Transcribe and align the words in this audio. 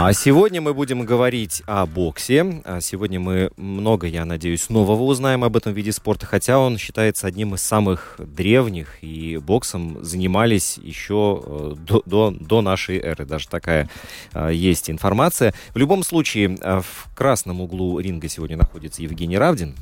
А 0.00 0.12
сегодня 0.12 0.60
мы 0.60 0.74
будем 0.74 1.04
говорить 1.04 1.64
о 1.66 1.84
боксе. 1.84 2.62
А 2.64 2.80
сегодня 2.80 3.18
мы 3.18 3.50
много, 3.56 4.06
я 4.06 4.24
надеюсь, 4.24 4.70
нового 4.70 5.02
узнаем 5.02 5.42
об 5.42 5.56
этом 5.56 5.72
виде 5.72 5.90
спорта, 5.90 6.24
хотя 6.24 6.60
он 6.60 6.78
считается 6.78 7.26
одним 7.26 7.56
из 7.56 7.62
самых 7.62 8.14
древних, 8.16 9.02
и 9.02 9.38
боксом 9.38 9.98
занимались 10.04 10.78
еще 10.80 11.42
э, 11.44 11.74
до, 11.80 12.02
до, 12.06 12.30
до 12.30 12.62
нашей 12.62 12.98
эры. 12.98 13.26
Даже 13.26 13.48
такая 13.48 13.90
а, 14.32 14.50
есть 14.50 14.88
информация. 14.88 15.52
В 15.74 15.78
любом 15.78 16.04
случае, 16.04 16.56
а, 16.60 16.80
в 16.80 17.08
красном 17.16 17.60
углу 17.60 17.98
ринга 17.98 18.28
сегодня 18.28 18.56
находится 18.56 19.02
Евгений 19.02 19.36
Равдин. 19.36 19.74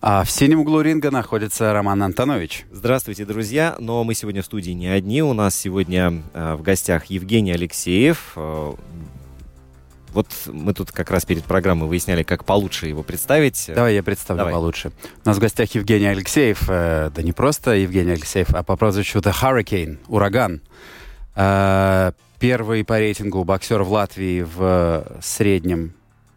А 0.00 0.24
в 0.24 0.32
синем 0.32 0.60
углу 0.60 0.80
ринга 0.80 1.12
находится 1.12 1.72
Роман 1.72 2.02
Антонович. 2.02 2.66
Здравствуйте, 2.72 3.24
друзья. 3.24 3.76
Но 3.78 4.02
мы 4.02 4.14
сегодня 4.14 4.42
в 4.42 4.46
студии 4.46 4.72
не 4.72 4.88
одни. 4.88 5.22
У 5.22 5.32
нас 5.32 5.54
сегодня 5.54 6.24
э, 6.34 6.54
в 6.56 6.62
гостях 6.62 7.04
Евгений 7.06 7.52
Алексеев. 7.52 8.36
Вот 10.12 10.26
мы 10.46 10.74
тут 10.74 10.92
как 10.92 11.10
раз 11.10 11.24
перед 11.24 11.44
программой 11.44 11.88
выясняли, 11.88 12.22
как 12.22 12.44
получше 12.44 12.86
его 12.86 13.02
представить. 13.02 13.70
Давай 13.74 13.94
я 13.94 14.02
представлю 14.02 14.38
Давай. 14.38 14.54
получше. 14.54 14.92
У 15.24 15.28
нас 15.28 15.36
в 15.36 15.40
гостях 15.40 15.74
Евгений 15.74 16.06
Алексеев. 16.06 16.64
э, 16.68 17.10
да 17.14 17.22
не 17.22 17.32
просто 17.32 17.72
Евгений 17.72 18.12
Алексеев, 18.12 18.54
а 18.54 18.62
по 18.62 18.76
прозвищу 18.76 19.18
The 19.20 19.32
Hurricane, 19.32 19.98
ураган. 20.08 20.60
Э, 21.36 22.12
первый 22.38 22.84
по 22.84 22.98
рейтингу 22.98 23.44
боксер 23.44 23.82
в 23.82 23.92
Латвии 23.92 24.42
в 24.42 25.06
среднем, 25.20 25.92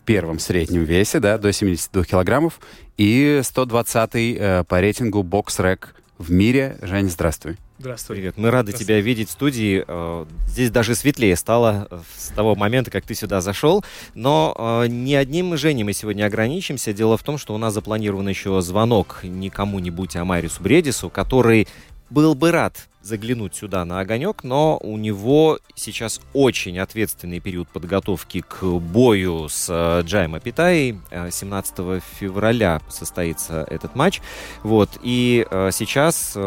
первом 0.05 0.39
среднем 0.39 0.83
весе, 0.83 1.19
да, 1.19 1.37
до 1.37 1.53
72 1.53 2.03
килограммов. 2.03 2.59
И 2.97 3.41
120-й 3.43 4.37
э, 4.39 4.63
по 4.65 4.79
рейтингу 4.79 5.23
бокс-рек 5.23 5.95
в 6.17 6.31
мире. 6.31 6.77
Жень, 6.81 7.09
здравствуй. 7.09 7.57
Здравствуй. 7.81 8.17
Привет, 8.17 8.37
мы 8.37 8.51
рады 8.51 8.73
Здравствуй. 8.73 8.85
тебя 8.85 9.01
видеть 9.01 9.29
в 9.29 9.31
студии. 9.31 9.83
Э, 9.87 10.25
Здесь 10.45 10.69
даже 10.69 10.93
светлее 10.93 11.35
стало 11.35 11.87
э, 11.89 11.99
с 12.15 12.27
того 12.27 12.53
момента, 12.53 12.91
как 12.91 13.07
ты 13.07 13.15
сюда 13.15 13.41
зашел. 13.41 13.83
Но 14.13 14.55
э, 14.55 14.87
не 14.87 15.15
одним 15.15 15.57
Женей 15.57 15.83
мы 15.83 15.93
сегодня 15.93 16.25
ограничимся. 16.25 16.93
Дело 16.93 17.17
в 17.17 17.23
том, 17.23 17.39
что 17.39 17.55
у 17.55 17.57
нас 17.57 17.73
запланирован 17.73 18.29
еще 18.29 18.61
звонок 18.61 19.21
не 19.23 19.49
кому-нибудь, 19.49 20.15
а 20.15 20.23
Марису 20.23 20.61
Бредису, 20.61 21.09
который 21.09 21.67
был 22.11 22.35
бы 22.35 22.51
рад 22.51 22.87
заглянуть 23.01 23.55
сюда 23.55 23.83
на 23.83 23.99
огонек, 23.99 24.43
но 24.43 24.77
у 24.77 24.95
него 24.97 25.57
сейчас 25.73 26.21
очень 26.33 26.77
ответственный 26.77 27.39
период 27.39 27.67
подготовки 27.67 28.41
к 28.47 28.63
бою 28.63 29.49
с 29.49 30.03
Джаем 30.05 30.35
Апитаей. 30.35 30.99
Э, 31.09 31.31
17 31.31 32.03
февраля 32.19 32.79
состоится 32.89 33.65
этот 33.71 33.95
матч. 33.95 34.21
Вот. 34.61 34.91
И 35.01 35.47
сейчас 35.71 36.37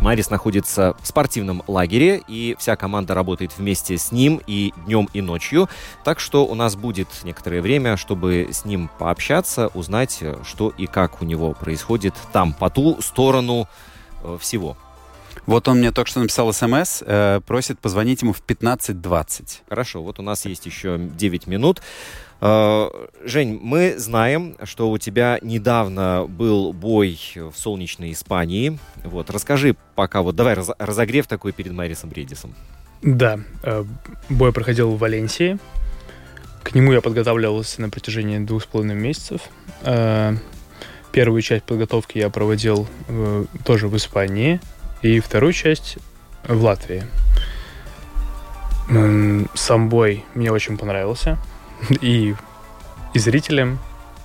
Марис 0.00 0.30
находится 0.30 0.94
в 1.00 1.06
спортивном 1.06 1.62
лагере, 1.66 2.22
и 2.28 2.56
вся 2.58 2.76
команда 2.76 3.14
работает 3.14 3.56
вместе 3.56 3.96
с 3.96 4.12
ним 4.12 4.40
и 4.46 4.72
днем, 4.84 5.08
и 5.12 5.20
ночью. 5.20 5.68
Так 6.04 6.20
что 6.20 6.46
у 6.46 6.54
нас 6.54 6.76
будет 6.76 7.08
некоторое 7.24 7.60
время, 7.62 7.96
чтобы 7.96 8.48
с 8.52 8.64
ним 8.64 8.90
пообщаться, 8.98 9.68
узнать, 9.68 10.18
э, 10.20 10.36
что 10.44 10.72
и 10.76 10.86
как 10.86 11.22
у 11.22 11.24
него 11.24 11.52
происходит 11.52 12.14
там, 12.32 12.52
по 12.52 12.70
ту 12.70 13.00
сторону 13.00 13.68
э, 14.22 14.38
всего. 14.40 14.76
Вот 15.46 15.68
он 15.68 15.78
мне 15.78 15.92
только 15.92 16.10
что 16.10 16.20
написал 16.20 16.52
смс, 16.52 17.02
э, 17.06 17.40
просит 17.46 17.78
позвонить 17.78 18.22
ему 18.22 18.32
в 18.32 18.42
15.20. 18.42 19.60
Хорошо, 19.68 20.02
вот 20.02 20.18
у 20.18 20.22
нас 20.22 20.44
есть 20.44 20.66
еще 20.66 20.98
9 20.98 21.46
минут. 21.46 21.82
Э, 22.40 22.88
Жень, 23.24 23.58
мы 23.62 23.94
знаем, 23.98 24.56
что 24.64 24.90
у 24.90 24.98
тебя 24.98 25.38
недавно 25.42 26.26
был 26.28 26.72
бой 26.72 27.18
в 27.34 27.52
солнечной 27.56 28.12
Испании. 28.12 28.78
Вот, 29.04 29.30
расскажи 29.30 29.76
пока, 29.94 30.22
вот 30.22 30.36
давай 30.36 30.54
раз- 30.54 30.70
разогрев 30.78 31.26
такой 31.26 31.52
перед 31.52 31.72
Марисом 31.72 32.10
Бредисом. 32.10 32.54
Да, 33.02 33.40
э, 33.62 33.84
бой 34.28 34.52
проходил 34.52 34.90
в 34.90 34.98
Валенсии. 34.98 35.58
К 36.62 36.74
нему 36.74 36.92
я 36.92 37.00
подготавливался 37.00 37.80
на 37.80 37.90
протяжении 37.90 38.38
двух 38.38 38.64
с 38.64 38.66
половиной 38.66 38.96
месяцев. 38.96 39.42
Э, 39.82 40.34
Первую 41.12 41.40
часть 41.40 41.64
подготовки 41.64 42.18
я 42.18 42.28
проводил 42.28 42.86
э, 43.08 43.44
тоже 43.64 43.88
в 43.88 43.96
Испании, 43.96 44.60
и 45.00 45.20
вторую 45.20 45.54
часть 45.54 45.96
в 46.46 46.62
Латвии. 46.62 47.04
Сам 49.54 49.88
бой 49.88 50.24
мне 50.34 50.52
очень 50.52 50.76
понравился. 50.76 51.38
И, 52.00 52.34
и 53.14 53.18
зрителям, 53.18 53.78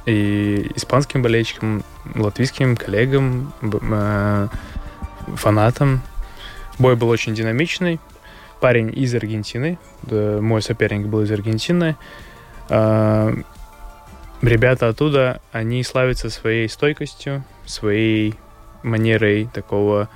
и 0.06 0.72
испанским 0.76 1.22
болельщикам, 1.22 1.84
латвийским 2.16 2.76
коллегам, 2.76 3.54
э, 3.62 4.48
фанатам. 5.36 6.02
Бой 6.80 6.96
был 6.96 7.10
очень 7.10 7.36
динамичный. 7.36 8.00
Парень 8.60 8.92
из 8.96 9.14
Аргентины. 9.16 9.78
да, 10.04 10.40
Мой 10.42 10.62
соперник 10.62 11.08
был 11.08 11.22
из 11.22 11.32
Аргентины. 11.32 11.96
А, 12.70 13.34
Ребята 14.42 14.88
оттуда, 14.88 15.40
они 15.52 15.84
славятся 15.84 16.32
своей 16.32 16.68
стойкостью, 16.68 17.44
своей 17.68 18.34
манерой 18.82 19.48
такого 19.54 20.10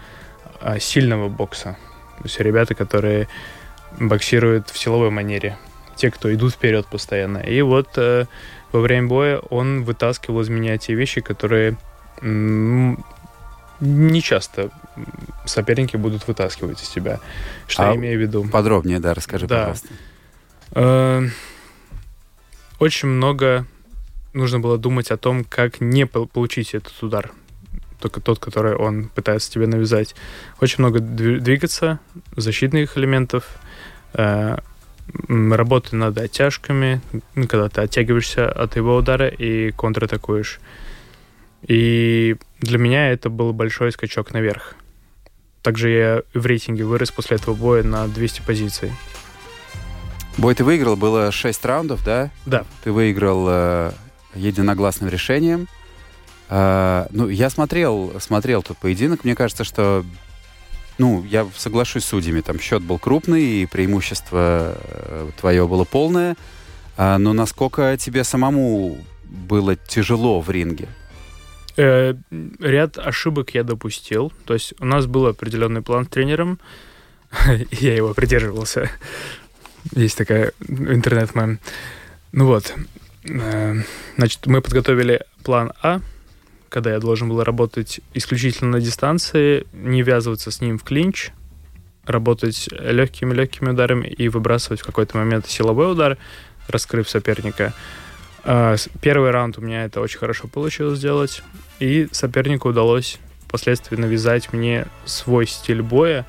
а, 0.59 0.79
сильного 0.79 1.29
бокса. 1.29 1.77
То 2.17 2.23
есть 2.23 2.39
ребята, 2.39 2.73
которые 2.73 3.27
боксируют 3.99 4.71
в 4.71 4.77
силовой 4.79 5.11
манере. 5.11 5.57
Те, 5.95 6.11
кто 6.11 6.33
идут 6.33 6.53
вперед 6.53 6.85
постоянно. 6.87 7.37
И 7.37 7.61
вот 7.61 7.89
э, 7.97 8.25
во 8.71 8.79
время 8.81 9.07
боя 9.07 9.39
он 9.39 9.83
вытаскивал 9.83 10.41
из 10.41 10.49
меня 10.49 10.77
те 10.77 10.93
вещи, 10.93 11.21
которые 11.21 11.77
не 13.81 14.21
часто 14.21 14.69
соперники 15.45 15.97
будут 15.97 16.27
вытаскивать 16.27 16.81
из 16.81 16.89
тебя. 16.89 17.19
Что 17.67 17.83
А 17.83 17.89
я 17.91 17.95
имею 17.95 18.17
в 18.17 18.21
виду? 18.21 18.43
Подробнее, 18.45 18.99
да, 18.99 19.13
расскажи, 19.13 19.47
Да. 19.47 19.57
пожалуйста. 19.59 19.87
Э, 20.71 21.27
Очень 22.79 23.07
много 23.09 23.65
нужно 24.33 24.59
было 24.59 24.77
думать 24.77 25.11
о 25.11 25.17
том, 25.17 25.43
как 25.45 25.79
не 25.81 26.05
пол- 26.05 26.27
получить 26.27 26.73
этот 26.73 27.01
удар. 27.03 27.31
Только 28.01 28.19
тот, 28.19 28.39
который 28.39 28.75
он 28.75 29.07
пытается 29.07 29.49
тебе 29.51 29.65
навязать. 29.67 30.13
Очень 30.59 30.79
много 30.79 30.99
дви- 30.99 31.39
двигаться, 31.39 31.99
защитных 32.35 32.97
элементов, 32.97 33.45
э, 34.13 34.57
работы 35.27 35.95
над 35.95 36.17
оттяжками, 36.17 37.01
когда 37.47 37.69
ты 37.69 37.81
оттягиваешься 37.81 38.49
от 38.49 38.75
его 38.75 38.95
удара 38.95 39.27
и 39.27 39.71
контратакуешь. 39.71 40.59
И 41.67 42.35
для 42.59 42.77
меня 42.77 43.11
это 43.11 43.29
был 43.29 43.53
большой 43.53 43.91
скачок 43.91 44.33
наверх. 44.33 44.75
Также 45.61 45.89
я 45.89 46.21
в 46.33 46.45
рейтинге 46.45 46.83
вырос 46.83 47.11
после 47.11 47.37
этого 47.37 47.55
боя 47.55 47.83
на 47.83 48.07
200 48.07 48.41
позиций. 48.41 48.91
Бой 50.37 50.53
ты 50.53 50.63
выиграл, 50.63 50.95
было 50.95 51.31
6 51.31 51.65
раундов, 51.65 52.03
да? 52.03 52.29
Да. 52.45 52.65
Ты 52.83 52.91
выиграл 52.91 53.45
э, 53.49 53.91
единогласным 54.35 55.09
решением. 55.09 55.67
Э, 56.49 57.07
ну, 57.11 57.29
я 57.29 57.49
смотрел, 57.49 58.13
смотрел 58.19 58.61
тот 58.61 58.77
поединок. 58.77 59.23
Мне 59.23 59.33
кажется, 59.33 59.63
что, 59.63 60.05
ну, 60.97 61.23
я 61.25 61.47
соглашусь 61.55 62.03
с 62.03 62.07
судьями. 62.07 62.41
Там 62.41 62.59
счет 62.59 62.81
был 62.81 62.99
крупный, 62.99 63.43
и 63.43 63.65
преимущество 63.65 64.77
э, 64.77 65.29
твое 65.39 65.67
было 65.67 65.83
полное. 65.83 66.35
А, 66.97 67.17
но 67.17 67.33
насколько 67.33 67.97
тебе 67.97 68.23
самому 68.23 68.97
было 69.23 69.75
тяжело 69.75 70.41
в 70.41 70.49
ринге? 70.49 70.87
Э, 71.77 72.13
ряд 72.59 72.97
ошибок 72.97 73.53
я 73.53 73.63
допустил. 73.63 74.31
То 74.45 74.53
есть 74.53 74.73
у 74.79 74.85
нас 74.85 75.05
был 75.05 75.25
определенный 75.27 75.81
план 75.81 76.05
с 76.05 76.09
тренером, 76.09 76.59
я 77.71 77.95
его 77.95 78.13
придерживался. 78.13 78.89
Есть 79.93 80.17
такая 80.17 80.53
интернет-мем. 80.67 81.59
Ну 82.31 82.45
вот. 82.47 82.73
Э, 83.25 83.75
Значит, 84.15 84.45
мы 84.45 84.61
подготовили 84.61 85.21
план 85.43 85.73
А, 85.81 85.99
когда 86.75 86.91
я 86.91 86.99
должен 86.99 87.29
был 87.29 87.41
работать 87.41 88.01
исключительно 88.13 88.71
на 88.71 88.81
дистанции, 88.81 89.65
не 89.71 90.01
ввязываться 90.01 90.51
с 90.51 90.59
ним 90.59 90.77
в 90.77 90.83
клинч, 90.83 91.31
работать 92.05 92.67
легкими-легкими 92.69 93.69
ударами 93.69 94.07
и 94.07 94.27
выбрасывать 94.27 94.81
в 94.81 94.85
какой-то 94.85 95.15
момент 95.15 95.47
силовой 95.47 95.93
удар, 95.93 96.17
раскрыв 96.67 97.09
соперника. 97.09 97.73
А, 98.43 98.75
Первый 99.01 99.31
раунд 99.31 99.57
у 99.57 99.61
меня 99.61 99.85
это 99.85 100.01
очень 100.01 100.19
хорошо 100.19 100.49
получилось 100.49 100.99
сделать, 100.99 101.43
и 101.79 102.09
сопернику 102.11 102.67
удалось 102.67 103.19
впоследствии 103.47 103.95
навязать 103.95 104.51
мне 104.51 104.85
свой 105.05 105.47
стиль 105.47 105.81
боя, 105.81 106.25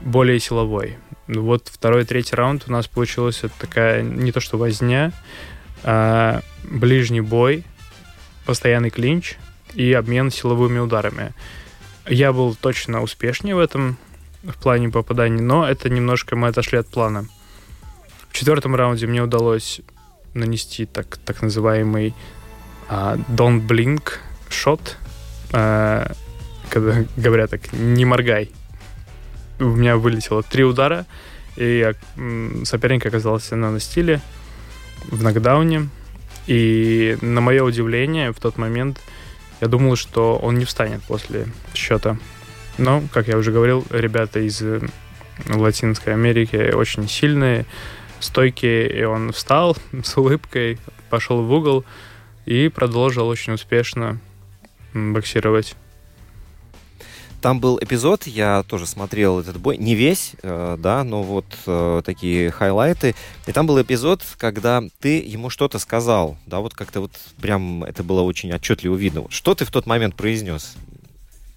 более 0.00 0.38
силовой. 0.38 0.98
Вот 1.28 1.68
второй 1.72 2.04
третий 2.04 2.36
раунд 2.36 2.64
у 2.68 2.72
нас 2.72 2.88
получилась 2.88 3.38
это 3.42 3.54
такая 3.58 4.02
не 4.02 4.32
то 4.32 4.40
что 4.40 4.58
возня, 4.58 5.12
а 5.82 6.42
ближний 6.64 7.22
бой, 7.22 7.64
постоянный 8.44 8.90
клинч 8.90 9.38
и 9.78 9.92
обмен 9.92 10.32
силовыми 10.32 10.80
ударами. 10.80 11.32
Я 12.08 12.32
был 12.32 12.56
точно 12.56 13.00
успешнее 13.00 13.54
в 13.54 13.60
этом, 13.60 13.96
в 14.42 14.56
плане 14.56 14.88
попаданий, 14.88 15.40
но 15.40 15.68
это 15.68 15.88
немножко 15.88 16.34
мы 16.34 16.48
отошли 16.48 16.78
от 16.78 16.88
плана. 16.88 17.26
В 18.28 18.32
четвертом 18.32 18.74
раунде 18.74 19.06
мне 19.06 19.22
удалось 19.22 19.80
нанести 20.34 20.84
так, 20.84 21.18
так 21.18 21.42
называемый 21.42 22.14
а, 22.88 23.18
Don't 23.28 23.68
Blink 23.68 24.14
шот, 24.48 24.96
а, 25.52 26.10
когда 26.70 27.04
говорят 27.16 27.50
так, 27.50 27.72
не 27.72 28.04
моргай. 28.04 28.50
У 29.60 29.76
меня 29.76 29.96
вылетело 29.96 30.42
три 30.42 30.64
удара, 30.64 31.06
и 31.54 31.78
я, 31.78 31.94
соперник 32.64 33.06
оказался 33.06 33.54
на 33.54 33.70
настиле 33.70 34.20
в 35.06 35.22
нокдауне. 35.22 35.88
И 36.48 37.16
на 37.20 37.40
мое 37.40 37.62
удивление, 37.62 38.32
в 38.32 38.40
тот 38.40 38.58
момент 38.58 39.00
я 39.60 39.68
думал, 39.68 39.96
что 39.96 40.36
он 40.36 40.58
не 40.58 40.64
встанет 40.64 41.02
после 41.02 41.46
счета. 41.74 42.16
Но, 42.76 43.02
как 43.12 43.28
я 43.28 43.36
уже 43.36 43.50
говорил, 43.50 43.84
ребята 43.90 44.40
из 44.40 44.62
э, 44.62 44.80
Латинской 45.48 46.12
Америки 46.12 46.72
очень 46.72 47.08
сильные, 47.08 47.66
стойкие, 48.20 48.88
и 48.90 49.02
он 49.04 49.32
встал 49.32 49.76
с 50.02 50.16
улыбкой, 50.16 50.78
пошел 51.10 51.42
в 51.42 51.52
угол 51.52 51.84
и 52.46 52.68
продолжил 52.68 53.28
очень 53.28 53.54
успешно 53.54 54.20
боксировать. 54.94 55.76
Там 57.40 57.60
был 57.60 57.78
эпизод, 57.80 58.26
я 58.26 58.64
тоже 58.66 58.86
смотрел 58.86 59.38
этот 59.38 59.58
бой, 59.58 59.76
не 59.78 59.94
весь, 59.94 60.32
э, 60.42 60.76
да, 60.78 61.04
но 61.04 61.22
вот 61.22 61.44
э, 61.66 62.02
такие 62.04 62.50
хайлайты. 62.50 63.14
И 63.46 63.52
там 63.52 63.66
был 63.66 63.80
эпизод, 63.80 64.22
когда 64.36 64.82
ты 65.00 65.18
ему 65.20 65.48
что-то 65.48 65.78
сказал, 65.78 66.36
да, 66.46 66.58
вот 66.58 66.74
как-то 66.74 67.00
вот 67.00 67.12
прям 67.40 67.84
это 67.84 68.02
было 68.02 68.22
очень 68.22 68.52
отчетливо 68.52 68.96
видно. 68.96 69.20
Вот 69.22 69.32
Что 69.32 69.54
ты 69.54 69.64
в 69.64 69.70
тот 69.70 69.86
момент 69.86 70.16
произнес? 70.16 70.74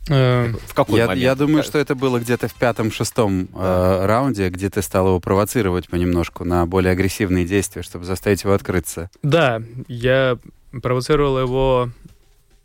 Э, 0.10 0.54
В 0.68 0.74
какой 0.74 1.00
Я, 1.00 1.08
момент? 1.08 1.24
я 1.24 1.36
думаю, 1.36 1.64
что 1.64 1.78
это 1.80 1.96
было 1.96 2.20
где-то 2.20 2.48
в 2.48 2.54
пятом-шестом 2.54 3.48
э, 3.54 4.06
раунде, 4.06 4.50
где 4.50 4.70
ты 4.70 4.82
стал 4.82 5.08
его 5.08 5.20
провоцировать 5.20 5.90
понемножку 5.90 6.44
на 6.44 6.66
более 6.66 6.92
агрессивные 6.92 7.46
действия, 7.46 7.82
чтобы 7.82 8.06
заставить 8.06 8.44
его 8.44 8.54
открыться. 8.54 9.10
Да, 9.24 9.62
я 9.88 10.38
провоцировал 10.82 11.40
его, 11.40 11.90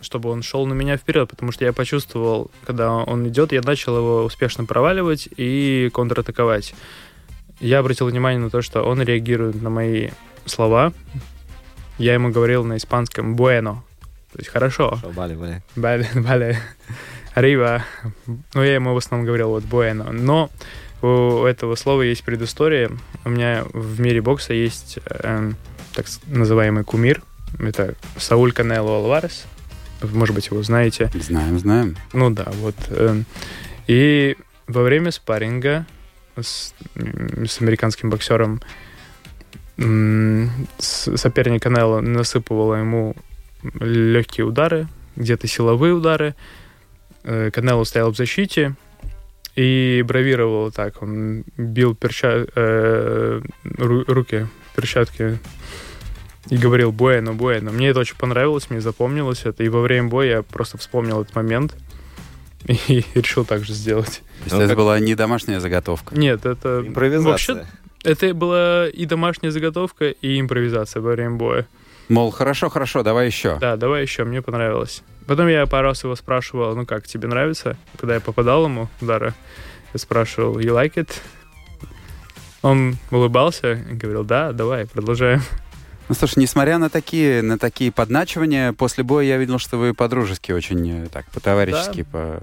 чтобы 0.01 0.31
он 0.31 0.43
шел 0.43 0.67
на 0.67 0.75
меня 0.75 0.97
вперед, 0.97 1.31
потому 1.31 1.53
что 1.53 1.65
я 1.65 1.73
почувствовал, 1.73 2.51
когда 2.65 2.93
он 2.93 3.29
идет, 3.29 3.53
я 3.53 3.63
начал 3.63 3.97
его 3.97 4.25
успешно 4.25 4.65
проваливать 4.65 5.29
и 5.37 5.91
контратаковать. 5.93 6.75
Я 7.61 7.79
обратил 7.79 8.07
внимание 8.07 8.41
на 8.41 8.51
то, 8.51 8.61
что 8.63 8.83
он 8.83 9.01
реагирует 9.01 9.61
на 9.63 9.71
мои 9.71 10.11
слова. 10.45 10.93
Я 11.99 12.15
ему 12.15 12.31
говорил 12.31 12.65
на 12.65 12.77
испанском 12.77 13.35
«bueno», 13.35 13.79
то 14.33 14.39
есть 14.39 14.51
«хорошо», 14.51 14.99
Бали, 15.15 15.35
бали. 15.35 15.63
Vale, 15.77 16.07
vale. 16.15 16.57
Arriba. 17.35 17.83
Ну, 18.27 18.63
я 18.63 18.75
ему 18.75 18.95
в 18.95 18.97
основном 18.97 19.27
говорил 19.27 19.51
вот 19.51 19.65
bueno. 19.65 20.11
Но 20.11 20.51
у 21.03 21.45
этого 21.45 21.75
слова 21.75 22.03
есть 22.03 22.25
предыстория. 22.25 22.91
У 23.25 23.31
меня 23.31 23.65
в 23.73 24.01
мире 24.01 24.23
бокса 24.23 24.55
есть 24.55 24.99
эм, 25.05 25.57
так 25.95 26.07
называемый 26.27 26.85
кумир. 26.85 27.23
Это 27.59 27.95
Сауль 28.19 28.53
Канело 28.53 28.97
Алварес. 28.97 29.45
Может 30.03 30.35
быть, 30.35 30.47
его 30.49 30.63
знаете. 30.63 31.11
Знаем, 31.15 31.59
знаем. 31.59 31.97
Ну 32.13 32.31
да, 32.31 32.47
вот. 32.55 32.75
эм, 32.91 33.25
И 33.87 34.37
во 34.67 34.83
время 34.83 35.11
спарринга 35.11 35.87
с, 36.39 36.75
с 36.95 37.61
американским 37.61 38.11
боксером 38.11 38.61
соперник 40.79 41.63
Канело 41.63 42.01
насыпывал 42.01 42.75
ему 42.77 43.15
легкие 43.81 44.47
удары, 44.47 44.89
где-то 45.17 45.47
силовые 45.47 45.95
удары. 45.95 46.35
Э, 47.25 47.51
Канело 47.51 47.85
стоял 47.85 48.11
в 48.13 48.17
защите 48.17 48.75
и 49.55 50.03
бравировал 50.07 50.71
так. 50.71 51.03
Он 51.03 51.45
бил 51.57 51.95
перча... 51.95 52.47
э, 52.55 53.41
ру- 53.65 54.05
руки, 54.07 54.47
перчатки 54.75 55.39
и 56.51 56.57
говорил 56.57 56.93
«Буэно, 56.93 57.33
Буэно». 57.35 57.71
Мне 57.73 57.89
это 57.89 58.01
очень 58.01 58.17
понравилось, 58.17 58.71
мне 58.71 58.81
запомнилось 58.81 59.45
это. 59.45 59.63
И 59.65 59.69
во 59.69 59.81
время 59.81 60.09
боя 60.09 60.29
я 60.29 60.43
просто 60.43 60.79
вспомнил 60.79 61.23
этот 61.23 61.35
момент 61.35 61.75
и 62.67 63.05
решил 63.15 63.45
так 63.45 63.65
же 63.65 63.73
сделать. 63.73 64.23
То 64.41 64.45
есть 64.45 64.53
Ну, 64.57 64.61
это 64.61 64.69
как- 64.69 64.77
была 64.79 64.99
не 65.01 65.15
домашняя 65.15 65.61
заготовка. 65.61 66.15
Нет, 66.19 66.47
это... 66.47 66.85
Импровизация. 66.87 67.55
Вообще, 67.57 67.67
это 68.05 68.35
была 68.35 68.89
и 68.89 69.07
домашняя 69.07 69.51
заготовка, 69.51 70.11
и 70.11 70.41
импровизация 70.41 71.01
во 71.03 71.13
время 71.13 71.33
боя. 71.37 71.67
Мол, 72.09 72.31
хорошо, 72.31 72.69
хорошо, 72.69 73.03
давай 73.03 73.27
еще. 73.27 73.59
Да, 73.61 73.77
давай 73.77 74.03
еще, 74.03 74.23
мне 74.25 74.41
понравилось. 74.41 75.03
Потом 75.27 75.49
я 75.49 75.67
пару 75.67 75.89
раз 75.89 76.05
его 76.05 76.15
спрашивал, 76.15 76.77
ну 76.77 76.87
как, 76.87 77.09
тебе 77.09 77.27
нравится? 77.27 77.77
Когда 77.99 78.15
я 78.15 78.21
попадал 78.21 78.67
ему 78.67 78.89
удары, 79.01 79.35
я 79.93 79.99
спрашивал, 79.99 80.57
you 80.61 80.71
like 80.73 80.95
it? 80.95 81.11
Он 82.63 82.97
улыбался 83.11 83.73
и 83.73 83.95
говорил, 83.95 84.23
да, 84.23 84.53
давай, 84.53 84.87
продолжаем. 84.87 85.43
Ну, 86.09 86.15
слушай, 86.15 86.39
несмотря 86.39 86.79
на 86.79 86.89
такие, 86.89 87.43
на 87.43 87.59
такие 87.59 87.91
подначивания, 87.91 88.73
после 88.73 89.03
боя 89.03 89.25
я 89.27 89.37
видел, 89.39 89.59
что 89.59 89.77
вы 89.77 89.93
по-дружески 89.93 90.53
очень 90.53 91.05
э, 91.05 91.09
так, 91.09 91.27
по-товарищески 91.33 92.03
по- 92.05 92.43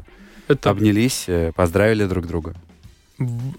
Это 0.50 0.70
обнялись, 0.70 1.26
э, 1.28 1.52
поздравили 1.56 2.06
друг 2.06 2.28
друга. 2.28 2.54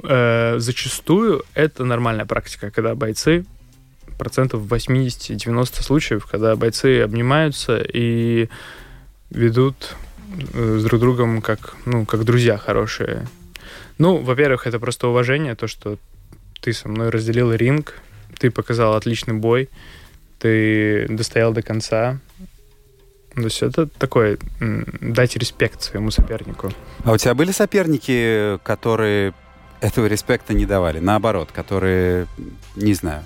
э, 0.02 0.56
зачастую 0.58 1.42
это 1.54 1.84
нормальная 1.84 2.26
практика, 2.26 2.70
когда 2.70 2.94
бойцы 2.94 3.46
процентов 4.18 4.62
80-90 4.70 5.82
случаев, 5.82 6.26
когда 6.26 6.54
бойцы 6.54 7.00
обнимаются 7.00 7.78
и 7.78 8.48
ведут 9.30 9.94
э, 10.52 10.78
с 10.80 10.84
друг 10.84 11.00
другом 11.00 11.40
как, 11.40 11.76
ну, 11.86 12.04
как 12.04 12.24
друзья 12.24 12.58
хорошие. 12.58 13.26
Ну, 13.98 14.18
во-первых, 14.18 14.66
это 14.66 14.78
просто 14.78 15.08
уважение, 15.08 15.54
то, 15.54 15.66
что 15.66 15.96
ты 16.60 16.72
со 16.74 16.88
мной 16.88 17.08
разделил 17.10 17.52
ринг, 17.54 17.94
ты 18.38 18.50
показал 18.50 18.94
отличный 18.94 19.34
бой, 19.34 19.68
ты 20.38 21.06
достоял 21.08 21.52
до 21.52 21.62
конца. 21.62 22.20
То 23.34 23.42
есть 23.42 23.62
это 23.62 23.86
такое, 23.86 24.38
дать 24.60 25.36
респект 25.36 25.82
своему 25.82 26.10
сопернику. 26.10 26.72
А 27.04 27.12
у 27.12 27.16
тебя 27.16 27.34
были 27.34 27.50
соперники, 27.50 28.58
которые 28.62 29.34
этого 29.80 30.06
респекта 30.06 30.54
не 30.54 30.66
давали? 30.66 31.00
Наоборот, 31.00 31.50
которые, 31.52 32.28
не 32.76 32.94
знаю, 32.94 33.24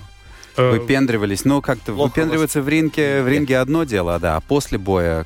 Э, 0.59 0.73
выпендривались. 0.73 1.45
Ну, 1.45 1.63
как-то 1.63 1.93
плохо 1.93 2.09
выпендриваться 2.09 2.61
в 2.61 2.69
ринге, 2.69 3.23
в 3.23 3.29
ринге 3.29 3.59
одно 3.59 3.85
дело, 3.85 4.19
да, 4.19 4.37
а 4.37 4.41
после 4.41 4.77
боя, 4.77 5.25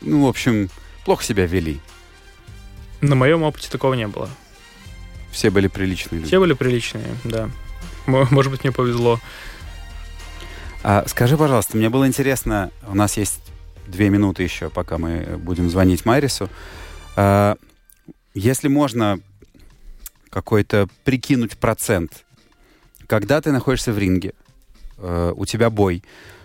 ну, 0.00 0.24
в 0.24 0.28
общем, 0.28 0.70
плохо 1.04 1.24
себя 1.24 1.46
вели. 1.46 1.80
На 3.00 3.16
моем 3.16 3.42
опыте 3.42 3.68
такого 3.70 3.94
не 3.94 4.06
было. 4.06 4.30
Все 5.32 5.50
были 5.50 5.66
приличные 5.66 6.20
люди. 6.20 6.28
Все 6.28 6.38
были 6.38 6.52
приличные, 6.52 7.06
да. 7.24 7.50
Мо- 8.08 8.26
Может 8.30 8.50
быть, 8.50 8.64
мне 8.64 8.72
повезло. 8.72 9.20
А, 10.82 11.04
скажи, 11.06 11.36
пожалуйста, 11.36 11.76
мне 11.76 11.90
было 11.90 12.06
интересно, 12.06 12.70
у 12.86 12.94
нас 12.94 13.16
есть 13.18 13.40
две 13.86 14.08
минуты 14.08 14.42
еще, 14.42 14.70
пока 14.70 14.96
мы 14.96 15.36
будем 15.38 15.68
звонить 15.68 16.06
Майрису. 16.06 16.48
А, 17.16 17.56
если 18.34 18.68
можно 18.68 19.20
какой-то 20.30 20.88
прикинуть 21.04 21.58
процент, 21.58 22.24
когда 23.06 23.40
ты 23.42 23.52
находишься 23.52 23.92
в 23.92 23.98
ринге, 23.98 24.32
э, 24.98 25.32
у 25.34 25.46
тебя 25.46 25.70
бой, 25.70 26.02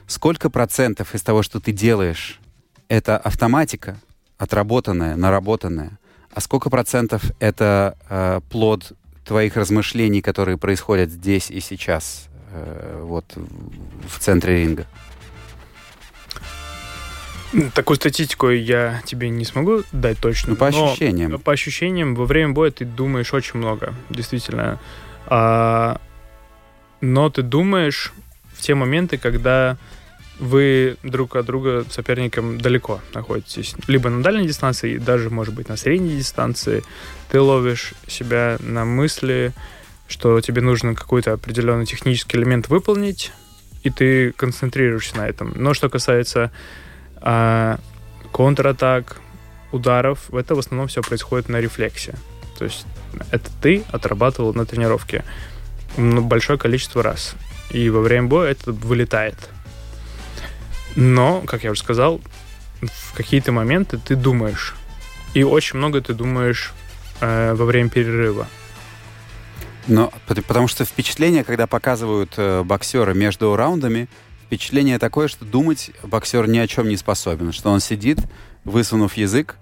сколько 0.08 0.50
процентов 0.50 1.14
из 1.16 1.22
того, 1.22 1.44
что 1.44 1.60
ты 1.60 1.72
делаешь, 1.74 2.40
это 2.88 3.18
автоматика, 3.18 4.00
отработанная, 4.38 5.16
наработанная, 5.16 6.00
а 6.34 6.40
сколько 6.42 6.70
процентов 6.70 7.24
это 7.40 7.98
э, 8.10 8.40
плод 8.50 8.94
твоих 9.26 9.56
размышлений, 9.56 10.22
которые 10.22 10.58
происходят 10.58 11.10
здесь 11.10 11.50
и 11.50 11.60
сейчас, 11.60 12.28
э, 12.52 13.02
вот 13.04 13.26
в 14.08 14.20
центре 14.20 14.64
ринга? 14.64 14.88
Такую 17.76 17.98
статистику 17.98 18.50
я 18.50 19.02
тебе 19.06 19.30
не 19.30 19.46
смогу 19.46 19.84
дать 19.92 20.20
точно. 20.20 20.52
Ну, 20.52 20.56
по 20.56 20.72
но 20.72 20.88
ощущениям. 20.88 21.40
По 21.40 21.54
ощущениям, 21.54 22.16
во 22.16 22.26
время 22.26 22.54
боя 22.54 22.72
ты 22.72 22.84
думаешь 22.84 23.34
очень 23.34 23.60
много, 23.60 23.94
действительно. 24.10 24.80
А, 25.28 26.02
но 27.00 27.30
ты 27.30 27.44
думаешь 27.44 28.12
в 28.56 28.62
те 28.62 28.74
моменты, 28.74 29.18
когда 29.20 29.78
вы 30.44 30.98
друг 31.04 31.36
от 31.36 31.46
друга 31.46 31.86
соперником 31.90 32.60
далеко 32.60 33.00
находитесь. 33.14 33.76
Либо 33.88 34.10
на 34.10 34.22
дальней 34.22 34.48
дистанции, 34.48 34.98
даже, 34.98 35.30
может 35.30 35.54
быть, 35.54 35.70
на 35.70 35.78
средней 35.78 36.18
дистанции. 36.18 36.84
Ты 37.30 37.40
ловишь 37.40 37.94
себя 38.08 38.58
на 38.60 38.84
мысли, 38.84 39.54
что 40.08 40.42
тебе 40.42 40.62
нужно 40.62 40.96
какой-то 40.96 41.34
определенный 41.34 41.86
технический 41.86 42.38
элемент 42.38 42.68
выполнить, 42.68 43.32
и 43.84 43.90
ты 43.90 44.32
концентрируешься 44.34 45.18
на 45.18 45.28
этом. 45.28 45.54
Но 45.56 45.74
что 45.74 45.90
касается 45.90 46.52
а, 47.18 47.80
контратак, 48.32 49.22
ударов, 49.72 50.34
это 50.34 50.56
в 50.56 50.60
основном 50.60 50.88
все 50.88 51.02
происходит 51.02 51.48
на 51.50 51.62
рефлексе. 51.62 52.16
То 52.60 52.66
есть 52.66 52.86
это 53.32 53.50
ты 53.62 53.84
отрабатывал 53.92 54.54
на 54.54 54.66
тренировке 54.66 55.24
большое 55.98 56.60
количество 56.60 57.02
раз. 57.02 57.36
И 57.72 57.90
во 57.90 58.02
время 58.02 58.28
боя 58.28 58.52
это 58.52 58.72
вылетает. 58.72 59.36
Но, 60.96 61.42
как 61.42 61.64
я 61.64 61.72
уже 61.72 61.80
сказал, 61.82 62.22
в 62.82 63.16
какие-то 63.16 63.52
моменты 63.52 63.98
ты 63.98 64.16
думаешь. 64.16 64.76
И 65.34 65.44
очень 65.44 65.78
много 65.78 66.02
ты 66.02 66.14
думаешь 66.14 66.74
э, 67.22 67.54
во 67.54 67.66
время 67.66 67.90
перерыва. 67.90 68.48
Но 69.88 70.14
потому 70.26 70.68
что 70.68 70.86
впечатление, 70.86 71.44
когда 71.44 71.68
показывают 71.68 72.34
э, 72.38 72.64
боксера 72.64 73.14
между 73.14 73.56
раундами, 73.56 74.08
впечатление 74.46 75.00
такое, 75.00 75.28
что 75.28 75.46
думать 75.46 75.92
боксер 76.04 76.48
ни 76.48 76.58
о 76.60 76.68
чем 76.68 76.88
не 76.88 76.98
способен, 76.98 77.52
что 77.52 77.72
он 77.72 77.80
сидит, 77.80 78.20
высунув 78.64 79.16
язык, 79.16 79.58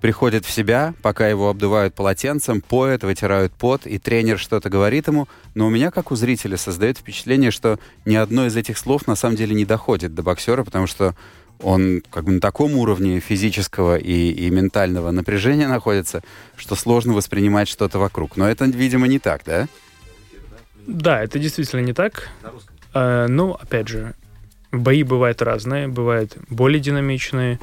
приходит 0.00 0.44
в 0.44 0.50
себя, 0.50 0.94
пока 1.02 1.28
его 1.28 1.48
обдувают 1.48 1.94
полотенцем, 1.94 2.60
поят, 2.60 3.04
вытирают 3.04 3.52
пот, 3.52 3.86
и 3.86 3.98
тренер 3.98 4.38
что-то 4.38 4.70
говорит 4.70 5.08
ему. 5.08 5.28
Но 5.54 5.66
у 5.66 5.70
меня, 5.70 5.90
как 5.90 6.10
у 6.10 6.16
зрителя, 6.16 6.56
создает 6.56 6.98
впечатление, 6.98 7.50
что 7.50 7.78
ни 8.04 8.14
одно 8.14 8.46
из 8.46 8.56
этих 8.56 8.78
слов 8.78 9.06
на 9.06 9.14
самом 9.14 9.36
деле 9.36 9.54
не 9.54 9.64
доходит 9.64 10.14
до 10.14 10.22
боксера, 10.22 10.64
потому 10.64 10.86
что 10.86 11.14
он 11.62 12.02
как 12.10 12.24
бы 12.24 12.32
на 12.32 12.40
таком 12.40 12.76
уровне 12.76 13.20
физического 13.20 13.96
и, 13.96 14.30
и 14.30 14.50
ментального 14.50 15.10
напряжения 15.10 15.68
находится, 15.68 16.22
что 16.56 16.74
сложно 16.74 17.12
воспринимать 17.12 17.68
что-то 17.68 17.98
вокруг. 17.98 18.36
Но 18.36 18.48
это, 18.48 18.64
видимо, 18.64 19.06
не 19.06 19.18
так, 19.18 19.42
да? 19.44 19.68
Да, 20.86 21.22
это 21.22 21.38
действительно 21.38 21.80
не 21.80 21.92
так. 21.92 22.30
Э, 22.94 23.26
ну, 23.28 23.52
опять 23.52 23.88
же, 23.88 24.14
бои 24.72 25.02
бывают 25.02 25.42
разные, 25.42 25.88
бывают 25.88 26.36
более 26.48 26.80
динамичные, 26.80 27.60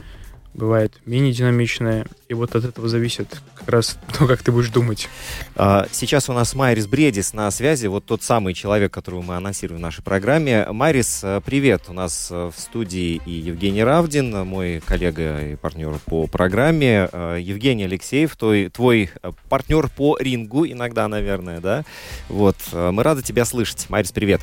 бывает 0.57 0.99
мини-динамичная, 1.05 2.07
и 2.27 2.33
вот 2.33 2.55
от 2.55 2.65
этого 2.65 2.89
зависит 2.89 3.41
как 3.55 3.69
раз 3.69 3.97
то, 4.17 4.27
как 4.27 4.41
ты 4.41 4.51
будешь 4.51 4.69
думать. 4.69 5.07
А, 5.55 5.87
сейчас 5.91 6.29
у 6.29 6.33
нас 6.33 6.55
Майрис 6.55 6.87
Бредис 6.87 7.33
на 7.33 7.49
связи, 7.51 7.87
вот 7.87 8.05
тот 8.05 8.23
самый 8.23 8.53
человек, 8.53 8.91
которого 8.91 9.21
мы 9.21 9.35
анонсируем 9.35 9.79
в 9.79 9.81
нашей 9.81 10.03
программе. 10.03 10.65
Майрис, 10.69 11.21
э, 11.23 11.41
привет! 11.45 11.83
У 11.87 11.93
нас 11.93 12.29
э, 12.31 12.51
в 12.53 12.59
студии 12.59 13.21
и 13.25 13.31
Евгений 13.31 13.83
Равдин, 13.83 14.31
мой 14.45 14.81
коллега 14.83 15.39
и 15.41 15.55
партнер 15.55 15.99
по 16.05 16.25
программе, 16.25 17.07
э, 17.11 17.37
Евгений 17.39 17.85
Алексеев, 17.85 18.35
твой, 18.35 18.69
твой 18.69 19.11
партнер 19.49 19.89
по 19.89 20.17
рингу 20.17 20.65
иногда, 20.65 21.07
наверное, 21.07 21.61
да? 21.61 21.85
Вот, 22.29 22.57
мы 22.73 23.03
рады 23.03 23.21
тебя 23.21 23.45
слышать. 23.45 23.85
Майрис, 23.89 24.11
привет! 24.11 24.41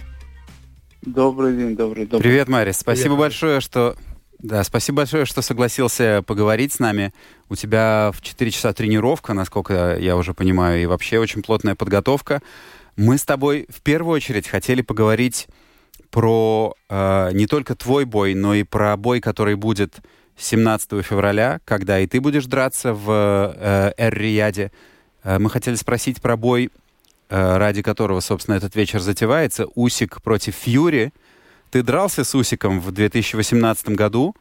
Добрый 1.03 1.57
день, 1.57 1.77
добрый, 1.77 2.07
добрый. 2.07 2.23
Привет, 2.23 2.49
Марис. 2.49 2.79
Спасибо 2.79 3.17
Привет. 3.17 3.19
большое, 3.19 3.61
что 3.61 3.95
да, 4.45 4.63
спасибо 4.63 4.99
большое, 4.99 5.25
что 5.25 5.41
согласился 5.41 6.23
поговорить 6.27 6.75
с 6.75 6.79
нами. 6.79 7.15
У 7.49 7.57
тебя 7.57 8.11
в 8.15 8.21
4 8.21 8.51
часа 8.51 8.75
тренировка, 8.75 9.33
насколько 9.33 9.97
я 9.99 10.19
уже 10.19 10.35
понимаю, 10.35 10.83
и 10.83 10.87
вообще 10.87 11.19
очень 11.19 11.43
плотная 11.43 11.75
подготовка. 11.75 12.43
Мы 12.95 13.17
с 13.17 13.25
тобой 13.25 13.67
в 13.71 13.81
первую 13.81 14.17
очередь 14.17 14.47
хотели 14.47 14.83
поговорить 14.83 15.49
про 16.11 16.75
э, 16.91 17.31
не 17.33 17.47
только 17.47 17.75
твой 17.75 18.05
бой, 18.05 18.35
но 18.35 18.55
и 18.55 18.65
про 18.65 18.99
бой, 18.99 19.23
который 19.23 19.55
будет 19.55 20.01
17 20.37 21.03
февраля, 21.03 21.61
когда 21.65 21.99
и 21.99 22.07
ты 22.07 22.21
будешь 22.21 22.45
драться 22.45 22.93
в 22.93 23.55
э, 23.57 23.93
Эр-Рияде. 23.97 24.73
Э, 25.23 25.39
мы 25.39 25.49
хотели 25.49 25.77
спросить 25.77 26.21
про 26.21 26.37
бой, 26.37 26.69
э, 27.31 27.57
ради 27.57 27.81
которого, 27.81 28.21
собственно, 28.21 28.57
этот 28.57 28.77
вечер 28.77 29.01
затевается. 29.01 29.69
Усик 29.75 30.21
против 30.21 30.55
Фьюри. 30.55 31.15
Ты 31.75 31.83
дрался 31.83 32.23
с 32.23 32.33
Усиком 32.37 32.79
в 32.79 32.93
2018 32.93 33.97
году, 33.97 34.37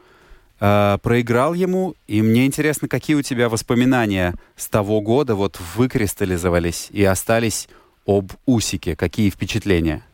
э, 0.59 0.99
проиграл 1.01 1.55
ему, 1.55 1.95
и 2.05 2.21
мне 2.21 2.45
интересно, 2.45 2.87
какие 2.87 3.15
у 3.15 3.23
тебя 3.23 3.49
воспоминания 3.49 4.35
с 4.55 4.67
того 4.67 5.01
года 5.01 5.33
вот 5.33 5.59
выкристаллизовались 5.75 6.89
и 6.91 7.03
остались 7.03 7.69
об 8.05 8.33
Усике, 8.45 8.95
какие 8.95 9.31
впечатления? 9.31 10.05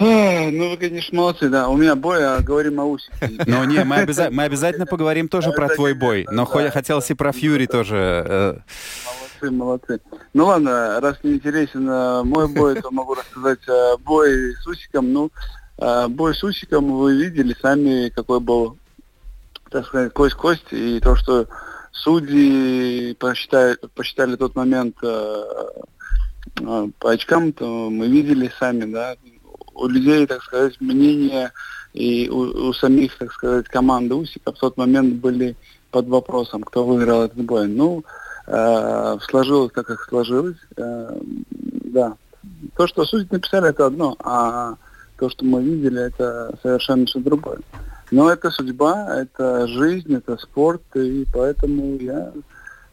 ну, 0.00 0.70
вы, 0.70 0.76
конечно, 0.76 1.16
молодцы, 1.16 1.48
да. 1.48 1.68
У 1.68 1.76
меня 1.76 1.94
бой, 1.94 2.26
а 2.26 2.40
говорим 2.40 2.80
о 2.80 2.86
Усике. 2.86 3.44
Ну, 3.46 3.62
не, 3.62 3.84
мы, 3.84 3.98
обяза- 3.98 4.30
мы 4.32 4.42
обязательно 4.42 4.86
поговорим 4.86 5.28
тоже 5.28 5.52
про 5.52 5.68
твой 5.68 5.94
бой. 5.94 6.26
Но 6.32 6.46
хотелось 6.46 7.08
и 7.12 7.14
про 7.14 7.30
Фьюри 7.30 7.66
тоже. 7.66 8.60
Молодцы, 9.40 9.50
молодцы. 9.50 10.00
Ну 10.34 10.46
ладно, 10.46 11.00
раз 11.00 11.18
не 11.22 11.34
интересен 11.34 11.88
э, 11.88 12.22
мой 12.24 12.48
бой, 12.48 12.80
то 12.80 12.90
могу 12.90 13.14
рассказать 13.14 13.60
э, 13.68 13.96
бой 13.98 14.54
с 14.56 14.66
Усиком. 14.66 15.12
Ну, 15.12 15.30
э, 15.78 16.08
бой 16.08 16.34
с 16.34 16.42
Усиком 16.42 16.92
вы 16.98 17.16
видели 17.16 17.54
сами, 17.60 18.08
какой 18.08 18.40
был, 18.40 18.76
так 19.70 19.86
сказать, 19.86 20.12
кость-кость, 20.12 20.72
и 20.72 20.98
то, 21.00 21.14
что 21.16 21.46
судьи 21.92 23.14
посчитали, 23.14 23.76
посчитали 23.94 24.36
тот 24.36 24.54
момент 24.56 24.96
по 25.00 25.70
очкам, 27.10 27.52
то 27.52 27.90
мы 27.90 28.08
видели 28.08 28.50
сами, 28.58 28.90
да, 28.90 29.14
у 29.74 29.86
людей, 29.86 30.26
так 30.26 30.42
сказать, 30.42 30.80
мнение 30.80 31.52
и 31.92 32.28
у, 32.28 32.68
у 32.68 32.72
самих, 32.72 33.16
так 33.18 33.32
сказать, 33.32 33.68
команды 33.68 34.14
Усика 34.14 34.52
в 34.52 34.58
тот 34.58 34.76
момент 34.76 35.14
были 35.14 35.56
под 35.90 36.08
вопросом, 36.08 36.62
кто 36.62 36.84
выиграл 36.84 37.22
этот 37.24 37.44
бой. 37.44 37.68
Ну, 37.68 38.04
э, 38.48 39.18
сложилось 39.28 39.72
так, 39.72 39.86
как 39.86 40.00
сложилось. 40.02 40.56
Э, 40.76 41.18
да. 41.50 42.16
То, 42.76 42.86
что 42.86 43.04
судьи 43.04 43.28
написали, 43.30 43.70
это 43.70 43.86
одно, 43.86 44.16
а 44.20 44.74
то, 45.18 45.28
что 45.28 45.44
мы 45.44 45.62
видели, 45.62 46.00
это 46.02 46.56
совершенно 46.62 47.06
что 47.06 47.20
другое. 47.20 47.58
Но 48.10 48.30
это 48.30 48.50
судьба, 48.50 49.14
это 49.14 49.66
жизнь, 49.66 50.14
это 50.14 50.36
спорт, 50.38 50.82
и 50.94 51.26
поэтому 51.32 51.96
я 51.96 52.32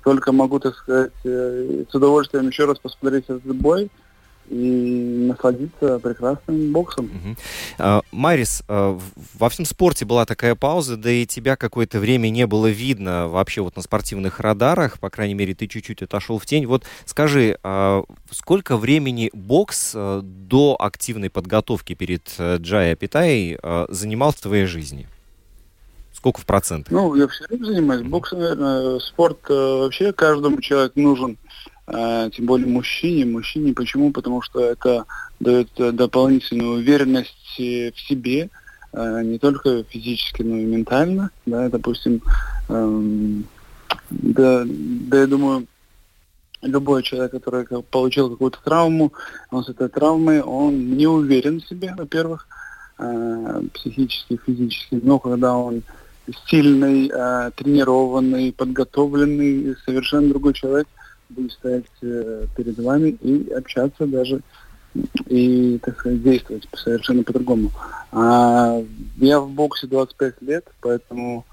только 0.03 0.31
могу, 0.31 0.59
так 0.59 0.75
сказать, 0.75 1.13
э, 1.23 1.85
с 1.89 1.95
удовольствием 1.95 2.47
еще 2.47 2.65
раз 2.65 2.77
посмотреть 2.79 3.25
этот 3.25 3.55
бой– 3.55 3.89
и 4.49 5.25
насладиться 5.27 5.99
прекрасным 5.99 6.71
боксом. 6.71 7.05
Угу. 7.05 8.01
Марис, 8.11 8.63
а, 8.67 8.99
во 9.33 9.49
всем 9.49 9.65
спорте 9.65 10.05
была 10.05 10.25
такая 10.25 10.55
пауза, 10.55 10.97
да 10.97 11.11
и 11.11 11.25
тебя 11.25 11.55
какое-то 11.55 11.99
время 11.99 12.29
не 12.29 12.47
было 12.47 12.67
видно 12.67 13.27
вообще 13.27 13.61
вот 13.61 13.75
на 13.75 13.81
спортивных 13.81 14.39
радарах, 14.39 14.99
по 14.99 15.09
крайней 15.09 15.33
мере, 15.33 15.53
ты 15.55 15.67
чуть-чуть 15.67 16.01
отошел 16.01 16.39
в 16.39 16.45
тень. 16.45 16.65
Вот 16.65 16.83
скажи, 17.05 17.57
а, 17.63 18.03
сколько 18.31 18.77
времени 18.77 19.29
бокс 19.33 19.93
до 19.93 20.75
активной 20.79 21.29
подготовки 21.29 21.93
перед 21.93 22.29
Джай 22.39 22.93
Апитай 22.93 23.57
а, 23.61 23.85
занимал 23.89 24.31
в 24.31 24.41
твоей 24.41 24.65
жизни? 24.65 25.07
Сколько 26.13 26.41
в 26.41 26.45
процентах? 26.45 26.91
Ну, 26.91 27.13
я 27.15 27.27
все 27.27 27.45
время 27.47 27.65
занимаюсь. 27.65 28.07
Бокс, 28.07 28.31
наверное, 28.31 28.99
спорт 28.99 29.37
э, 29.49 29.53
вообще 29.53 30.13
каждому 30.13 30.61
человеку 30.61 30.99
нужен. 30.99 31.37
Э, 31.87 32.29
тем 32.33 32.45
более 32.45 32.67
мужчине. 32.67 33.25
Мужчине 33.25 33.73
почему? 33.73 34.11
Потому 34.11 34.41
что 34.41 34.59
это 34.59 35.05
дает 35.39 35.69
э, 35.77 35.91
дополнительную 35.91 36.77
уверенность 36.77 37.57
в 37.57 37.99
себе, 38.07 38.49
э, 38.91 39.21
не 39.23 39.37
только 39.37 39.83
физически, 39.83 40.41
но 40.41 40.57
и 40.57 40.65
ментально. 40.65 41.29
Да, 41.45 41.69
допустим, 41.69 42.21
эм, 42.69 43.45
да, 44.09 44.63
да, 44.65 45.19
я 45.21 45.27
думаю, 45.27 45.67
любой 46.63 47.03
человек, 47.03 47.31
который 47.31 47.65
получил 47.83 48.31
какую-то 48.31 48.57
травму, 48.63 49.13
он 49.51 49.63
с 49.63 49.69
этой 49.69 49.87
травмой, 49.87 50.41
он 50.41 50.97
не 50.97 51.05
уверен 51.05 51.61
в 51.61 51.67
себе, 51.67 51.93
во-первых, 51.95 52.47
э, 52.97 53.61
психически, 53.75 54.39
физически, 54.43 54.99
но 55.03 55.19
когда 55.19 55.55
он 55.55 55.83
сильный, 56.47 57.11
э, 57.13 57.51
тренированный, 57.55 58.51
подготовленный, 58.51 59.75
совершенно 59.85 60.29
другой 60.29 60.53
человек– 60.53 60.87
будет 61.29 61.51
стоять 61.51 61.85
э, 62.01 62.45
перед 62.55 62.77
вами 62.77 63.09
и 63.09 63.51
общаться 63.51 64.05
даже 64.05 64.41
и, 65.27 65.79
так 65.83 65.99
сказать, 65.99 66.23
действовать 66.23 66.67
совершенно 66.73 67.23
по-другому. 67.23 67.71
А 68.11 68.81
я 69.17 69.39
в 69.39 69.49
боксе 69.49 69.87
25 69.87 70.41
лет, 70.41 70.65
поэтому 70.81 71.45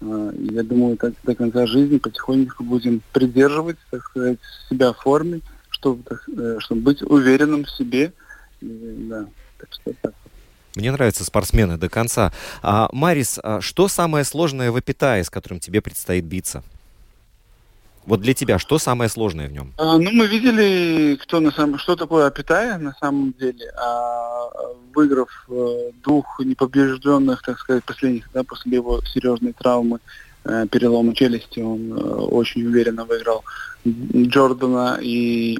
э, 0.00 0.32
я 0.50 0.62
думаю, 0.62 0.96
так 0.96 1.14
до 1.22 1.34
конца 1.34 1.66
жизни 1.66 1.98
потихонечку 1.98 2.64
будем 2.64 3.02
придерживать, 3.12 3.76
так 3.90 4.02
сказать, 4.04 4.38
себя 4.68 4.92
в 4.92 4.98
форме, 4.98 5.40
чтобы, 5.70 6.02
так, 6.02 6.28
э, 6.28 6.56
чтобы 6.60 6.80
быть 6.80 7.02
уверенным 7.02 7.64
в 7.64 7.70
себе. 7.70 8.12
И, 8.60 9.06
да, 9.08 9.26
так 9.58 9.68
что 9.72 9.92
так. 10.02 10.14
Мне 10.74 10.92
нравятся 10.92 11.24
спортсмены 11.24 11.76
до 11.76 11.88
конца. 11.88 12.32
А, 12.62 12.88
Марис, 12.92 13.40
а 13.42 13.60
что 13.60 13.88
самое 13.88 14.24
сложное 14.24 14.70
в 14.70 14.76
Апитае, 14.76 15.24
с 15.24 15.30
которым 15.30 15.60
тебе 15.60 15.80
предстоит 15.80 16.24
биться? 16.24 16.62
Вот 18.08 18.20
для 18.22 18.32
тебя 18.32 18.58
что 18.58 18.78
самое 18.78 19.10
сложное 19.10 19.48
в 19.48 19.52
нем? 19.52 19.74
А, 19.76 19.98
ну, 19.98 20.10
мы 20.12 20.26
видели, 20.26 21.16
кто 21.22 21.40
на 21.40 21.50
самом, 21.50 21.78
что 21.78 21.94
такое 21.94 22.26
Апитая 22.26 22.78
на 22.78 22.94
самом 23.00 23.34
деле. 23.38 23.70
А, 23.78 24.48
выиграв 24.94 25.28
э, 25.50 25.90
двух 26.02 26.40
непобежденных, 26.40 27.42
так 27.42 27.58
сказать, 27.58 27.84
последних, 27.84 28.30
да, 28.32 28.42
после 28.44 28.72
его 28.72 29.02
серьезной 29.04 29.52
травмы, 29.52 29.98
э, 30.44 30.66
перелома 30.70 31.14
челюсти, 31.14 31.60
он 31.60 31.92
э, 31.92 31.94
очень 32.00 32.64
уверенно 32.66 33.04
выиграл 33.04 33.44
Джордана 33.86 34.98
и, 35.02 35.58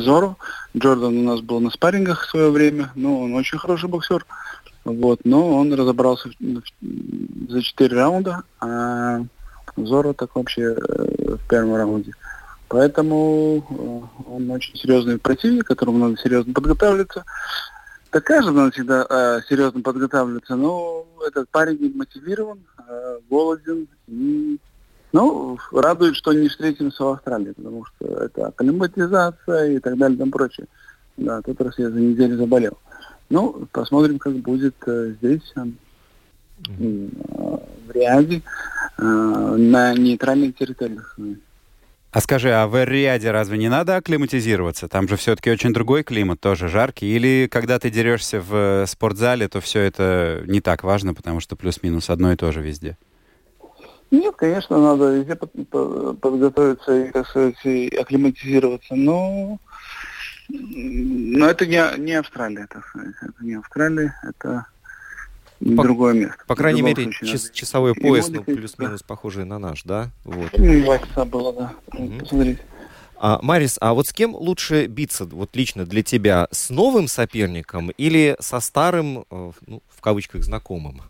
Зору. 0.00 0.38
Джордан 0.76 1.18
у 1.18 1.22
нас 1.22 1.40
был 1.40 1.60
на 1.60 1.70
спаррингах 1.70 2.24
в 2.26 2.30
свое 2.30 2.50
время, 2.50 2.90
но 2.94 3.20
он 3.20 3.34
очень 3.34 3.58
хороший 3.58 3.88
боксер. 3.90 4.24
Вот, 4.84 5.20
но 5.24 5.56
он 5.58 5.72
разобрался 5.74 6.30
в- 6.30 6.60
в- 6.60 7.50
за 7.50 7.62
четыре 7.62 7.96
раунда, 7.96 8.42
а 8.58 9.20
Зоро 9.86 10.12
так 10.12 10.34
вообще 10.34 10.74
э, 10.74 11.34
в 11.36 11.48
первом 11.48 11.74
раунде. 11.74 12.12
Поэтому 12.68 13.64
э, 13.68 14.30
он 14.30 14.50
очень 14.50 14.76
серьезный 14.76 15.18
противник, 15.18 15.66
которому 15.66 15.98
надо 15.98 16.16
серьезно 16.16 16.52
подготавливаться. 16.52 17.24
Да 18.12 18.20
каждый 18.20 18.54
надо 18.54 18.72
всегда 18.72 19.06
э, 19.08 19.40
серьезно 19.48 19.82
подготавливаться, 19.82 20.56
но 20.56 21.06
этот 21.26 21.48
парень 21.50 21.92
мотивирован, 21.94 22.60
э, 22.88 23.18
голоден 23.28 23.88
и 24.08 24.58
ну, 25.12 25.58
радует, 25.72 26.14
что 26.14 26.32
не 26.32 26.48
встретимся 26.48 27.04
в 27.04 27.08
Австралии, 27.08 27.52
потому 27.52 27.84
что 27.84 28.06
это 28.06 28.46
акклиматизация 28.46 29.72
и 29.72 29.78
так 29.80 29.98
далее 29.98 30.16
и 30.16 30.18
тому 30.18 30.30
прочее. 30.30 30.66
Да, 31.16 31.42
тот 31.42 31.60
раз 31.60 31.78
я 31.78 31.90
за 31.90 31.98
неделю 31.98 32.36
заболел. 32.36 32.78
Ну, 33.28 33.66
посмотрим, 33.72 34.18
как 34.18 34.34
будет 34.34 34.76
э, 34.86 35.14
здесь, 35.20 35.52
в 36.68 37.90
Риаде, 37.92 38.42
э, 38.98 39.02
на 39.02 39.94
нейтральных 39.94 40.56
территориях. 40.56 41.16
А 42.12 42.20
скажи, 42.20 42.50
а 42.50 42.66
в 42.66 42.74
Эр-Рияде 42.74 43.30
разве 43.30 43.56
не 43.56 43.68
надо 43.68 43.96
акклиматизироваться? 43.96 44.88
Там 44.88 45.06
же 45.08 45.16
все-таки 45.16 45.48
очень 45.48 45.72
другой 45.72 46.02
климат, 46.02 46.40
тоже 46.40 46.68
жаркий. 46.68 47.06
Или 47.06 47.48
когда 47.48 47.78
ты 47.78 47.88
дерешься 47.88 48.40
в 48.40 48.54
э, 48.54 48.86
спортзале, 48.88 49.46
то 49.46 49.60
все 49.60 49.80
это 49.82 50.42
не 50.46 50.60
так 50.60 50.82
важно, 50.82 51.14
потому 51.14 51.38
что 51.38 51.54
плюс-минус 51.54 52.10
одно 52.10 52.32
и 52.32 52.36
то 52.36 52.50
же 52.50 52.62
везде? 52.62 52.96
Нет, 54.10 54.34
конечно, 54.36 54.76
надо 54.76 55.18
везде 55.18 55.36
под- 55.36 55.68
по- 55.68 56.14
подготовиться 56.14 57.04
и, 57.04 57.12
так 57.12 57.28
сказать, 57.28 57.64
и 57.64 57.88
акклиматизироваться, 57.96 58.96
но, 58.96 59.58
но 60.48 61.46
это 61.46 61.64
не, 61.64 61.80
не 61.98 62.14
Австралия, 62.14 62.66
так 62.68 62.84
сказать. 62.88 63.14
Это 63.22 63.44
не 63.44 63.54
Австралия, 63.54 64.16
это 64.24 64.66
По- 65.60 65.82
другое 65.82 66.14
место. 66.14 66.42
По 66.46 66.54
крайней 66.54 66.82
мере, 66.82 67.12
час- 67.12 67.50
часовой 67.52 67.92
И 67.92 68.00
пояс, 68.00 68.28
ну, 68.28 68.42
плюс-минус 68.42 69.02
похожий 69.02 69.44
на 69.44 69.58
наш, 69.58 69.82
да? 69.84 70.10
Вот. 70.24 70.50
Ну, 70.56 70.82
два 70.82 70.98
часа 70.98 71.24
было, 71.24 71.52
да. 71.52 71.72
Посмотрите. 72.18 72.60
А, 73.22 73.38
Марис, 73.42 73.76
а 73.82 73.92
вот 73.92 74.06
с 74.06 74.14
кем 74.14 74.34
лучше 74.34 74.86
биться, 74.86 75.26
вот 75.26 75.54
лично 75.54 75.84
для 75.84 76.02
тебя, 76.02 76.48
с 76.50 76.70
новым 76.70 77.06
соперником 77.06 77.90
или 77.90 78.34
со 78.40 78.60
старым, 78.60 79.26
э, 79.30 79.52
ну, 79.66 79.82
в 79.90 80.00
кавычках, 80.00 80.42
знакомым? 80.42 81.02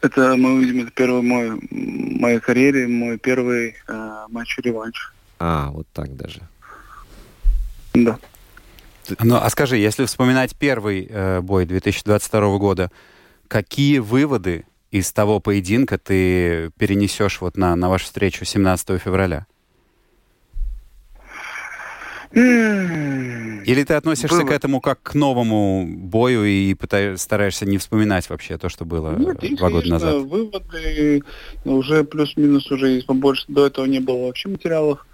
Это 0.00 0.36
мы 0.36 0.54
увидим, 0.54 0.82
это 0.84 0.90
первый 0.92 1.20
мой, 1.20 1.50
в 1.50 1.60
моей 1.70 2.40
карьере, 2.40 2.86
мой 2.86 3.18
первый 3.18 3.74
э, 3.86 4.26
матч-реванш. 4.30 5.12
А, 5.38 5.70
вот 5.72 5.86
так 5.92 6.16
даже. 6.16 6.40
Да. 7.92 8.18
Ну, 9.20 9.36
а 9.36 9.48
скажи, 9.50 9.76
если 9.76 10.04
вспоминать 10.04 10.56
первый 10.56 11.06
э, 11.08 11.40
бой 11.40 11.66
2022 11.66 12.58
года, 12.58 12.90
какие 13.48 13.98
выводы 13.98 14.64
из 14.90 15.12
того 15.12 15.40
поединка 15.40 15.98
ты 15.98 16.70
перенесешь 16.78 17.40
вот 17.40 17.56
на, 17.56 17.76
на 17.76 17.88
вашу 17.88 18.06
встречу 18.06 18.44
17 18.44 19.00
февраля? 19.00 19.46
Или 22.32 23.84
ты 23.84 23.94
относишься 23.94 24.36
Вывод. 24.36 24.50
к 24.50 24.54
этому 24.54 24.80
как 24.80 25.02
к 25.02 25.14
новому 25.14 25.86
бою 25.88 26.44
и 26.44 26.74
пытаешься, 26.74 27.22
стараешься 27.22 27.66
не 27.66 27.78
вспоминать 27.78 28.28
вообще 28.28 28.58
то, 28.58 28.68
что 28.68 28.84
было 28.84 29.16
Нет, 29.16 29.42
э, 29.42 29.46
и, 29.46 29.56
два 29.56 29.70
года 29.70 29.88
назад? 29.88 30.16
выводы 30.22 31.22
уже 31.64 32.04
плюс-минус 32.04 32.70
уже 32.70 32.90
есть 32.90 33.06
побольше. 33.06 33.44
До 33.48 33.66
этого 33.66 33.86
не 33.86 34.00
было 34.00 34.26
вообще 34.26 34.48
материалов, 34.48 35.06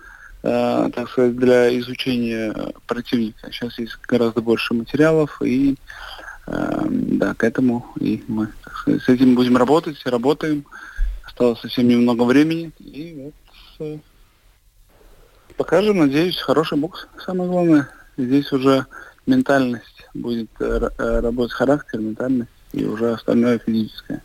э, 0.42 0.90
так 0.94 1.08
сказать, 1.10 1.36
для 1.36 1.78
изучения 1.78 2.54
противника. 2.86 3.50
Сейчас 3.50 3.78
есть 3.78 3.96
гораздо 4.06 4.40
больше 4.40 4.74
материалов, 4.74 5.40
и 5.42 5.76
э, 6.46 6.86
да, 6.90 7.34
к 7.34 7.44
этому 7.44 7.86
и 8.00 8.22
мы 8.28 8.48
так 8.64 8.76
сказать, 8.76 9.02
с 9.02 9.08
этим 9.08 9.34
будем 9.34 9.56
работать, 9.56 10.04
работаем. 10.06 10.64
Осталось 11.24 11.60
совсем 11.60 11.88
немного 11.88 12.24
времени, 12.24 12.72
и 12.78 13.32
вот 13.78 13.86
э, 13.86 13.98
покажем, 15.56 15.98
надеюсь, 15.98 16.38
хороший 16.38 16.78
бокс. 16.78 17.06
Самое 17.24 17.48
главное, 17.48 17.88
здесь 18.16 18.52
уже 18.52 18.86
ментальность 19.26 20.08
будет 20.14 20.50
э, 20.60 20.90
э, 20.98 21.20
работать 21.20 21.52
характер, 21.52 22.00
ментальность 22.00 22.50
и 22.72 22.84
уже 22.84 23.12
остальное 23.12 23.58
физическое. 23.58 24.22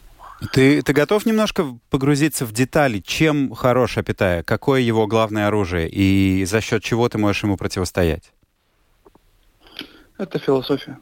Ты, 0.54 0.82
ты 0.84 0.94
готов 0.94 1.26
немножко 1.26 1.66
погрузиться 1.90 2.46
в 2.46 2.52
детали, 2.52 3.00
чем 3.00 3.54
хорош 3.56 3.98
Апитая, 3.98 4.44
какое 4.44 4.82
его 4.82 5.08
главное 5.08 5.48
оружие 5.48 5.90
и 5.90 6.46
за 6.46 6.62
счет 6.62 6.84
чего 6.84 7.10
ты 7.10 7.18
можешь 7.18 7.44
ему 7.44 7.58
противостоять? 7.58 8.32
Это 10.18 10.38
философия. 10.40 11.00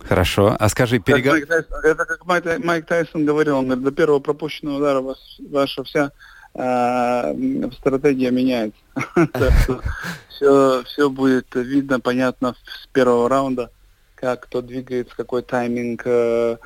Хорошо. 0.00 0.56
А 0.58 0.68
скажи, 0.68 0.98
Тайсон- 0.98 1.44
это 1.84 2.04
как 2.04 2.26
Майк, 2.26 2.44
Тай- 2.44 2.58
Майк 2.58 2.86
Тайсон 2.86 3.24
говорил, 3.24 3.58
он 3.58 3.66
говорит, 3.66 3.84
до 3.84 3.90
первого 3.92 4.18
пропущенного 4.20 4.76
удара 4.78 5.00
вас- 5.00 5.38
ваша 5.48 5.82
вся 5.84 6.12
м, 6.54 7.72
стратегия 7.72 8.30
меняется. 8.30 8.78
все, 10.28 10.82
все 10.84 11.08
будет 11.10 11.46
видно, 11.54 12.00
понятно 12.00 12.54
с 12.82 12.86
первого 12.88 13.28
раунда, 13.28 13.70
как 14.24 14.44
кто 14.44 14.62
двигается, 14.62 15.14
какой 15.14 15.42
тайминг, 15.42 16.02
э, 16.06 16.56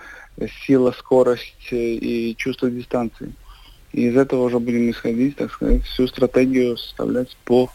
сила, 0.65 0.95
скорость 0.97 1.73
э, 1.73 1.77
и 1.77 2.37
чувство 2.37 2.71
дистанции. 2.71 3.33
И 3.93 4.07
из 4.07 4.17
этого 4.17 4.45
уже 4.45 4.61
будем 4.61 4.89
исходить, 4.93 5.35
так 5.35 5.51
сказать, 5.51 5.83
всю 5.83 6.07
стратегию 6.07 6.77
составлять 6.77 7.37
по, 7.45 7.69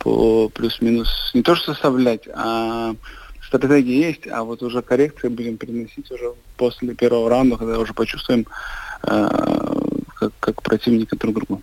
по 0.00 0.48
плюс-минус. 0.48 1.30
Не 1.32 1.42
то, 1.42 1.54
что 1.54 1.74
составлять, 1.74 2.26
а 2.34 2.96
стратегия 3.46 4.08
есть, 4.08 4.26
а 4.26 4.42
вот 4.42 4.64
уже 4.64 4.82
коррекции 4.82 5.28
будем 5.28 5.58
переносить 5.58 6.10
уже 6.10 6.32
после 6.56 6.96
первого 6.96 7.30
раунда, 7.30 7.56
когда 7.56 7.78
уже 7.78 7.94
почувствуем, 7.94 8.48
э, 9.04 9.28
как, 10.16 10.32
как 10.40 10.60
противника 10.60 11.14
друг 11.16 11.36
другу. 11.36 11.62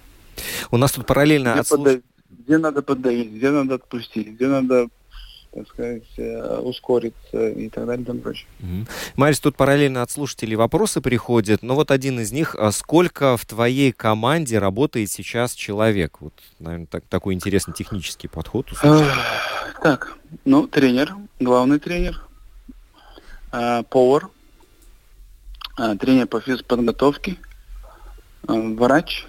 У 0.72 0.78
нас 0.78 0.94
тут 0.94 1.06
параллельно 1.06 1.52
Где, 1.52 1.60
отслуш- 1.60 1.78
подавить, 1.78 2.04
где 2.30 2.58
надо 2.58 2.82
подавить, 2.82 3.32
где 3.32 3.50
надо 3.50 3.76
отпустить, 3.76 4.28
где 4.30 4.48
надо, 4.48 4.88
так 5.54 5.68
сказать, 5.68 6.04
э, 6.18 6.60
ускориться 6.60 7.50
и 7.50 7.68
так 7.70 7.86
далее 7.86 8.04
и 8.04 8.06
тому 8.06 8.22
прочее. 8.22 8.48
Мгм. 8.60 8.88
Марис, 9.18 9.40
тут 9.40 9.58
параллельно 9.58 10.02
от 10.02 10.10
слушателей 10.10 10.56
вопросы 10.56 11.02
приходят, 11.02 11.62
но 11.62 11.76
вот 11.76 11.92
один 11.92 12.20
из 12.22 12.32
них, 12.32 12.56
а 12.56 12.72
сколько 12.72 13.36
в 13.36 13.46
твоей 13.46 13.92
команде 13.92 14.60
работает 14.60 15.12
сейчас 15.12 15.54
человек? 15.54 16.22
Вот, 16.22 16.34
наверное, 16.60 16.88
так- 16.88 17.04
такой 17.10 17.34
интересный 17.34 17.74
технический 17.74 18.28
подход. 18.30 18.68
Так, 19.82 20.18
ну, 20.46 20.68
тренер, 20.68 21.16
главный 21.40 21.80
тренер, 21.80 22.22
э, 23.52 23.84
повар, 23.90 24.30
э, 25.78 25.96
тренер 25.98 26.28
по 26.28 26.40
физподготовке, 26.40 27.36
э, 28.48 28.54
врач, 28.54 29.26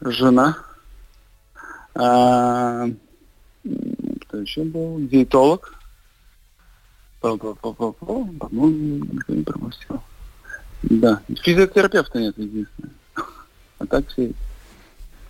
жена, 0.00 0.58
э, 1.94 2.92
кто 4.38 4.42
еще 4.42 4.62
был, 4.62 4.98
диетолог, 5.00 5.74
По- 7.20 7.36
по- 7.36 7.54
по- 7.54 7.72
по- 7.72 7.92
по- 7.92 8.24
по-моему, 8.24 9.04
никто 9.12 9.32
не 9.34 9.42
пропустил. 9.42 10.00
Да, 10.82 11.20
физиотерапевта 11.42 12.20
нет 12.20 12.38
единственное. 12.38 12.92
А 13.80 13.86
так 13.86 14.06
все 14.08 14.32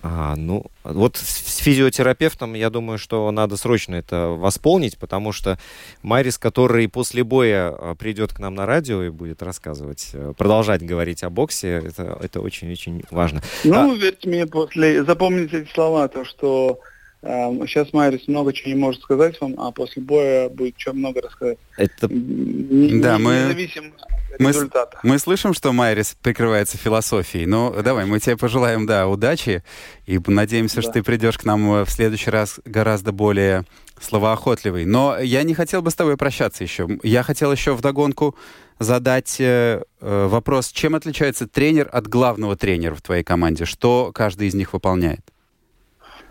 А, 0.02 0.36
ну, 0.36 0.66
вот 0.84 1.16
с 1.16 1.56
физиотерапевтом, 1.56 2.52
я 2.54 2.68
думаю, 2.68 2.98
что 2.98 3.30
надо 3.30 3.56
срочно 3.56 3.94
это 3.94 4.28
восполнить, 4.28 4.98
потому 4.98 5.32
что 5.32 5.58
Марис, 6.02 6.36
который 6.36 6.88
после 6.88 7.24
боя 7.24 7.70
а, 7.70 7.94
придет 7.94 8.34
к 8.34 8.38
нам 8.38 8.54
на 8.54 8.66
радио 8.66 9.02
и 9.02 9.08
будет 9.08 9.42
рассказывать, 9.42 10.10
э, 10.12 10.34
продолжать 10.36 10.82
говорить 10.82 11.22
о 11.22 11.30
боксе, 11.30 11.82
это, 11.86 12.18
это 12.22 12.40
очень-очень 12.42 13.04
важно. 13.10 13.42
Ну, 13.64 13.96
верьте 13.96 14.28
мне, 14.28 14.46
после 14.46 15.02
запомните 15.04 15.62
эти 15.62 15.72
слова, 15.72 16.08
то, 16.08 16.26
что 16.26 16.80
Сейчас 17.20 17.92
Майрис 17.92 18.28
много 18.28 18.52
чего 18.52 18.70
не 18.70 18.76
может 18.78 19.02
сказать 19.02 19.40
вам, 19.40 19.54
а 19.58 19.72
после 19.72 20.00
боя 20.02 20.48
будет 20.48 20.74
что 20.78 20.92
много 20.92 21.20
рассказать. 21.20 21.58
Это... 21.76 22.06
Не, 22.08 23.00
Да, 23.00 23.16
не- 23.18 23.22
мы- 23.24 23.32
Независимо 23.34 23.86
от 24.32 24.40
мы 24.40 24.48
результата. 24.50 25.00
Мы 25.02 25.18
слышим, 25.18 25.52
что 25.52 25.72
Майрис 25.72 26.16
прикрывается 26.22 26.78
философией. 26.78 27.46
Ну, 27.46 27.74
давай, 27.82 28.04
мы 28.06 28.20
тебе 28.20 28.36
пожелаем, 28.36 28.86
да, 28.86 29.08
удачи. 29.08 29.64
И 30.06 30.20
надеемся, 30.26 30.80
что 30.80 30.90
Да. 30.90 30.94
ты 30.94 31.02
придешь 31.02 31.38
к 31.38 31.44
нам 31.44 31.72
э, 31.72 31.84
в 31.84 31.90
следующий 31.90 32.30
раз 32.30 32.60
гораздо 32.64 33.10
более 33.10 33.64
словоохотливый. 34.00 34.84
Но 34.84 35.18
я 35.18 35.42
не 35.42 35.54
хотел 35.54 35.82
бы 35.82 35.90
с 35.90 35.94
тобой 35.94 36.16
прощаться 36.16 36.62
еще. 36.62 36.86
Я 37.02 37.24
хотел 37.24 37.50
еще 37.50 37.74
вдогонку 37.74 38.36
задать 38.78 39.40
э, 39.40 39.82
э, 40.00 40.26
вопрос, 40.28 40.68
чем 40.70 40.94
отличается 40.94 41.48
тренер 41.48 41.88
от 41.90 42.06
главного 42.06 42.56
тренера 42.56 42.94
в 42.94 43.02
твоей 43.02 43.24
команде? 43.24 43.64
Что 43.64 44.12
каждый 44.14 44.46
из 44.46 44.54
них 44.54 44.72
выполняет? 44.72 45.20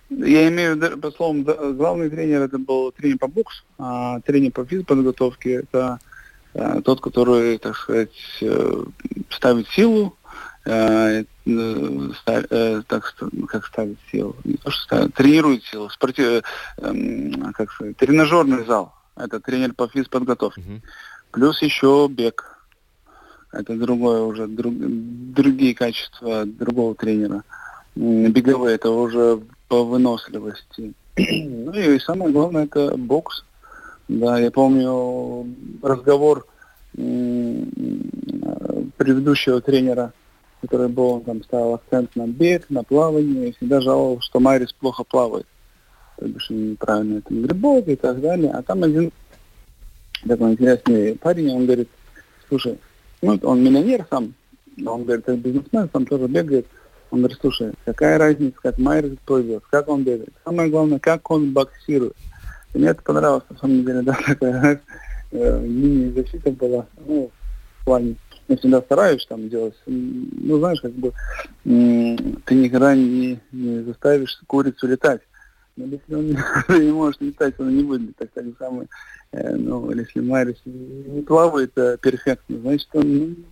Я 0.10 0.48
имею 0.48 0.76
в 0.76 0.82
виду, 0.82 0.98
по 0.98 1.12
словам, 1.12 1.44
главный 1.44 2.10
тренер 2.10 2.44
это 2.44 2.58
был 2.58 2.92
тренер 2.92 3.18
по 3.18 3.28
боксу, 3.28 3.64
а 3.78 4.20
тренер 4.22 4.52
по 4.52 4.66
физподготовке 4.66 5.56
это 5.56 6.00
э, 6.54 6.82
тот, 6.84 7.02
который, 7.02 7.58
так 7.58 7.76
сказать, 7.76 8.16
э, 8.42 8.84
ставит 9.30 9.68
силу, 9.70 10.16
э, 10.66 11.24
так, 11.46 13.16
ну, 13.32 13.48
как 13.48 13.66
ставит 13.66 13.98
силу, 14.12 14.36
не 14.46 14.56
то, 14.56 14.72
что 14.72 14.84
ставит, 14.84 15.14
тренирует 15.14 15.64
силу, 15.66 15.90
спорти- 15.90 16.24
э, 16.24 16.42
эм, 16.78 17.54
как 17.54 17.72
сказать, 17.72 17.98
тренажерный 17.98 18.66
зал, 18.66 18.94
это 19.16 19.40
тренер 19.40 19.74
по 19.74 19.88
физподготовке. 19.88 20.62
Мгм. 20.62 20.82
Плюс 21.32 21.62
еще 21.62 22.08
бег. 22.10 22.54
Это 23.52 23.76
другое 23.76 24.22
уже, 24.22 24.48
друг- 24.48 24.74
другие 24.78 25.74
качества 25.74 26.46
другого 26.46 26.96
тренера. 26.96 27.44
Беговые 27.96 28.76
это 28.76 28.90
уже 28.90 29.42
по 29.68 29.84
выносливости. 29.84 30.94
Ну 31.18 31.74
и 31.74 32.00
самое 32.00 32.32
главное 32.32 32.66
это 32.66 32.96
бокс. 32.96 33.44
Да, 34.08 34.40
я 34.40 34.52
помню 34.52 35.46
разговор 35.82 36.46
предыдущего 38.98 39.62
тренера, 39.62 40.14
который 40.62 40.88
был, 40.88 41.06
он 41.16 41.22
там 41.22 41.44
ставил 41.44 41.76
акцент 41.76 42.16
на 42.16 42.28
бег, 42.28 42.70
на 42.70 42.84
плавание, 42.84 43.50
и 43.50 43.52
всегда 43.54 43.82
жаловался, 43.82 44.24
что 44.24 44.40
Майрис 44.40 44.74
плохо 44.74 45.04
плавает. 45.04 45.46
То 46.18 46.28
бишь 46.28 46.50
неправильно 46.50 47.20
это 47.20 47.34
грибок 47.34 47.88
и 47.88 47.96
так 47.96 48.20
далее. 48.22 48.52
А 48.52 48.64
там 48.64 48.84
один 48.84 49.12
такой 50.28 50.54
интересный 50.54 51.16
парень, 51.16 51.52
он 51.52 51.66
говорит, 51.66 51.90
слушай, 52.48 52.80
ну, 53.22 53.40
он 53.44 53.64
миллионер 53.64 54.06
сам, 54.10 54.34
но 54.78 54.96
он 54.96 55.04
говорит, 55.04 55.26
как 55.26 55.38
бизнесмен, 55.40 55.90
сам 55.92 56.06
тоже 56.06 56.28
бегает. 56.28 56.66
Он 57.10 57.20
говорит, 57.20 57.38
слушай, 57.40 57.74
какая 57.86 58.18
разница, 58.18 58.58
как 58.62 58.78
Майерс 58.78 59.18
плывет, 59.26 59.64
как 59.70 59.88
он 59.88 60.04
бегает. 60.04 60.34
Самое 60.44 60.70
главное, 60.70 61.00
как 61.00 61.30
он 61.32 61.54
боксирует. 61.54 62.16
И 62.74 62.78
мне 62.78 62.90
это 62.90 63.02
понравилось, 63.02 63.44
на 63.50 63.58
самом 63.58 63.86
деле, 63.86 64.02
да, 64.04 64.18
такая, 64.26 64.82
э, 65.32 65.62
линия 65.66 66.12
защиты 66.12 66.52
была, 66.52 66.86
ну, 67.06 67.32
в 67.80 67.86
плане, 67.86 68.16
я 68.48 68.58
всегда 68.58 68.82
стараюсь 68.82 69.26
там 69.26 69.50
делать, 69.50 69.76
ну, 69.86 70.58
знаешь, 70.60 70.82
как 70.82 70.92
бы, 70.94 71.14
ты 71.64 72.56
никогда 72.56 72.96
не, 72.96 73.40
не 73.52 73.84
заставишь 73.84 74.40
курицу 74.48 74.88
летать. 74.88 75.22
Но 75.76 75.86
если 75.86 76.16
он 76.16 76.26
не 76.82 76.92
может 76.92 77.22
летать, 77.22 77.54
он 77.60 77.76
не 77.76 77.84
будет 77.84 78.02
летать. 78.02 78.34
Так 78.34 78.46
же 78.46 78.54
самое, 78.58 78.88
э, 79.32 79.56
ну, 79.56 79.92
если 79.92 80.20
Майрис 80.22 80.58
не 80.66 81.22
плавает 81.22 81.72
э, 81.78 81.98
перфектно, 82.02 82.60
значит, 82.60 82.90
он 82.94 83.46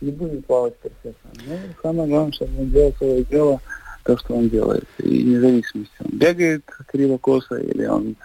ну, 0.00 0.06
не 0.06 0.12
будет 0.12 0.46
плавать 0.46 0.76
перфектно. 0.78 1.30
Но 1.46 1.56
самое 1.82 2.08
главное, 2.08 2.32
чтобы 2.32 2.60
он 2.60 2.70
делал 2.70 2.94
свое 2.98 3.24
дело, 3.24 3.60
то, 4.04 4.16
что 4.18 4.34
он 4.34 4.48
делает. 4.48 4.88
И 4.98 5.22
независимости, 5.22 5.94
он 6.00 6.18
бегает 6.18 6.64
криво-косо 6.86 7.56
или 7.56 7.86
он 7.86 8.16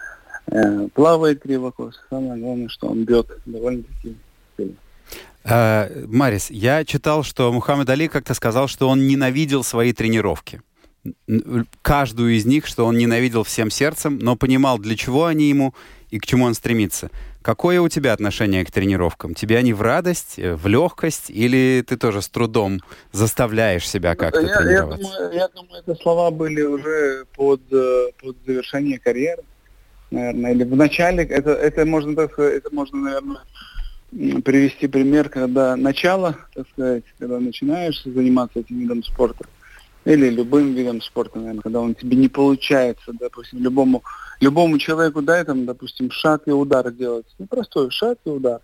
э, 0.46 0.88
плавает 0.94 1.42
криво-косо. 1.42 1.98
Самое 2.10 2.40
главное, 2.40 2.68
что 2.68 2.88
он 2.88 3.04
бьет 3.04 3.26
довольно-таки 3.44 4.16
сильно. 4.56 4.74
Э, 5.44 6.04
Марис, 6.06 6.50
я 6.50 6.84
читал, 6.84 7.22
что 7.22 7.52
Мухаммед 7.52 7.88
Али 7.88 8.08
как-то 8.08 8.34
сказал, 8.34 8.68
что 8.68 8.88
он 8.88 9.06
ненавидел 9.06 9.62
свои 9.62 9.92
тренировки. 9.92 10.60
Каждую 11.82 12.34
из 12.34 12.46
них, 12.46 12.66
что 12.66 12.84
он 12.84 12.98
ненавидел 12.98 13.44
всем 13.44 13.70
сердцем, 13.70 14.18
но 14.18 14.34
понимал, 14.34 14.78
для 14.78 14.96
чего 14.96 15.26
они 15.26 15.48
ему 15.48 15.72
и 16.10 16.18
к 16.18 16.26
чему 16.26 16.44
он 16.44 16.54
стремится. 16.54 17.10
Какое 17.42 17.80
у 17.80 17.88
тебя 17.88 18.12
отношение 18.12 18.64
к 18.64 18.70
тренировкам? 18.70 19.34
Тебе 19.34 19.58
они 19.58 19.72
в 19.72 19.82
радость, 19.82 20.38
э, 20.38 20.54
в 20.54 20.66
легкость, 20.66 21.30
или 21.30 21.84
ты 21.86 21.96
тоже 21.96 22.22
с 22.22 22.28
трудом 22.28 22.80
заставляешь 23.12 23.88
себя 23.88 24.14
как-то 24.16 24.40
я, 24.40 24.48
я, 24.48 24.56
тренироваться? 24.56 25.08
думаю, 25.08 25.32
я 25.32 25.48
думаю, 25.48 25.82
это 25.86 25.94
слова 25.94 26.30
были 26.30 26.62
уже 26.62 27.24
под, 27.36 27.60
э, 27.70 28.08
под 28.20 28.36
завершение 28.46 28.98
карьеры, 28.98 29.42
наверное, 30.10 30.52
или 30.52 30.64
в 30.64 30.76
начале. 30.76 31.24
Это, 31.24 31.50
это 31.52 31.84
можно 31.84 32.16
так 32.16 32.32
сказать, 32.32 32.54
это 32.54 32.74
можно, 32.74 32.98
наверное, 32.98 33.40
привести 34.42 34.86
пример, 34.86 35.28
когда 35.28 35.76
начало, 35.76 36.36
так 36.54 36.66
сказать, 36.72 37.04
когда 37.18 37.38
начинаешь 37.38 38.02
заниматься 38.04 38.60
этим 38.60 38.78
видом 38.78 39.02
спорта, 39.04 39.44
или 40.06 40.30
любым 40.30 40.72
видом 40.72 41.02
спорта, 41.02 41.38
наверное, 41.38 41.62
когда 41.62 41.80
он 41.80 41.94
тебе 41.96 42.16
не 42.16 42.28
получается, 42.28 43.12
допустим, 43.18 43.58
любому, 43.58 44.04
любому 44.40 44.78
человеку, 44.78 45.20
дай 45.20 45.44
там, 45.44 45.66
допустим, 45.66 46.12
шаг 46.12 46.42
и 46.46 46.52
удар 46.52 46.92
делать. 46.92 47.26
Ну, 47.38 47.46
простой 47.46 47.90
шаг 47.90 48.16
и 48.24 48.30
удар. 48.30 48.60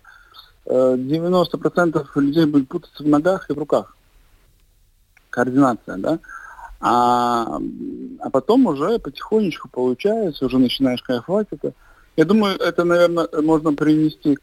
Э, 0.65 0.95
90% 0.97 2.07
людей 2.15 2.45
будет 2.45 2.69
путаться 2.69 3.03
в 3.03 3.07
ногах 3.07 3.49
и 3.49 3.53
в 3.53 3.57
руках. 3.57 3.97
Координация, 5.29 5.97
да? 5.97 6.19
А, 6.79 7.59
а 8.19 8.29
потом 8.29 8.65
уже 8.65 8.97
потихонечку 8.99 9.67
получается, 9.69 10.45
уже 10.45 10.57
начинаешь 10.59 11.03
кайфовать 11.03 11.47
это. 11.51 11.73
Я 12.15 12.23
думаю, 12.23 12.55
это, 12.57 12.85
наверное, 12.85 13.27
можно 13.41 13.73
привнести 13.73 14.37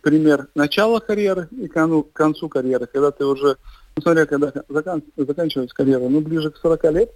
пример 0.00 0.48
начала 0.56 0.98
карьеры 0.98 1.48
и 1.52 1.68
к 1.68 2.12
концу 2.12 2.48
карьеры, 2.48 2.86
когда 2.86 3.12
ты 3.12 3.24
уже, 3.24 3.56
ну, 3.96 4.02
смотря, 4.02 4.26
когда 4.26 4.52
закан- 4.68 5.02
заканчивается 5.16 5.74
карьера, 5.74 6.08
ну, 6.08 6.20
ближе 6.20 6.50
к 6.50 6.56
40 6.56 6.84
лет, 6.92 7.10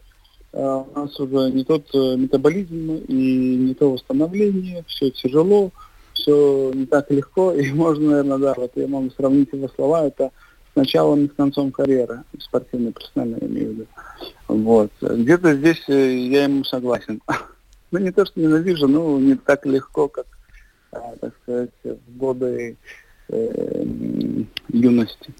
а, 0.52 0.78
у 0.78 0.98
нас 0.98 1.18
уже 1.18 1.50
не 1.50 1.64
тот 1.64 1.88
э, 1.94 2.16
метаболизм 2.16 2.96
и 3.08 3.56
не 3.56 3.74
то 3.74 3.92
восстановление, 3.92 4.84
все 4.86 5.10
тяжело, 5.10 5.70
все 6.12 6.72
не 6.74 6.86
так 6.86 7.10
легко, 7.10 7.52
и 7.54 7.72
можно, 7.72 8.10
наверное, 8.10 8.38
да, 8.38 8.54
вот 8.56 8.72
я 8.76 8.86
могу 8.86 9.10
сравнить 9.10 9.52
его 9.52 9.68
слова, 9.68 10.06
это 10.06 10.30
с 10.72 10.76
началом 10.76 11.24
и 11.24 11.28
с 11.28 11.32
концом 11.32 11.70
карьеры, 11.70 12.22
спортивной, 12.38 12.92
профессиональной, 12.92 13.38
я 13.40 13.46
имею 13.46 13.68
в 13.68 13.72
виду. 13.72 13.86
Вот. 14.48 14.90
Где-то 15.00 15.54
здесь 15.54 15.82
э, 15.88 16.16
я 16.16 16.44
ему 16.44 16.64
согласен. 16.64 17.20
Ну, 17.90 18.00
не 18.00 18.10
то, 18.10 18.26
что 18.26 18.40
ненавижу, 18.40 18.88
но 18.88 19.20
не 19.20 19.36
так 19.36 19.64
легко, 19.66 20.08
как, 20.08 20.26
а, 20.90 21.14
так 21.20 21.32
сказать, 21.40 21.70
в 21.84 22.16
годы 22.16 22.76
э, 23.28 23.84
юности. 24.68 25.32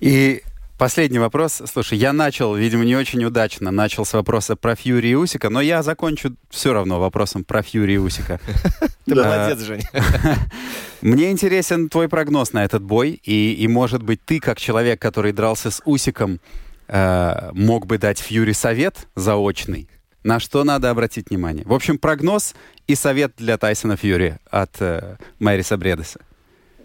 И 0.00 0.42
последний 0.78 1.18
вопрос. 1.18 1.62
Слушай, 1.72 1.98
я 1.98 2.12
начал, 2.12 2.54
видимо, 2.54 2.84
не 2.84 2.96
очень 2.96 3.24
удачно, 3.24 3.70
начал 3.70 4.04
с 4.04 4.12
вопроса 4.12 4.56
про 4.56 4.74
Фьюри 4.74 5.08
и 5.10 5.14
Усика, 5.14 5.50
но 5.50 5.60
я 5.60 5.82
закончу 5.82 6.34
все 6.50 6.72
равно 6.72 7.00
вопросом 7.00 7.44
про 7.44 7.62
Фьюри 7.62 7.94
и 7.94 7.98
Усика. 7.98 8.40
Ты 8.80 8.88
Да. 9.14 9.24
молодец, 9.24 9.64
Женя. 9.64 9.88
Мне 11.00 11.30
интересен 11.30 11.88
твой 11.88 12.08
прогноз 12.08 12.52
на 12.52 12.64
этот 12.64 12.82
бой, 12.82 13.20
и, 13.22 13.52
и 13.54 13.68
может 13.68 14.02
быть, 14.02 14.24
ты, 14.24 14.40
как 14.40 14.58
человек, 14.58 15.00
который 15.00 15.32
дрался 15.32 15.70
с 15.70 15.80
Усиком, 15.84 16.40
э, 16.88 17.50
мог 17.52 17.86
бы 17.86 17.98
дать 17.98 18.18
Фьюри 18.18 18.52
совет 18.52 19.06
заочный, 19.14 19.88
на 20.22 20.40
что 20.40 20.64
надо 20.64 20.90
обратить 20.90 21.28
внимание. 21.30 21.64
В 21.66 21.72
общем, 21.74 21.98
прогноз 21.98 22.54
и 22.86 22.94
совет 22.94 23.32
для 23.36 23.58
Тайсона 23.58 23.96
Фьюри 23.96 24.38
от 24.50 24.80
э, 24.80 25.16
Мэриса 25.38 25.76
Бредеса. 25.76 26.20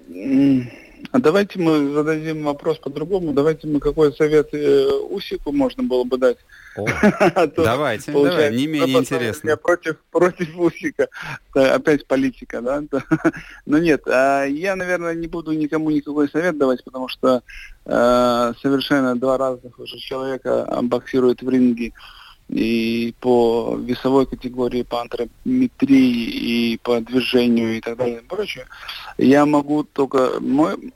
М, 0.10 0.70
А 1.12 1.20
давайте 1.20 1.60
мы 1.60 1.94
зададим 1.94 2.44
вопрос 2.44 2.78
по-другому. 2.78 3.34
Давайте 3.34 3.68
мы 3.68 3.80
какой 3.80 4.14
совет 4.14 4.54
э, 4.54 4.90
Усику 5.10 5.52
можно 5.52 5.84
было 5.84 6.04
бы 6.04 6.18
дать. 6.18 6.38
О, 6.76 6.86
А 7.36 7.48
Давайте, 7.48 8.12
давай, 8.12 8.56
не 8.56 8.68
менее 8.68 8.98
ну, 8.98 9.00
интересно. 9.02 9.50
Я 9.50 9.58
против, 9.58 9.98
против 10.12 10.58
Усика. 10.58 11.08
Опять 11.54 12.06
политика, 12.06 12.62
да? 12.62 12.84
Но 13.66 13.78
нет, 13.78 14.04
а 14.08 14.46
я, 14.46 14.76
наверное, 14.76 15.16
не 15.16 15.28
буду 15.28 15.52
никому 15.54 15.90
никакой 15.90 16.30
совет 16.30 16.58
давать, 16.58 16.84
потому 16.84 17.08
что 17.08 17.42
э, 17.86 18.54
совершенно 18.62 19.16
два 19.16 19.38
разных 19.38 19.80
уже 19.80 19.98
человека 19.98 20.68
боксируют 20.84 21.42
в 21.42 21.50
ринге 21.50 21.94
и 22.50 23.14
по 23.20 23.78
весовой 23.80 24.26
категории, 24.26 24.82
по 24.82 25.02
антропометрии, 25.02 26.74
и 26.74 26.80
по 26.82 27.00
движению 27.00 27.78
и 27.78 27.82
так 27.82 27.98
далее 27.98 28.20
и 28.20 28.26
прочее. 28.26 28.66
Я 29.18 29.46
могу 29.46 29.84
только... 29.84 30.40
Мой... 30.40 30.92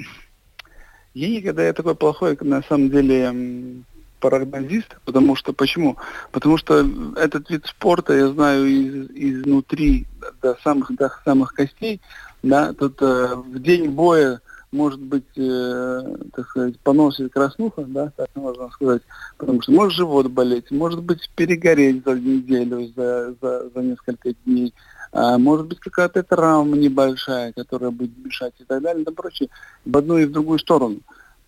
Я 1.13 1.29
никогда 1.29 1.63
я 1.63 1.73
такой 1.73 1.95
плохой, 1.95 2.35
на 2.41 2.63
самом 2.63 2.89
деле, 2.89 3.21
м, 3.25 3.85
прогнозист, 4.19 4.97
потому 5.05 5.35
что 5.35 5.53
почему? 5.53 5.97
Потому 6.31 6.57
что 6.57 6.87
этот 7.17 7.49
вид 7.49 7.65
спорта 7.67 8.13
я 8.13 8.29
знаю 8.29 8.65
из, 8.65 9.09
изнутри 9.11 10.07
до 10.41 10.57
самых 10.63 10.95
до 10.95 11.11
самых 11.25 11.53
костей, 11.53 12.01
да, 12.41 12.73
тут 12.73 13.01
э, 13.01 13.35
в 13.35 13.59
день 13.59 13.89
боя 13.89 14.41
может 14.73 14.99
быть, 14.99 15.37
э, 15.37 16.01
так 16.33 16.47
сказать, 16.49 16.79
поносит 16.79 17.31
краснуха, 17.31 17.83
да, 17.83 18.11
так 18.17 18.29
можно 18.35 18.69
сказать, 18.71 19.03
потому 19.37 19.61
что 19.61 19.71
может 19.71 19.93
живот 19.93 20.27
болеть, 20.27 20.71
может 20.71 21.01
быть, 21.01 21.29
перегореть 21.35 22.03
за 22.03 22.15
неделю, 22.15 22.91
за, 22.95 23.35
за, 23.39 23.69
за 23.69 23.81
несколько 23.81 24.33
дней, 24.45 24.73
а, 25.11 25.37
может 25.37 25.67
быть, 25.67 25.79
какая-то 25.79 26.23
травма 26.23 26.75
небольшая, 26.75 27.53
которая 27.53 27.91
будет 27.91 28.17
мешать 28.17 28.55
и 28.59 28.63
так 28.63 28.81
далее, 28.81 29.03
и 29.03 29.13
прочее, 29.13 29.49
в 29.85 29.95
одну 29.95 30.17
и 30.17 30.25
в 30.25 30.31
другую 30.31 30.57
сторону. 30.57 30.99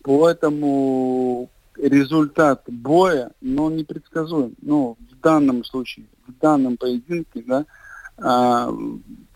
Поэтому 0.04 1.50
результат 1.76 2.64
боя, 2.68 3.32
но 3.42 3.66
он 3.66 3.76
непредсказуем. 3.76 4.54
Ну, 4.62 4.98
в 5.12 5.20
данном 5.20 5.66
случае, 5.66 6.06
в 6.28 6.40
данном 6.40 6.78
поединке, 6.78 7.44
да, 7.46 7.66
а, 8.20 8.72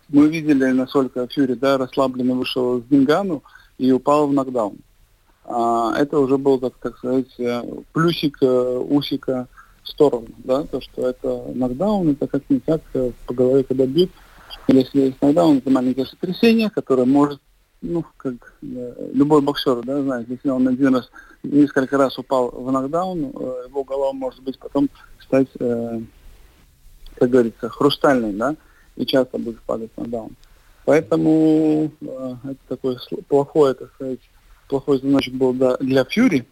мы 0.08 0.28
видели, 0.28 0.66
насколько 0.66 1.26
Фьюри, 1.26 1.54
да, 1.54 1.76
расслабленно 1.76 2.34
вышел 2.34 2.80
с 2.80 2.84
Дингану 2.84 3.42
и 3.80 3.92
упал 3.92 4.26
в 4.26 4.32
нокдаун. 4.32 4.76
А, 5.44 5.94
это 5.96 6.18
уже 6.18 6.36
был, 6.36 6.60
так, 6.60 6.74
так 6.82 6.98
сказать, 6.98 7.32
э, 7.38 7.62
плюсик 7.94 8.36
э, 8.42 8.78
усика 8.78 9.48
в 9.82 9.88
сторону, 9.88 10.26
да, 10.44 10.64
то, 10.64 10.82
что 10.82 11.08
это 11.08 11.50
нокдаун, 11.54 12.10
это 12.10 12.26
как-никак 12.26 12.82
э, 12.92 13.12
по 13.26 13.32
голове, 13.32 13.64
когда 13.64 13.86
бьют, 13.86 14.10
если 14.68 15.00
есть 15.00 15.22
нокдаун, 15.22 15.58
это 15.58 15.70
маленькое 15.70 16.06
сотрясение, 16.06 16.68
которое 16.68 17.06
может 17.06 17.40
ну, 17.80 18.04
как 18.18 18.58
любой 18.60 19.40
боксер, 19.40 19.82
да, 19.82 20.02
знает, 20.02 20.28
если 20.28 20.50
он 20.50 20.68
один 20.68 20.94
раз, 20.96 21.10
несколько 21.42 21.96
раз 21.96 22.18
упал 22.18 22.50
в 22.50 22.70
нокдаун, 22.70 23.20
его 23.20 23.84
голова 23.84 24.12
может 24.12 24.42
быть 24.42 24.58
потом 24.58 24.90
стать, 25.18 25.48
э, 25.58 26.00
как 27.14 27.30
говорится, 27.30 27.70
хрустальной, 27.70 28.34
да, 28.34 28.54
и 28.96 29.06
часто 29.06 29.38
будет 29.38 29.62
падать 29.62 29.90
нокдаун. 29.96 30.36
Поэтому 30.84 31.90
э, 32.00 32.34
это 32.44 32.58
такой 32.68 32.96
плохой, 33.28 33.74
так 33.74 33.92
сказать, 33.94 34.20
плохой 34.68 34.98
звоночек 34.98 35.34
был 35.34 35.52
для, 35.52 36.04
Фьюри. 36.04 36.46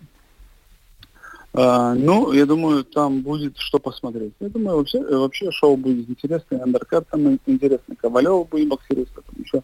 Uh, 1.54 1.94
ну, 1.94 2.30
я 2.32 2.44
думаю, 2.44 2.84
там 2.84 3.22
будет 3.22 3.56
что 3.56 3.78
посмотреть. 3.78 4.34
Я 4.38 4.50
думаю, 4.50 4.76
вообще, 4.76 5.00
вообще 5.00 5.50
шоу 5.50 5.76
будет 5.76 6.08
интересное, 6.08 6.62
андеркат 6.62 7.08
там 7.08 7.38
интересный, 7.46 7.96
Ковалев 7.96 8.48
будет 8.50 8.68
боксировать, 8.68 9.08
потом 9.08 9.34
еще 9.42 9.62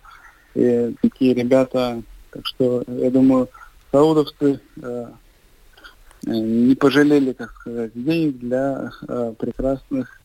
и 0.55 0.94
такие 1.03 1.35
ребята. 1.35 2.03
Так 2.31 2.46
что, 2.46 2.83
я 2.88 3.11
думаю, 3.11 3.48
саудовцы 3.92 4.61
э, 4.83 5.07
э, 6.27 6.31
не 6.31 6.74
пожалели, 6.74 7.33
так 7.33 7.53
сказать, 7.53 7.92
денег 7.94 8.38
для 8.38 8.90
э, 9.07 9.35
прекрасных 9.38 10.20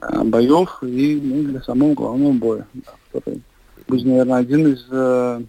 э, 0.00 0.22
боев 0.24 0.78
и 0.82 1.20
ну, 1.22 1.42
для 1.42 1.60
самого 1.60 1.92
главного 1.92 2.32
боя, 2.32 2.66
да, 2.72 2.92
который 3.12 3.42
будет, 3.90 4.06
наверное, 4.06 4.38
один 4.38 4.72
из 4.72 4.86
э, 4.90 5.42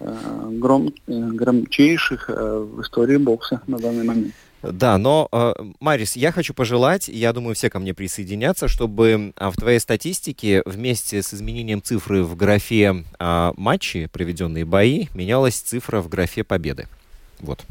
э 0.00 0.48
гром, 0.52 0.92
э, 1.06 1.12
громчайших 1.12 2.30
э, 2.30 2.58
в 2.58 2.80
истории 2.82 3.16
бокса 3.18 3.60
на 3.66 3.78
данный 3.78 4.04
момент. 4.04 4.34
Да, 4.62 4.98
но, 4.98 5.28
э, 5.32 5.54
Марис, 5.80 6.16
я 6.16 6.32
хочу 6.32 6.52
пожелать, 6.52 7.08
я 7.08 7.32
думаю, 7.32 7.54
все 7.54 7.70
ко 7.70 7.78
мне 7.78 7.94
присоединятся, 7.94 8.68
чтобы 8.68 9.32
а, 9.36 9.50
в 9.50 9.56
твоей 9.56 9.78
статистике 9.80 10.62
вместе 10.66 11.22
с 11.22 11.32
изменением 11.32 11.82
цифры 11.82 12.22
в 12.24 12.36
графе 12.36 13.04
э, 13.18 13.52
матчи, 13.56 14.06
проведенные 14.12 14.66
бои, 14.66 15.06
менялась 15.14 15.56
цифра 15.56 16.02
в 16.02 16.08
графе 16.08 16.44
победы. 16.44 16.88
Вот. 17.38 17.64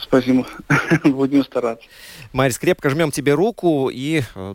Спасибо. 0.00 0.46
Будем 1.04 1.44
стараться. 1.44 1.86
Марис, 2.32 2.58
крепко 2.58 2.90
жмем 2.90 3.10
тебе 3.10 3.34
руку 3.34 3.90
и 3.92 4.22
э, 4.34 4.54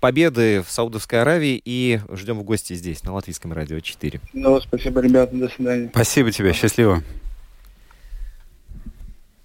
победы 0.00 0.62
в 0.62 0.70
Саудовской 0.70 1.20
Аравии 1.22 1.60
и 1.64 2.00
ждем 2.12 2.38
в 2.38 2.42
гости 2.42 2.74
здесь, 2.74 3.02
на 3.04 3.12
Латвийском 3.12 3.52
радио 3.52 3.80
4. 3.80 4.20
Ну, 4.32 4.60
спасибо, 4.60 5.00
ребята. 5.00 5.34
До 5.36 5.48
свидания. 5.48 5.88
Спасибо 5.90 6.30
тебе. 6.30 6.52
Счастливо. 6.52 7.02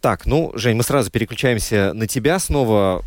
Так, 0.02 0.26
ну, 0.26 0.52
Жень, 0.56 0.76
мы 0.76 0.84
сразу 0.84 1.12
переключаемся 1.12 1.94
на 1.94 2.08
тебя 2.08 2.40
снова. 2.40 3.04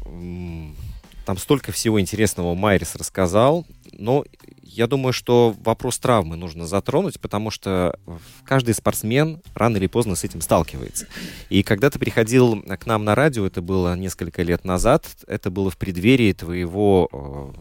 Там 1.24 1.38
столько 1.38 1.72
всего 1.72 2.00
интересного 2.00 2.54
Майрис 2.54 2.94
рассказал. 2.96 3.66
Но 3.92 4.24
я 4.62 4.86
думаю, 4.86 5.12
что 5.12 5.54
вопрос 5.62 5.98
травмы 5.98 6.36
нужно 6.36 6.66
затронуть, 6.66 7.20
потому 7.20 7.50
что 7.50 7.98
каждый 8.44 8.74
спортсмен 8.74 9.40
рано 9.54 9.76
или 9.76 9.86
поздно 9.86 10.16
с 10.16 10.24
этим 10.24 10.40
сталкивается. 10.40 11.06
И 11.48 11.62
когда 11.62 11.90
ты 11.90 11.98
приходил 11.98 12.60
к 12.62 12.86
нам 12.86 13.04
на 13.04 13.14
радио, 13.14 13.46
это 13.46 13.62
было 13.62 13.94
несколько 13.94 14.42
лет 14.42 14.64
назад, 14.64 15.06
это 15.28 15.50
было 15.50 15.70
в 15.70 15.76
преддверии 15.76 16.32
твоего 16.32 17.08
э, 17.12 17.52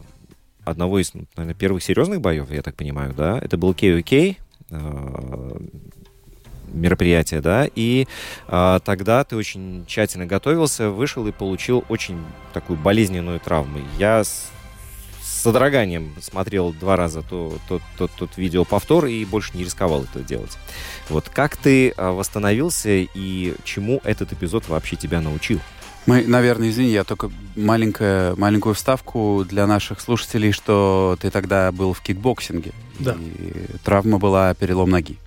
одного 0.66 1.00
из, 1.00 1.14
наверное, 1.14 1.54
первых 1.54 1.84
серьезных 1.84 2.20
боев, 2.20 2.50
я 2.52 2.64
так 2.64 2.76
понимаю, 2.76 3.14
да? 3.14 3.38
Это 3.38 3.58
был 3.58 3.74
KOK, 3.74 4.38
мероприятие, 6.74 7.42
да, 7.42 7.68
и 7.74 8.08
а, 8.48 8.80
тогда 8.80 9.24
ты 9.24 9.36
очень 9.36 9.86
тщательно 9.88 10.26
готовился, 10.26 10.90
вышел 10.90 11.26
и 11.28 11.32
получил 11.32 11.84
очень 11.90 12.22
такую 12.54 12.78
болезненную 12.78 13.40
травму. 13.40 13.80
Я 13.98 14.24
с, 14.24 14.52
содроганием 15.44 16.14
смотрел 16.22 16.74
два 16.74 16.96
раза 16.96 17.22
то, 17.22 17.58
то, 17.68 17.82
то, 17.98 18.08
тот 18.08 18.38
видеоповтор 18.38 19.06
и 19.06 19.26
больше 19.26 19.58
не 19.58 19.64
рисковал 19.64 20.04
это 20.04 20.20
делать. 20.20 20.58
Вот 21.10 21.30
как 21.30 21.58
ты 21.58 21.92
а, 21.92 22.12
восстановился 22.12 22.90
и 22.90 23.54
чему 23.64 24.02
этот 24.04 24.34
эпизод 24.34 24.68
вообще 24.68 24.96
тебя 24.96 25.22
научил? 25.22 25.60
Мы, 26.06 26.26
наверное, 26.28 26.70
извини, 26.70 26.90
я 26.90 27.06
только 27.06 27.32
маленькая, 27.56 28.36
маленькую 28.36 28.76
вставку 28.76 29.46
для 29.48 29.66
наших 29.68 30.02
слушателей, 30.02 30.52
что 30.52 31.18
ты 31.22 31.30
тогда 31.30 31.72
был 31.72 31.94
в 31.94 32.02
кикбоксинге. 32.02 32.72
Да. 33.00 33.16
И 33.18 33.78
травма 33.84 34.20
была 34.20 34.54
перелом 34.54 34.90
ноги. 34.90 35.18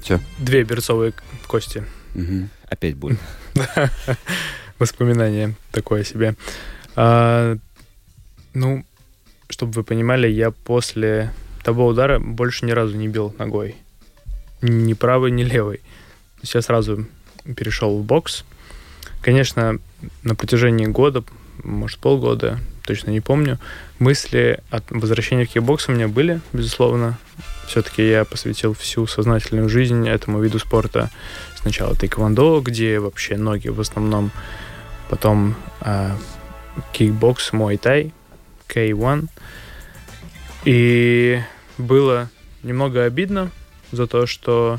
Все. 0.00 0.20
Две 0.38 0.64
берцовые 0.64 1.12
кости. 1.46 1.84
Угу. 2.14 2.48
Опять 2.68 2.96
боль. 2.96 3.16
Воспоминание 4.78 5.54
такое 5.72 6.04
себе. 6.04 6.34
А, 6.94 7.56
ну, 8.54 8.84
чтобы 9.48 9.72
вы 9.72 9.84
понимали, 9.84 10.28
я 10.28 10.50
после 10.50 11.32
того 11.62 11.86
удара 11.86 12.18
больше 12.18 12.64
ни 12.64 12.70
разу 12.70 12.96
не 12.96 13.08
бил 13.08 13.34
ногой. 13.38 13.76
Ни 14.62 14.94
правой, 14.94 15.30
ни 15.30 15.42
левой. 15.42 15.80
Я 16.42 16.62
сразу 16.62 17.06
перешел 17.56 17.98
в 17.98 18.04
бокс. 18.04 18.44
Конечно, 19.22 19.78
на 20.22 20.34
протяжении 20.34 20.86
года, 20.86 21.24
может, 21.64 21.98
полгода, 21.98 22.58
точно 22.84 23.10
не 23.10 23.20
помню, 23.20 23.58
мысли 23.98 24.60
от 24.70 24.84
возвращения 24.90 25.44
в 25.44 25.50
кикбокс 25.50 25.88
у 25.88 25.92
меня 25.92 26.08
были, 26.08 26.40
безусловно. 26.52 27.18
Все-таки 27.68 28.08
я 28.08 28.24
посвятил 28.24 28.72
всю 28.72 29.06
сознательную 29.06 29.68
жизнь 29.68 30.08
этому 30.08 30.40
виду 30.40 30.58
спорта. 30.58 31.10
Сначала 31.54 31.94
тайквондо, 31.94 32.62
где 32.62 32.98
вообще 32.98 33.36
ноги 33.36 33.68
в 33.68 33.78
основном, 33.78 34.30
потом 35.10 35.54
э, 35.82 36.12
кикбокс, 36.94 37.52
муай-тай, 37.52 38.14
K1. 38.68 39.28
И 40.64 41.42
было 41.76 42.30
немного 42.62 43.04
обидно 43.04 43.50
за 43.92 44.06
то, 44.06 44.26
что 44.26 44.78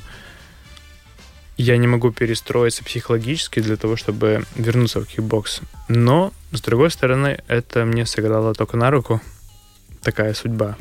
я 1.58 1.78
не 1.78 1.86
могу 1.86 2.12
перестроиться 2.12 2.84
психологически 2.84 3.60
для 3.60 3.76
того, 3.76 3.98
чтобы 3.98 4.46
вернуться 4.56 5.00
в 5.00 5.06
кикбокс. 5.06 5.62
Но, 5.90 6.34
с 6.52 6.62
другой 6.62 6.90
стороны, 6.90 7.40
это 7.48 7.86
мне 7.86 8.08
сыграло 8.08 8.56
только 8.56 8.78
на 8.78 8.90
руку. 8.90 9.22
Такая 10.02 10.34
судьба. 10.34 10.76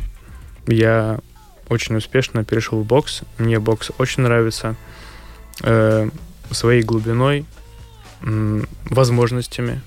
Я 0.67 1.21
очень 1.69 1.97
успешно 1.97 2.45
перешел 2.45 2.81
в 2.81 2.87
бокс. 2.87 3.23
Мне 3.39 3.59
бокс 3.59 3.91
очень 3.99 4.23
нравится. 4.23 4.77
Э, 5.63 6.09
своей 6.51 6.83
глубиной, 6.83 7.45
э, 8.23 8.65
возможностями 8.85 9.81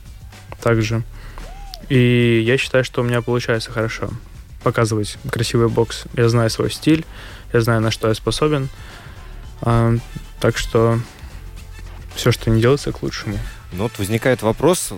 также. 0.61 1.03
И 1.89 2.43
я 2.45 2.57
считаю, 2.57 2.83
что 2.83 3.01
у 3.01 3.03
меня 3.03 3.21
получается 3.21 3.71
хорошо 3.71 4.09
показывать 4.63 5.17
красивый 5.31 5.69
бокс. 5.69 6.03
Я 6.13 6.29
знаю 6.29 6.49
свой 6.49 6.71
стиль, 6.71 7.05
я 7.51 7.61
знаю, 7.61 7.81
на 7.81 7.89
что 7.89 8.07
я 8.09 8.13
способен. 8.13 8.69
Э, 9.61 9.97
так 10.39 10.57
что 10.57 10.99
все, 12.15 12.31
что 12.31 12.49
не 12.49 12.61
делается, 12.61 12.91
к 12.91 13.01
лучшему. 13.01 13.39
Ну 13.71 13.83
вот 13.83 13.97
возникает 13.97 14.41
вопрос, 14.41 14.93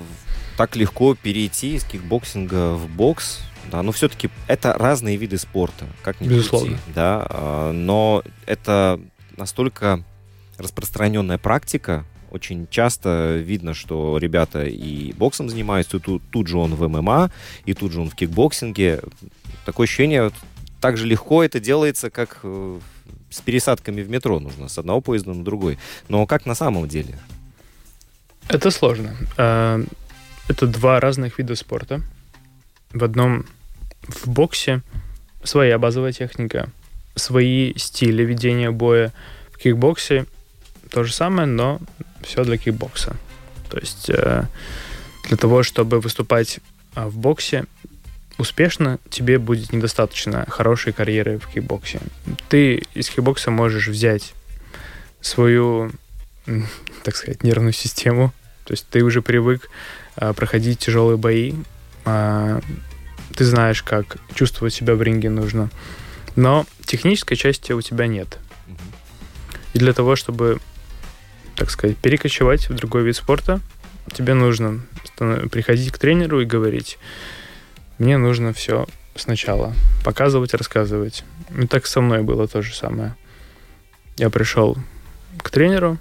так 0.58 0.76
легко 0.76 1.16
перейти 1.16 1.76
из 1.76 1.84
кикбоксинга 1.84 2.74
в 2.74 2.90
бокс, 2.90 3.40
да, 3.72 3.82
но 3.82 3.92
все-таки 3.92 4.30
это 4.48 4.74
разные 4.74 5.18
виды 5.18 5.38
спорта, 5.38 5.86
как 6.02 6.22
ни 6.22 6.28
Безусловно. 6.28 6.78
Крути, 6.78 6.82
да, 6.94 7.26
а, 7.30 7.72
но 7.72 8.24
это 8.46 9.00
настолько 9.38 10.04
распространенная 10.58 11.38
практика, 11.38 12.06
очень 12.34 12.68
часто 12.70 13.38
видно, 13.38 13.74
что 13.74 14.18
ребята 14.18 14.66
и 14.66 15.14
боксом 15.14 15.50
занимаются, 15.50 15.98
и 15.98 16.00
тут, 16.00 16.24
тут 16.32 16.48
же 16.48 16.58
он 16.58 16.74
в 16.74 16.88
ММА, 16.88 17.32
и 17.66 17.74
тут 17.74 17.92
же 17.92 18.02
он 18.02 18.10
в 18.10 18.16
кикбоксинге. 18.16 19.02
Такое 19.66 19.86
ощущение, 19.86 20.32
так 20.82 20.98
же 20.98 21.06
легко 21.06 21.44
это 21.44 21.60
делается, 21.60 22.10
как 22.10 22.40
э, 22.44 22.80
с 23.30 23.40
пересадками 23.42 24.02
в 24.02 24.10
метро 24.10 24.40
нужно, 24.40 24.68
с 24.68 24.78
одного 24.80 25.00
поезда 25.00 25.34
на 25.34 25.44
другой. 25.44 25.78
Но 26.10 26.26
как 26.26 26.46
на 26.46 26.56
самом 26.56 26.88
деле? 26.88 27.20
Это 28.50 28.72
сложно. 28.72 29.16
А, 29.38 29.80
это 30.48 30.68
два 30.68 31.00
разных 31.00 31.38
вида 31.38 31.56
спорта. 31.56 32.02
В 32.94 33.04
одном 33.04 33.46
в 34.08 34.28
боксе 34.28 34.82
своя 35.44 35.78
базовая 35.78 36.12
техника, 36.12 36.70
свои 37.16 37.74
стили 37.76 38.24
ведения 38.24 38.72
боя. 38.72 39.12
В 39.52 39.58
кикбоксе 39.58 40.26
то 40.90 41.04
же 41.04 41.14
самое, 41.14 41.48
но 41.48 41.80
все 42.22 42.44
для 42.44 42.58
кикбокса. 42.58 43.16
То 43.70 43.78
есть 43.80 44.10
э, 44.10 44.44
для 45.28 45.38
того, 45.38 45.64
чтобы 45.64 46.00
выступать 46.00 46.60
а, 46.96 47.08
в 47.08 47.18
боксе 47.18 47.66
успешно, 48.38 49.00
тебе 49.10 49.40
будет 49.40 49.72
недостаточно 49.72 50.46
хорошей 50.50 50.94
карьеры 50.94 51.40
в 51.40 51.48
кикбоксе. 51.48 52.00
Ты 52.50 52.84
из 52.94 53.10
кикбокса 53.10 53.52
можешь 53.52 53.88
взять 53.88 54.34
свою, 55.22 55.92
так 57.04 57.16
сказать, 57.16 57.44
нервную 57.44 57.74
систему. 57.74 58.34
То 58.66 58.74
есть 58.74 58.88
ты 58.90 59.04
уже 59.04 59.22
привык 59.22 59.70
а, 60.16 60.34
проходить 60.34 60.80
тяжелые 60.80 61.18
бои. 61.18 61.54
А, 62.06 62.62
ты 63.36 63.46
знаешь, 63.46 63.84
как 63.84 64.18
чувствовать 64.34 64.74
себя 64.74 64.96
в 64.96 65.02
ринге 65.02 65.30
нужно. 65.30 65.70
Но 66.36 66.66
технической 66.86 67.38
части 67.38 67.72
у 67.72 67.82
тебя 67.82 68.08
нет. 68.08 68.40
И 69.74 69.80
для 69.80 69.94
того, 69.94 70.16
чтобы, 70.16 70.60
так 71.56 71.70
сказать, 71.70 71.98
перекочевать 71.98 72.70
в 72.70 72.76
другой 72.76 73.04
вид 73.04 73.16
спорта, 73.16 73.60
тебе 74.14 74.34
нужно 74.34 74.82
приходить 75.18 75.92
к 75.92 75.98
тренеру 75.98 76.42
и 76.42 76.46
говорить, 76.46 76.98
мне 77.98 78.18
нужно 78.18 78.54
все 78.54 78.88
сначала 79.16 79.74
показывать, 80.04 80.54
рассказывать. 80.54 81.24
И 81.58 81.68
так 81.68 81.86
со 81.86 82.02
мной 82.02 82.24
было 82.24 82.48
то 82.48 82.62
же 82.62 82.76
самое. 82.76 83.16
Я 84.18 84.30
пришел 84.30 84.78
к 85.42 85.50
тренеру, 85.50 85.98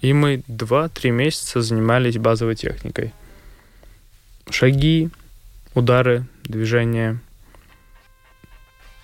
и 0.00 0.12
мы 0.12 0.42
2-3 0.48 1.10
месяца 1.10 1.62
занимались 1.62 2.18
базовой 2.18 2.54
техникой. 2.54 3.12
Шаги, 4.50 5.10
удары, 5.76 6.26
движения. 6.42 7.20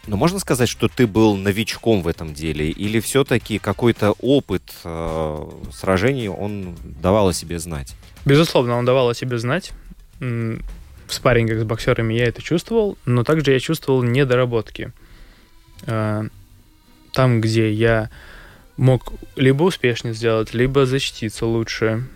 Но 0.09 0.17
можно 0.17 0.41
сказать, 0.41 0.69
что 0.69 0.89
ты 0.89 1.07
был 1.07 1.37
новичком 1.37 2.03
в 2.03 2.09
этом 2.09 2.35
деле, 2.35 2.69
или 2.71 2.99
все-таки 2.99 3.59
какой-то 3.59 4.13
опыт 4.21 4.63
э, 4.83 5.51
сражений 5.73 6.29
он 6.29 6.75
давал 6.83 7.29
о 7.29 7.33
себе 7.33 7.61
знать? 7.61 7.95
Безусловно, 8.25 8.77
он 8.77 8.85
давал 8.85 9.11
о 9.11 9.15
себе 9.15 9.39
знать. 9.39 9.73
В 10.19 10.59
спаррингах 11.15 11.61
с 11.61 11.65
боксерами 11.65 12.15
я 12.15 12.25
это 12.25 12.43
чувствовал, 12.43 12.97
но 13.05 13.23
также 13.23 13.53
я 13.53 13.61
чувствовал 13.61 14.03
недоработки. 14.03 14.93
Э, 15.83 16.25
там, 17.13 17.41
где 17.41 17.71
я 17.71 18.11
мог 18.77 19.13
либо 19.37 19.63
успешнее 19.63 20.15
сделать, 20.15 20.53
либо 20.55 20.87
защититься 20.87 21.47
лучше, 21.47 22.09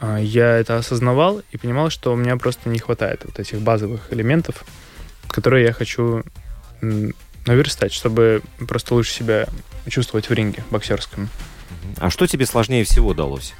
я 0.00 0.58
это 0.58 0.76
осознавал 0.76 1.42
и 1.50 1.56
понимал, 1.56 1.90
что 1.90 2.12
у 2.12 2.16
меня 2.16 2.36
просто 2.36 2.68
не 2.68 2.78
хватает 2.78 3.24
вот 3.24 3.38
этих 3.38 3.60
базовых 3.60 4.12
элементов, 4.12 4.64
которые 5.28 5.66
я 5.66 5.72
хочу 5.72 6.22
наверстать, 7.46 7.92
чтобы 7.92 8.42
просто 8.68 8.94
лучше 8.94 9.12
себя 9.12 9.46
чувствовать 9.88 10.28
в 10.28 10.32
ринге 10.32 10.62
боксерском. 10.70 11.28
А 11.96 12.10
что 12.10 12.26
тебе 12.26 12.46
сложнее 12.46 12.84
всего 12.84 13.14
далось? 13.14 13.54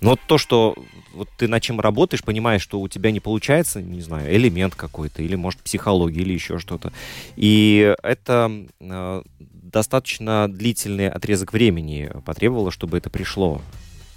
Ну, 0.00 0.10
вот 0.10 0.20
то, 0.26 0.36
что 0.36 0.74
вот 1.14 1.28
ты 1.36 1.46
над 1.46 1.62
чем 1.62 1.80
работаешь, 1.80 2.24
понимаешь, 2.24 2.62
что 2.62 2.80
у 2.80 2.88
тебя 2.88 3.12
не 3.12 3.20
получается, 3.20 3.80
не 3.80 4.00
знаю, 4.00 4.34
элемент 4.34 4.74
какой-то, 4.74 5.22
или, 5.22 5.36
может, 5.36 5.60
психология, 5.60 6.22
или 6.22 6.32
еще 6.32 6.58
что-то. 6.58 6.92
И 7.36 7.94
это 8.02 8.50
э, 8.80 9.22
достаточно 9.38 10.48
длительный 10.50 11.08
отрезок 11.08 11.52
времени 11.52 12.10
потребовало, 12.24 12.72
чтобы 12.72 12.98
это 12.98 13.10
пришло. 13.10 13.62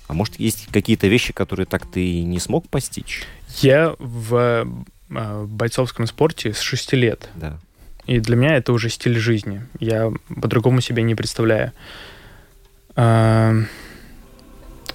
А 0.08 0.14
может, 0.14 0.40
есть 0.40 0.68
какие-то 0.72 1.08
вещи, 1.08 1.34
которые 1.34 1.66
так 1.66 1.86
ты 1.86 2.24
не 2.24 2.40
смог 2.40 2.70
постичь? 2.70 3.24
Я 3.62 3.96
в 3.98 4.68
э, 5.10 5.46
бойцовском 5.46 6.06
спорте 6.08 6.54
с 6.54 6.60
6 6.60 6.94
лет. 6.94 7.30
Да. 7.36 7.60
И 8.06 8.20
для 8.20 8.36
меня 8.36 8.56
это 8.56 8.72
уже 8.72 8.90
стиль 8.90 9.18
жизни. 9.18 9.66
Я 9.80 10.12
по-другому 10.42 10.82
себе 10.82 11.02
не 11.02 11.16
представляю. 11.16 11.72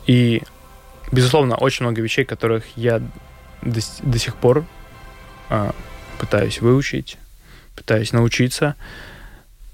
И 0.07 0.43
безусловно, 1.13 1.57
очень 1.57 1.85
много 1.85 2.01
вещей, 2.01 2.25
которых 2.25 2.65
я 2.77 3.01
до, 3.63 3.81
до 4.03 4.19
сих 4.19 4.37
пор 4.37 4.65
э, 5.49 5.73
пытаюсь 6.19 6.61
выучить, 6.61 7.19
пытаюсь 7.77 8.13
научиться. 8.13 8.77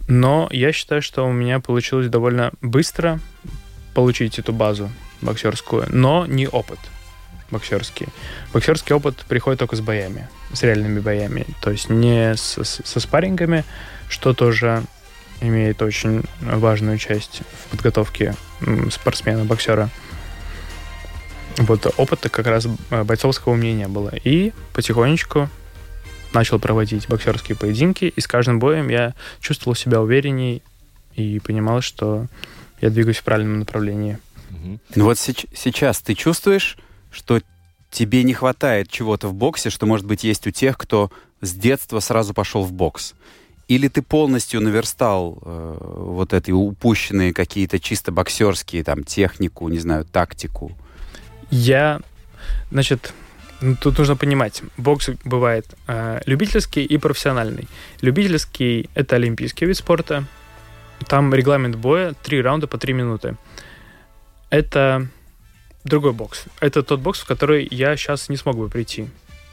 Но 0.09 0.49
я 0.51 0.73
считаю, 0.73 1.03
что 1.03 1.27
у 1.27 1.33
меня 1.33 1.61
получилось 1.61 2.09
довольно 2.09 2.53
быстро 2.63 3.21
получить 3.95 4.39
эту 4.39 4.53
базу 4.53 4.91
боксерскую, 5.21 5.87
но 5.91 6.27
не 6.27 6.49
опыт 6.49 6.79
боксерский. 7.51 8.09
Боксерский 8.53 8.95
опыт 8.95 9.25
приходит 9.29 9.61
только 9.61 9.77
с 9.77 9.81
боями, 9.81 10.29
с 10.53 10.63
реальными 10.63 11.01
боями, 11.01 11.47
то 11.61 11.71
есть 11.71 11.91
не 11.91 12.35
с, 12.35 12.59
с, 12.63 12.83
со 12.85 13.01
спаррингами, 13.01 13.65
что 14.09 14.35
тоже 14.35 14.83
имеет 15.41 15.83
очень 15.83 16.25
важную 16.41 16.99
часть 16.99 17.43
в 17.65 17.71
подготовке 17.71 18.35
спортсмена-боксера. 18.61 19.91
Вот 21.59 21.93
опыта 21.97 22.29
как 22.29 22.47
раз 22.47 22.67
э, 22.91 23.05
бойцовского 23.05 23.53
у 23.53 23.57
меня 23.57 23.75
не 23.75 23.89
было. 23.89 24.13
И 24.25 24.53
потихонечку 24.75 25.49
начал 26.33 26.59
проводить 26.59 27.09
боксерские 27.09 27.57
поединки, 27.57 28.05
и 28.05 28.21
с 28.21 28.27
каждым 28.27 28.59
боем 28.59 28.89
я 28.89 29.15
чувствовал 29.41 29.75
себя 29.75 30.01
уверенней 30.01 30.63
и 31.15 31.41
понимал, 31.41 31.81
что 31.81 32.27
я 32.81 32.91
двигаюсь 32.91 33.19
в 33.19 33.23
правильном 33.23 33.61
направлении. 33.61 34.19
Ну 34.95 35.05
вот 35.05 35.19
сейчас 35.19 36.01
ты 36.01 36.15
чувствуешь, 36.15 36.77
что 37.11 37.41
тебе 37.91 38.23
не 38.25 38.35
хватает 38.35 38.91
чего-то 38.91 39.29
в 39.29 39.35
боксе, 39.35 39.71
что, 39.71 39.87
может 39.87 40.07
быть, 40.07 40.25
есть 40.25 40.47
у 40.47 40.51
тех, 40.51 40.77
кто 40.77 41.11
с 41.41 41.53
детства 41.53 42.01
сразу 42.01 42.35
пошел 42.35 42.63
в 42.63 42.73
бокс? 42.73 43.15
Или 43.69 43.89
ты 43.89 44.03
полностью 44.03 44.61
наверстал 44.61 45.39
э, 45.43 45.79
вот 45.81 46.33
эти 46.33 46.53
упущенные 46.53 47.33
какие-то 47.33 47.81
чисто 47.81 48.13
боксерские, 48.13 48.85
там, 48.85 49.03
технику, 49.03 49.69
не 49.69 49.79
знаю, 49.79 50.05
тактику? 50.05 50.71
Я, 51.51 52.01
значит, 52.71 53.13
ну, 53.61 53.75
тут 53.75 53.99
нужно 53.99 54.17
понимать, 54.17 54.63
бокс 54.77 55.11
бывает 55.25 55.67
э, 55.89 56.21
любительский 56.27 56.85
и 56.85 56.99
профессиональный. 56.99 57.67
Любительский— 58.03 58.89
это 58.95 59.17
олимпийский 59.17 59.67
вид 59.67 59.77
спорта. 59.77 60.25
Там 61.09 61.35
регламент 61.35 61.77
боя 61.77 62.15
три 62.23 62.41
раунда 62.41 62.67
по 62.67 62.79
три 62.79 62.93
минуты. 62.93 63.37
Это 64.57 65.07
другой 65.85 66.13
бокс. 66.13 66.47
Это 66.61 66.83
тот 66.83 67.01
бокс, 67.01 67.21
в 67.21 67.27
который 67.27 67.69
я 67.71 67.95
сейчас 67.95 68.31
не 68.31 68.39
смог 68.39 68.57
бы 68.57 68.71
прийти. 68.71 69.07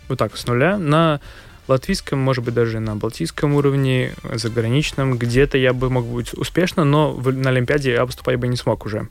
Вот 0.08 0.18
так, 0.18 0.38
с 0.38 0.48
нуля. 0.48 0.78
На 0.78 1.20
латвийском, 1.68 2.20
может 2.20 2.42
быть, 2.46 2.54
даже 2.54 2.80
на 2.80 2.96
балтийском 2.96 3.54
уровне, 3.54 4.14
заграничном. 4.34 5.18
Где-то 5.18 5.58
я 5.58 5.74
бы 5.74 5.90
мог 5.90 6.06
быть 6.06 6.34
успешно, 6.34 6.86
но 6.86 7.14
на 7.22 7.50
Олимпиаде 7.50 7.92
я 7.92 8.06
поступать 8.06 8.40
бы 8.40 8.48
не 8.48 8.56
смог 8.56 8.86
уже. 8.86 9.10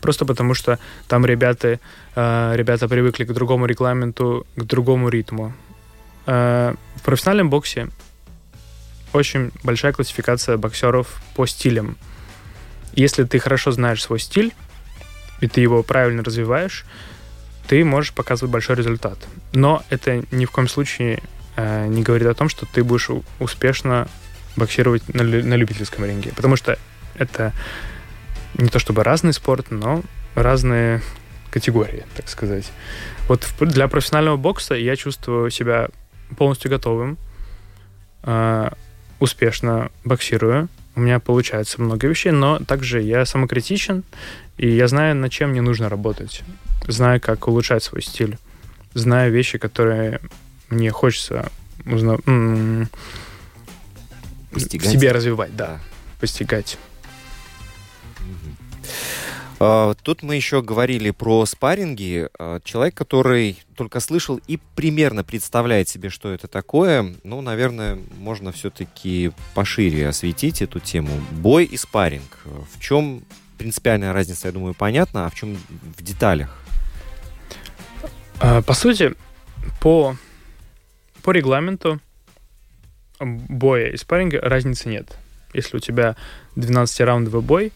Просто 0.00 0.24
потому 0.24 0.54
что 0.54 0.80
там 1.06 1.24
ребята, 1.24 1.78
э, 2.16 2.52
ребята 2.56 2.88
привыкли 2.88 3.22
к 3.22 3.32
другому 3.32 3.66
регламенту, 3.66 4.44
к 4.56 4.64
другому 4.64 5.08
ритму. 5.08 5.52
Э, 6.26 6.74
в 6.96 7.02
профессиональном 7.02 7.48
боксе 7.48 7.90
очень 9.12 9.52
большая 9.62 9.92
классификация 9.92 10.56
боксеров 10.56 11.22
по 11.36 11.46
стилям. 11.46 11.96
Если 12.96 13.22
ты 13.22 13.38
хорошо 13.38 13.70
знаешь 13.70 14.02
свой 14.02 14.18
стиль, 14.18 14.52
и 15.40 15.48
ты 15.48 15.60
его 15.60 15.82
правильно 15.82 16.22
развиваешь, 16.22 16.84
ты 17.68 17.84
можешь 17.84 18.12
показывать 18.12 18.52
большой 18.52 18.76
результат. 18.76 19.18
Но 19.52 19.82
это 19.90 20.22
ни 20.30 20.44
в 20.44 20.50
коем 20.50 20.68
случае 20.68 21.22
э, 21.56 21.86
не 21.86 22.02
говорит 22.02 22.28
о 22.28 22.34
том, 22.34 22.48
что 22.48 22.66
ты 22.66 22.84
будешь 22.84 23.10
успешно 23.38 24.08
боксировать 24.56 25.02
на, 25.14 25.22
на 25.22 25.54
любительском 25.54 26.04
ринге. 26.04 26.32
Потому 26.34 26.56
что 26.56 26.78
это 27.14 27.52
не 28.54 28.68
то 28.68 28.78
чтобы 28.78 29.04
разный 29.04 29.32
спорт, 29.32 29.70
но 29.70 30.02
разные 30.34 31.02
категории, 31.50 32.04
так 32.14 32.28
сказать. 32.28 32.70
Вот 33.28 33.46
для 33.60 33.88
профессионального 33.88 34.36
бокса 34.36 34.74
я 34.74 34.96
чувствую 34.96 35.50
себя 35.50 35.88
полностью 36.36 36.70
готовым, 36.70 37.18
э, 38.22 38.70
успешно 39.18 39.90
боксирую. 40.04 40.68
У 40.96 41.00
меня 41.00 41.20
получается 41.20 41.80
много 41.80 42.08
вещей, 42.08 42.32
но 42.32 42.58
также 42.58 43.02
я 43.02 43.26
самокритичен, 43.26 44.02
и 44.56 44.68
я 44.68 44.88
знаю, 44.88 45.14
над 45.14 45.30
чем 45.30 45.50
мне 45.50 45.60
нужно 45.60 45.90
работать. 45.90 46.42
Знаю, 46.88 47.20
как 47.20 47.46
улучшать 47.48 47.82
свой 47.82 48.02
стиль. 48.02 48.38
Знаю 48.94 49.30
вещи, 49.30 49.58
которые 49.58 50.20
мне 50.70 50.90
хочется 50.90 51.52
узна... 51.84 52.16
в 54.52 54.58
себе 54.58 55.12
развивать, 55.12 55.54
да, 55.54 55.80
постигать. 56.18 56.78
А, 59.58 59.94
тут 60.02 60.22
мы 60.22 60.36
еще 60.36 60.62
говорили 60.62 61.10
про 61.10 61.46
спарринги. 61.46 62.28
А, 62.38 62.60
человек, 62.60 62.94
который 62.94 63.58
только 63.74 64.00
слышал 64.00 64.40
и 64.46 64.58
примерно 64.74 65.24
представляет 65.24 65.88
себе, 65.88 66.10
что 66.10 66.32
это 66.32 66.46
такое, 66.46 67.14
ну, 67.24 67.40
наверное, 67.40 67.98
можно 68.18 68.52
все-таки 68.52 69.32
пошире 69.54 70.08
осветить 70.08 70.60
эту 70.60 70.80
тему. 70.80 71.10
Бой 71.32 71.64
и 71.64 71.76
спарринг. 71.76 72.40
В 72.44 72.80
чем 72.80 73.22
принципиальная 73.56 74.12
разница, 74.12 74.48
я 74.48 74.52
думаю, 74.52 74.74
понятна, 74.74 75.26
а 75.26 75.30
в 75.30 75.34
чем 75.34 75.56
в 75.96 76.02
деталях? 76.02 76.54
А, 78.40 78.60
по 78.60 78.74
сути, 78.74 79.14
по, 79.80 80.16
по 81.22 81.30
регламенту 81.30 82.00
боя 83.18 83.88
и 83.88 83.96
спарринга 83.96 84.40
разницы 84.40 84.90
нет. 84.90 85.16
Если 85.54 85.76
у 85.78 85.80
тебя 85.80 86.16
12-раундовый 86.56 87.40
бой, 87.40 87.72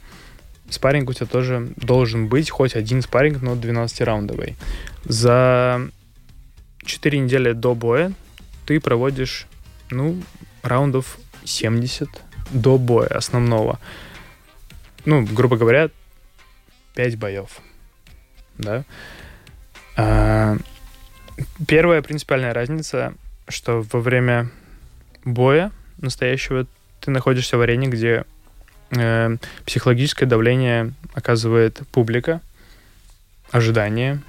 спарринг 0.70 1.10
у 1.10 1.12
тебя 1.12 1.26
тоже 1.26 1.68
должен 1.76 2.28
быть 2.28 2.50
хоть 2.50 2.74
один 2.74 3.02
спарринг, 3.02 3.42
но 3.42 3.54
12-раундовый. 3.54 4.56
За 5.04 5.80
4 6.84 7.18
недели 7.18 7.52
до 7.52 7.74
боя 7.74 8.12
ты 8.66 8.80
проводишь, 8.80 9.46
ну, 9.90 10.20
раундов 10.62 11.18
70 11.44 12.08
до 12.50 12.78
боя 12.78 13.08
основного. 13.08 13.78
Ну, 15.04 15.24
грубо 15.24 15.56
говоря, 15.56 15.90
5 16.94 17.16
боев. 17.16 17.60
Да? 18.58 18.84
А, 19.96 20.56
первая 21.66 22.02
принципиальная 22.02 22.52
разница, 22.52 23.14
что 23.48 23.84
во 23.92 24.00
время 24.00 24.50
боя 25.24 25.72
настоящего 25.98 26.66
ты 27.00 27.10
находишься 27.10 27.56
в 27.56 27.60
арене, 27.60 27.88
где 27.88 28.24
э, 28.90 29.36
психологическое 29.64 30.26
давление 30.26 30.92
оказывает 31.14 31.80
публика, 31.92 32.40
ожидание, 33.50 34.20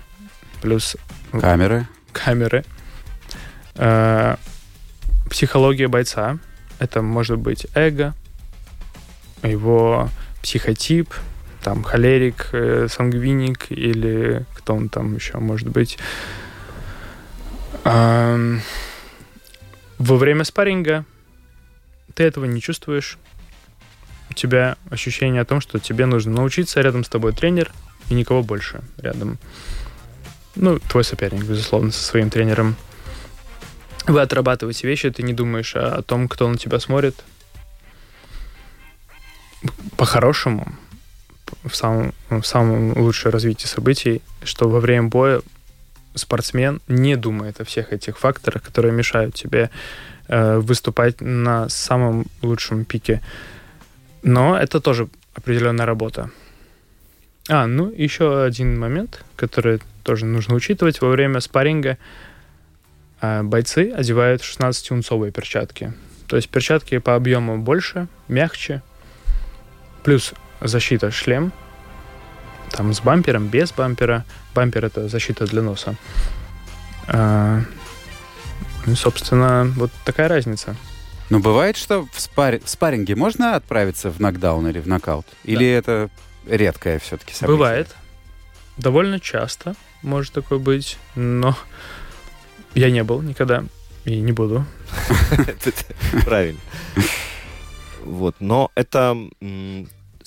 плюс 0.61 0.97
Камеры. 1.31 1.87
камеры, 2.11 2.63
э, 3.75 4.35
психология 5.29 5.87
бойца. 5.87 6.37
Это 6.79 7.01
может 7.01 7.37
быть 7.37 7.67
эго, 7.75 8.13
его 9.43 10.09
психотип, 10.41 11.13
там 11.63 11.83
холерик, 11.83 12.49
э, 12.53 12.87
сангвиник 12.89 13.71
или 13.71 14.45
кто 14.55 14.75
он 14.75 14.89
там 14.89 15.15
еще 15.15 15.37
может 15.37 15.69
быть. 15.69 15.97
Ам, 17.83 18.61
во 19.97 20.17
время 20.17 20.43
спарринга 20.43 21.05
ты 22.15 22.23
этого 22.23 22.45
не 22.45 22.61
чувствуешь. 22.61 23.17
У 24.31 24.33
тебя 24.33 24.77
ощущение 24.89 25.41
о 25.41 25.45
том, 25.45 25.59
что 25.59 25.77
тебе 25.77 26.05
нужно 26.05 26.31
научиться, 26.31 26.79
рядом 26.79 27.03
с 27.03 27.09
тобой 27.09 27.33
тренер 27.33 27.69
и 28.09 28.13
никого 28.13 28.43
больше 28.43 28.79
рядом. 28.97 29.37
Ну, 30.55 30.79
твой 30.79 31.03
соперник, 31.03 31.43
безусловно, 31.43 31.91
со 31.91 32.01
своим 32.01 32.29
тренером. 32.29 32.77
Вы 34.07 34.21
отрабатываете 34.21 34.87
вещи, 34.87 35.09
ты 35.09 35.21
не 35.21 35.33
думаешь 35.33 35.75
о, 35.75 35.95
о 35.95 36.01
том, 36.01 36.29
кто 36.29 36.47
на 36.47 36.57
тебя 36.57 36.79
смотрит. 36.79 37.25
По-хорошему, 39.97 40.73
в 41.65 41.75
самом, 41.75 42.13
в 42.29 42.43
самом 42.43 42.97
лучшем 42.97 43.31
развитии 43.31 43.67
событий, 43.67 44.21
что 44.45 44.69
во 44.69 44.79
время 44.79 45.09
боя 45.09 45.41
спортсмен 46.15 46.79
не 46.87 47.17
думает 47.17 47.59
о 47.59 47.65
всех 47.65 47.91
этих 47.91 48.17
факторах, 48.17 48.63
которые 48.63 48.93
мешают 48.93 49.35
тебе 49.35 49.69
э, 50.29 50.57
выступать 50.59 51.19
на 51.19 51.67
самом 51.67 52.27
лучшем 52.41 52.85
пике. 52.85 53.21
Но 54.23 54.57
это 54.57 54.79
тоже 54.79 55.09
определенная 55.33 55.85
работа. 55.85 56.29
А, 57.49 57.65
ну, 57.65 57.91
еще 57.91 58.43
один 58.43 58.79
момент, 58.79 59.23
который 59.35 59.81
тоже 60.03 60.25
нужно 60.25 60.55
учитывать. 60.55 61.01
Во 61.01 61.09
время 61.09 61.39
спарринга 61.39 61.97
э, 63.21 63.43
бойцы 63.43 63.91
одевают 63.91 64.41
16-унцовые 64.41 65.31
перчатки. 65.31 65.93
То 66.27 66.35
есть 66.35 66.49
перчатки 66.49 66.97
по 66.99 67.15
объему 67.15 67.57
больше, 67.57 68.07
мягче, 68.27 68.81
плюс 70.03 70.33
защита 70.61 71.11
шлем, 71.11 71.51
там 72.71 72.93
с 72.93 73.01
бампером, 73.01 73.47
без 73.47 73.71
бампера. 73.71 74.23
Бампер 74.53 74.85
это 74.85 75.07
защита 75.07 75.45
для 75.45 75.61
носа. 75.61 75.95
А, 77.07 77.61
ну, 78.85 78.95
собственно, 78.95 79.71
вот 79.75 79.91
такая 80.05 80.27
разница. 80.27 80.75
Но 81.31 81.39
бывает, 81.39 81.77
что 81.77 82.05
в, 82.11 82.19
спар... 82.19 82.59
в 82.59 82.69
спарринге 82.69 83.15
можно 83.15 83.55
отправиться 83.55 84.11
в 84.11 84.19
нокдаун 84.19 84.67
или 84.67 84.79
в 84.79 84.87
нокаут? 84.87 85.25
Или 85.45 85.65
это 85.65 86.09
редкое 86.45 86.99
все-таки 86.99 87.33
событие? 87.33 87.57
Бывает. 87.57 87.95
Довольно 88.75 89.17
часто 89.17 89.75
может 90.01 90.33
такое 90.33 90.59
быть, 90.59 90.97
но 91.15 91.57
я 92.75 92.91
не 92.91 93.01
был 93.03 93.21
никогда 93.21 93.63
и 94.03 94.19
не 94.19 94.33
буду. 94.33 94.65
Правильно. 96.25 96.59
Вот, 98.03 98.35
но 98.41 98.69
это 98.75 99.17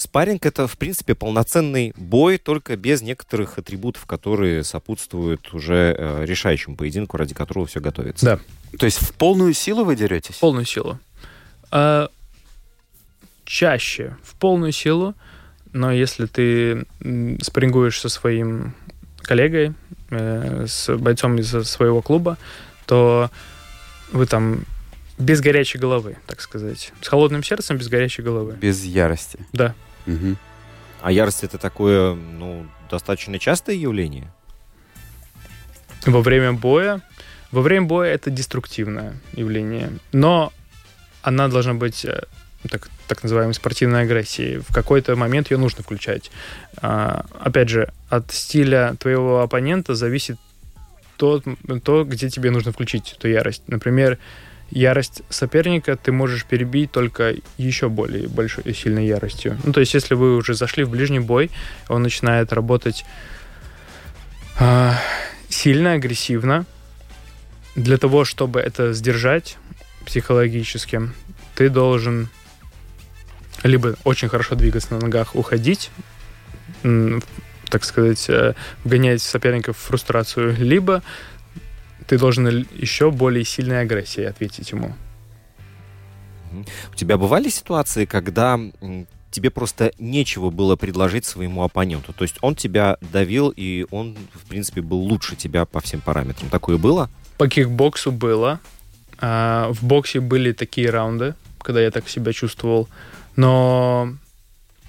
спарринг 0.04 0.46
это, 0.46 0.66
в 0.66 0.78
принципе, 0.78 1.14
полноценный 1.14 1.92
бой, 1.96 2.38
только 2.38 2.76
без 2.76 3.02
некоторых 3.02 3.58
атрибутов, 3.58 4.06
которые 4.06 4.62
сопутствуют 4.64 5.52
уже 5.52 5.94
э, 5.98 6.24
решающему 6.24 6.76
поединку, 6.76 7.16
ради 7.16 7.34
которого 7.34 7.66
все 7.66 7.80
готовится. 7.80 8.24
Да. 8.24 8.38
То 8.78 8.86
есть 8.86 8.98
в 8.98 9.12
полную 9.14 9.52
силу 9.54 9.84
вы 9.84 9.96
деретесь? 9.96 10.36
В 10.36 10.40
полную 10.40 10.64
силу. 10.64 10.98
А, 11.70 12.08
чаще 13.44 14.16
в 14.22 14.34
полную 14.34 14.72
силу, 14.72 15.14
но 15.72 15.92
если 15.92 16.26
ты 16.26 16.84
м, 17.00 17.40
спаррингуешь 17.40 18.00
со 18.00 18.08
своим 18.08 18.74
коллегой, 19.18 19.74
э, 20.10 20.66
с 20.68 20.96
бойцом 20.96 21.38
из 21.38 21.50
своего 21.64 22.02
клуба, 22.02 22.38
то 22.86 23.30
вы 24.12 24.26
там 24.26 24.64
без 25.18 25.40
горячей 25.40 25.78
головы, 25.78 26.16
так 26.26 26.40
сказать. 26.40 26.92
С 27.00 27.08
холодным 27.08 27.42
сердцем, 27.42 27.76
без 27.76 27.88
горячей 27.88 28.22
головы. 28.22 28.56
Без 28.60 28.84
ярости. 28.84 29.38
Да. 29.52 29.74
Мгм. 30.06 30.36
А 31.00 31.12
ярость 31.12 31.44
это 31.44 31.58
такое, 31.58 32.14
ну, 32.14 32.66
достаточно 32.90 33.38
частое 33.38 33.76
явление. 33.76 34.32
Во 36.06 36.20
время 36.20 36.52
боя. 36.52 37.00
Во 37.50 37.62
время 37.62 37.86
боя 37.86 38.12
это 38.12 38.30
деструктивное 38.30 39.14
явление. 39.32 39.90
Но 40.12 40.52
она 41.22 41.48
должна 41.48 41.74
быть 41.74 42.04
э, 42.04 42.22
так, 42.68 42.88
так 43.06 43.22
называемой 43.22 43.54
спортивной 43.54 44.02
агрессией. 44.02 44.58
В 44.58 44.72
какой-то 44.72 45.16
момент 45.16 45.50
ее 45.50 45.58
нужно 45.58 45.82
включать. 45.82 46.30
А, 46.78 47.26
опять 47.38 47.68
же, 47.68 47.92
от 48.08 48.32
стиля 48.32 48.94
твоего 48.98 49.40
оппонента 49.40 49.94
зависит 49.94 50.38
то, 51.16 51.42
то, 51.82 52.04
где 52.04 52.28
тебе 52.28 52.50
нужно 52.50 52.72
включить 52.72 53.14
эту 53.16 53.28
ярость. 53.28 53.62
Например, 53.66 54.18
ярость 54.74 55.22
соперника 55.30 55.96
ты 55.96 56.12
можешь 56.12 56.44
перебить 56.44 56.90
только 56.90 57.34
еще 57.56 57.88
более 57.88 58.28
большой 58.28 58.64
и 58.64 58.74
сильной 58.74 59.06
яростью. 59.06 59.58
Ну, 59.64 59.72
то 59.72 59.80
есть, 59.80 59.94
если 59.94 60.14
вы 60.14 60.36
уже 60.36 60.54
зашли 60.54 60.84
в 60.84 60.90
ближний 60.90 61.20
бой, 61.20 61.50
он 61.88 62.02
начинает 62.02 62.52
работать 62.52 63.04
а, 64.58 64.98
сильно, 65.48 65.92
агрессивно. 65.92 66.66
Для 67.76 67.98
того, 67.98 68.24
чтобы 68.24 68.60
это 68.60 68.92
сдержать 68.92 69.56
психологически, 70.04 71.02
ты 71.54 71.70
должен 71.70 72.28
либо 73.62 73.96
очень 74.04 74.28
хорошо 74.28 74.54
двигаться 74.56 74.94
на 74.94 75.00
ногах, 75.00 75.34
уходить, 75.34 75.90
так 76.82 77.84
сказать, 77.84 78.26
э, 78.28 78.54
вгонять 78.84 79.22
соперников 79.22 79.76
в 79.78 79.80
фрустрацию, 79.80 80.54
либо 80.58 81.02
ты 82.06 82.18
должен 82.18 82.66
еще 82.72 83.10
более 83.10 83.44
сильной 83.44 83.80
агрессией 83.80 84.26
ответить 84.26 84.70
ему. 84.70 84.94
У 86.92 86.94
тебя 86.94 87.18
бывали 87.18 87.48
ситуации, 87.48 88.04
когда 88.04 88.60
тебе 89.30 89.50
просто 89.50 89.92
нечего 89.98 90.50
было 90.50 90.76
предложить 90.76 91.24
своему 91.24 91.64
оппоненту? 91.64 92.12
То 92.12 92.22
есть 92.22 92.36
он 92.40 92.54
тебя 92.54 92.96
давил, 93.00 93.52
и 93.54 93.86
он, 93.90 94.16
в 94.32 94.48
принципе, 94.48 94.80
был 94.80 94.98
лучше 94.98 95.34
тебя 95.34 95.64
по 95.64 95.80
всем 95.80 96.00
параметрам. 96.00 96.48
Такое 96.50 96.78
было? 96.78 97.10
По 97.36 97.48
кикбоксу 97.48 98.12
было. 98.12 98.60
А, 99.18 99.72
в 99.72 99.82
боксе 99.82 100.20
были 100.20 100.52
такие 100.52 100.90
раунды, 100.90 101.34
когда 101.60 101.80
я 101.80 101.90
так 101.90 102.08
себя 102.08 102.32
чувствовал. 102.32 102.88
Но 103.34 104.14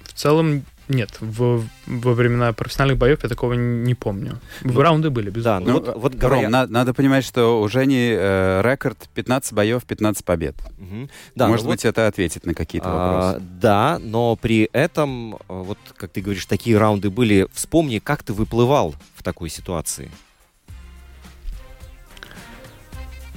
в 0.04 0.12
целом 0.12 0.64
нет. 0.88 1.16
В- 1.20 1.64
во 1.86 2.12
времена 2.14 2.52
профессиональных 2.52 2.98
боев 2.98 3.22
я 3.22 3.28
такого 3.28 3.54
не 3.54 3.94
помню. 3.94 4.38
В 4.62 4.78
раунды 4.80 5.10
были, 5.10 5.30
Да, 5.30 5.58
безусловно. 5.60 5.66
ну 5.66 5.72
Ну, 5.80 5.84
вот, 5.86 5.96
вот 5.96 6.12
Ром, 6.12 6.18
говоря... 6.20 6.48
на- 6.48 6.66
надо 6.66 6.94
понимать, 6.94 7.24
что 7.24 7.60
у 7.60 7.68
Жени 7.68 8.10
э, 8.16 8.62
рекорд 8.64 9.08
15 9.14 9.52
боев, 9.52 9.84
15 9.84 10.24
побед. 10.24 10.54
Мгм. 10.78 11.10
Да, 11.34 11.46
ну 11.46 11.52
Может 11.52 11.66
вот, 11.66 11.72
быть, 11.72 11.84
это 11.84 12.06
ответит 12.06 12.46
на 12.46 12.54
какие-то 12.54 12.88
а, 12.88 12.92
вопросы. 13.32 13.46
да, 13.60 13.98
но 14.00 14.36
при 14.36 14.68
этом, 14.72 15.34
а, 15.48 15.62
вот 15.62 15.78
как 15.96 16.10
ты 16.10 16.20
говоришь, 16.20 16.46
такие 16.46 16.78
раунды 16.78 17.10
были. 17.10 17.46
Вспомни, 17.52 17.98
как 17.98 18.22
ты 18.22 18.32
выплывал 18.32 18.94
в 19.14 19.22
такой 19.22 19.48
ситуации. 19.50 20.10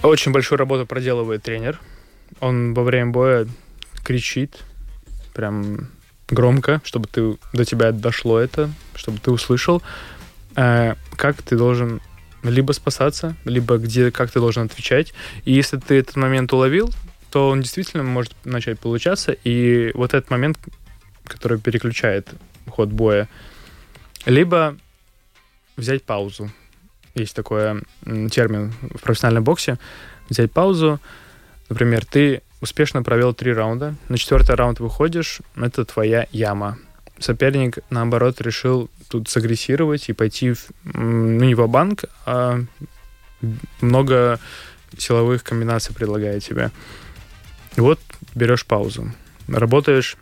Очень 0.02 0.32
большую 0.32 0.58
работу 0.60 0.86
проделывает 0.86 1.44
тренер. 1.44 1.80
Он 2.40 2.74
во 2.74 2.84
время 2.84 3.12
боя 3.12 3.48
кричит 4.06 4.64
прям 5.34 5.90
громко, 6.30 6.82
чтобы 6.84 7.08
ты, 7.08 7.38
до 7.54 7.66
тебя 7.66 7.92
дошло 7.92 8.40
это, 8.40 8.70
чтобы 8.96 9.20
ты 9.20 9.32
услышал, 9.32 9.82
э, 10.56 10.96
как 11.16 11.42
ты 11.42 11.58
должен 11.58 12.02
либо 12.44 12.72
спасаться, 12.72 13.36
либо 13.46 13.78
где, 13.78 14.12
как 14.12 14.32
ты 14.32 14.40
должен 14.40 14.64
отвечать. 14.64 15.14
И 15.46 15.52
если 15.54 15.78
ты 15.78 15.96
этот 15.96 16.16
момент 16.16 16.54
уловил, 16.54 16.90
то 17.32 17.50
он 17.50 17.62
действительно 17.62 18.04
может 18.04 18.34
начать 18.46 18.80
получаться. 18.80 19.34
И 19.44 19.92
вот 19.94 20.14
этот 20.14 20.30
момент, 20.30 20.58
который 21.26 21.60
переключает 21.60 22.30
ход 22.68 22.90
боя, 22.90 23.28
либо 24.26 24.78
взять 25.76 26.04
паузу. 26.04 26.50
Есть 27.16 27.36
такой 27.36 27.82
термин 28.32 28.74
в 28.82 29.00
профессиональном 29.00 29.44
боксе. 29.44 29.78
Взять 30.30 30.52
паузу. 30.52 31.00
Например, 31.70 32.06
ты 32.06 32.42
успешно 32.62 33.04
провел 33.04 33.34
три 33.34 33.54
раунда. 33.54 33.96
На 34.10 34.18
четвертый 34.18 34.56
раунд 34.56 34.80
выходишь, 34.80 35.40
это 35.56 35.86
твоя 35.86 36.28
яма. 36.32 36.78
Соперник, 37.20 37.80
наоборот, 37.90 38.42
решил 38.42 38.90
тут 39.10 39.28
сагрессировать 39.28 40.10
и 40.10 40.14
пойти, 40.14 40.54
в, 40.54 40.68
ну, 40.84 41.46
не 41.46 41.56
в 41.56 41.68
банк 41.68 42.06
а 42.26 42.62
много 43.82 44.40
силовых 44.98 45.44
комбинаций 45.44 45.94
предлагает 45.94 46.44
тебе. 46.44 46.72
И 47.76 47.82
вот 47.82 48.00
берешь 48.36 48.66
паузу. 48.66 49.12
Работаешь 49.48 50.18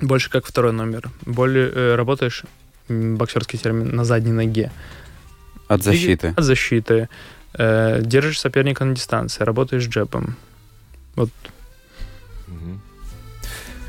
больше 0.00 0.30
как 0.30 0.46
второй 0.46 0.72
номер. 0.72 1.10
Более, 1.24 1.70
э, 1.70 1.94
работаешь, 1.94 2.44
боксерский 2.88 3.58
термин, 3.58 3.94
на 3.94 4.04
задней 4.04 4.32
ноге. 4.32 4.72
От 5.68 5.82
защиты. 5.82 6.28
И, 6.28 6.30
от 6.30 6.44
защиты. 6.44 7.08
Э, 7.54 8.00
держишь 8.02 8.40
соперника 8.40 8.84
на 8.84 8.94
дистанции, 8.94 9.44
работаешь 9.44 9.86
джебом. 9.86 10.36
Вот. 11.14 11.30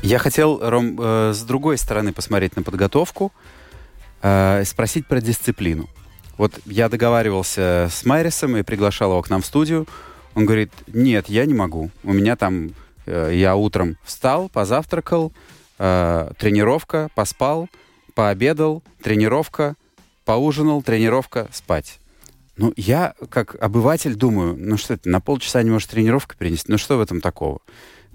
Я 0.02 0.18
хотел, 0.18 0.60
Ром, 0.60 0.98
э, 1.00 1.32
с 1.32 1.42
другой 1.42 1.78
стороны 1.78 2.12
посмотреть 2.12 2.56
на 2.56 2.62
подготовку, 2.62 3.32
э, 4.22 4.62
спросить 4.64 5.06
про 5.06 5.20
дисциплину. 5.20 5.88
Вот 6.36 6.52
я 6.66 6.88
договаривался 6.88 7.88
с 7.90 8.04
Майрисом 8.04 8.56
и 8.56 8.62
приглашал 8.62 9.12
его 9.12 9.22
к 9.22 9.30
нам 9.30 9.40
в 9.40 9.46
студию. 9.46 9.86
Он 10.34 10.44
говорит, 10.44 10.72
нет, 10.88 11.28
я 11.28 11.46
не 11.46 11.54
могу. 11.54 11.90
У 12.02 12.12
меня 12.12 12.36
там, 12.36 12.72
э, 13.06 13.30
я 13.34 13.56
утром 13.56 13.96
встал, 14.04 14.48
позавтракал, 14.48 15.32
э, 15.78 16.32
тренировка, 16.38 17.08
поспал, 17.14 17.68
пообедал, 18.14 18.82
тренировка, 19.02 19.76
поужинал, 20.24 20.82
тренировка, 20.82 21.48
спать. 21.52 21.98
Ну, 22.56 22.72
я, 22.76 23.14
как 23.30 23.56
обыватель, 23.62 24.14
думаю, 24.14 24.56
ну 24.56 24.76
что 24.76 24.94
это, 24.94 25.08
на 25.08 25.20
полчаса 25.20 25.62
не 25.62 25.70
может 25.70 25.90
тренировка 25.90 26.36
перенести? 26.36 26.70
Ну, 26.70 26.78
что 26.78 26.98
в 26.98 27.00
этом 27.00 27.20
такого? 27.20 27.60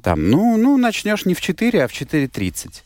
Там, 0.02 0.30
ну, 0.30 0.58
ну 0.58 0.78
начнешь 0.78 1.26
не 1.26 1.34
в 1.34 1.42
4, 1.42 1.84
а 1.84 1.88
в 1.88 1.92
4.30. 1.92 2.84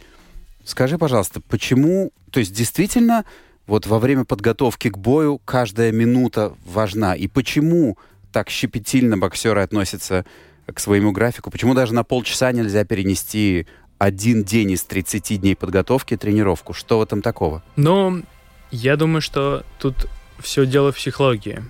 Скажи, 0.65 0.97
пожалуйста, 0.97 1.41
почему... 1.41 2.11
То 2.31 2.39
есть, 2.39 2.53
действительно, 2.53 3.25
вот 3.67 3.85
во 3.85 3.99
время 3.99 4.25
подготовки 4.25 4.89
к 4.89 4.97
бою 4.97 5.39
каждая 5.45 5.91
минута 5.91 6.53
важна. 6.65 7.15
И 7.15 7.27
почему 7.27 7.97
так 8.31 8.49
щепетильно 8.49 9.17
боксеры 9.17 9.61
относятся 9.61 10.25
к 10.73 10.79
своему 10.79 11.11
графику? 11.11 11.51
Почему 11.51 11.73
даже 11.73 11.93
на 11.93 12.03
полчаса 12.03 12.51
нельзя 12.51 12.85
перенести 12.85 13.67
один 13.99 14.43
день 14.43 14.71
из 14.71 14.83
30 14.83 15.41
дней 15.41 15.55
подготовки 15.55 16.17
тренировку? 16.17 16.73
Что 16.73 16.99
в 16.99 17.03
этом 17.03 17.21
такого? 17.21 17.63
Ну, 17.75 18.23
я 18.71 18.97
думаю, 18.97 19.21
что 19.21 19.63
тут 19.79 20.07
все 20.39 20.65
дело 20.65 20.91
в 20.91 20.95
психологии. 20.95 21.63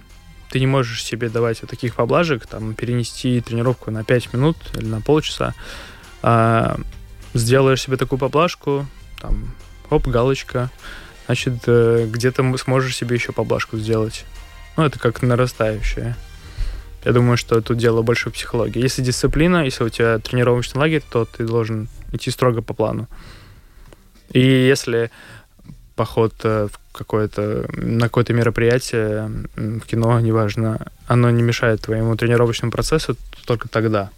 Ты 0.53 0.59
не 0.59 0.67
можешь 0.67 1.03
себе 1.03 1.29
давать 1.29 1.63
вот 1.63 1.71
таких 1.71 1.95
поблажек, 1.95 2.45
там, 2.45 2.75
перенести 2.75 3.41
тренировку 3.41 3.89
на 3.89 4.03
5 4.03 4.33
минут 4.33 4.55
или 4.75 4.85
на 4.85 5.01
полчаса. 5.01 5.55
А, 6.21 6.79
сделаешь 7.33 7.81
себе 7.81 7.97
такую 7.97 8.19
поблажку, 8.19 8.85
там, 9.19 9.55
оп, 9.89 10.07
галочка, 10.07 10.69
значит, 11.25 11.63
э, 11.65 12.05
где-то 12.07 12.55
сможешь 12.57 12.95
себе 12.95 13.15
еще 13.15 13.31
поблажку 13.31 13.79
сделать. 13.79 14.25
Ну, 14.77 14.83
это 14.83 14.99
как 14.99 15.23
нарастающее. 15.23 16.15
Я 17.03 17.11
думаю, 17.13 17.35
что 17.35 17.59
тут 17.59 17.79
дело 17.79 18.03
больше 18.03 18.29
в 18.29 18.33
психологии. 18.33 18.79
Если 18.79 19.01
дисциплина, 19.01 19.65
если 19.65 19.83
у 19.83 19.89
тебя 19.89 20.19
тренировочный 20.19 20.81
лагерь, 20.81 21.03
то 21.09 21.25
ты 21.25 21.47
должен 21.47 21.89
идти 22.11 22.29
строго 22.29 22.61
по 22.61 22.75
плану. 22.75 23.07
И 24.29 24.39
если 24.39 25.09
поход 25.95 26.33
э, 26.43 26.67
в 26.71 26.79
какое-то, 26.97 27.65
на 27.73 28.05
какое-то 28.05 28.33
мероприятие, 28.33 29.31
в 29.55 29.81
кино, 29.81 30.19
неважно, 30.19 30.87
оно 31.07 31.29
не 31.31 31.41
мешает 31.41 31.81
твоему 31.81 32.15
тренировочному 32.15 32.71
процессу 32.71 33.15
только 33.45 33.67
тогда. 33.67 34.09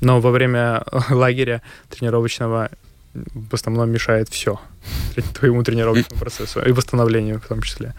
Но 0.00 0.20
во 0.20 0.30
время 0.30 0.84
лагеря 1.10 1.62
тренировочного 1.90 2.70
в 3.14 3.54
основном 3.54 3.90
мешает 3.90 4.28
все 4.28 4.60
твоему 5.34 5.62
тренировочному 5.62 6.20
процессу 6.20 6.60
и 6.60 6.72
восстановлению 6.72 7.40
в 7.40 7.46
том 7.46 7.62
числе. 7.62 7.94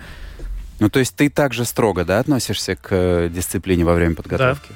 Ну, 0.80 0.90
то 0.90 1.00
есть 1.00 1.16
ты 1.16 1.30
также 1.30 1.64
строго, 1.64 2.04
да, 2.04 2.20
относишься 2.20 2.76
к 2.76 2.88
э, 2.92 3.30
дисциплине 3.30 3.86
во 3.86 3.94
время 3.94 4.16
подготовки? 4.16 4.68
Да. 4.70 4.76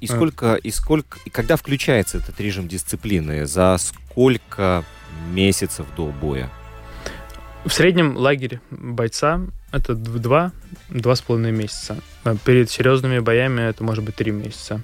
И 0.00 0.06
сколько, 0.06 0.54
и 0.54 0.70
сколько, 0.70 1.18
и 1.24 1.30
когда 1.30 1.56
включается 1.56 2.18
этот 2.18 2.38
режим 2.40 2.68
дисциплины? 2.68 3.46
За 3.46 3.76
сколько 3.78 4.84
месяцев 5.32 5.86
до 5.96 6.06
боя? 6.08 6.50
В 7.66 7.72
среднем 7.72 8.16
лагерь 8.16 8.60
бойца 8.70 9.40
это 9.72 9.96
два, 9.96 10.52
два 10.88 11.16
с 11.16 11.20
половиной 11.20 11.50
месяца. 11.50 11.96
А 12.22 12.36
перед 12.36 12.70
серьезными 12.70 13.18
боями 13.18 13.60
это 13.60 13.82
может 13.82 14.04
быть 14.04 14.14
три 14.14 14.30
месяца. 14.30 14.82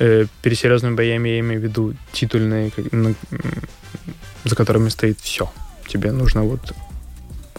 Э, 0.00 0.26
перед 0.42 0.58
серьезными 0.58 0.96
боями 0.96 1.28
я 1.28 1.38
имею 1.38 1.60
в 1.60 1.64
виду 1.64 1.94
титульные, 2.10 2.72
за 4.42 4.56
которыми 4.56 4.88
стоит 4.88 5.20
все. 5.20 5.48
Тебе 5.86 6.10
нужно 6.10 6.42
вот 6.42 6.74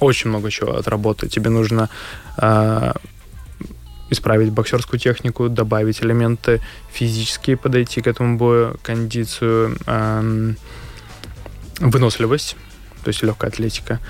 очень 0.02 0.30
много 0.30 0.52
чего 0.52 0.76
отработать. 0.76 1.32
Тебе 1.32 1.50
нужно 1.50 1.90
э, 2.38 2.92
исправить 4.10 4.52
боксерскую 4.52 5.00
технику, 5.00 5.48
добавить 5.48 6.04
элементы 6.04 6.60
физические, 6.92 7.56
подойти 7.56 8.02
к 8.02 8.08
этому 8.08 8.38
бою, 8.38 8.78
кондицию, 8.84 9.78
э, 9.86 10.54
выносливость, 11.80 12.58
то 13.06 13.08
есть 13.08 13.24
легкая 13.24 13.52
атлетика. 13.52 14.02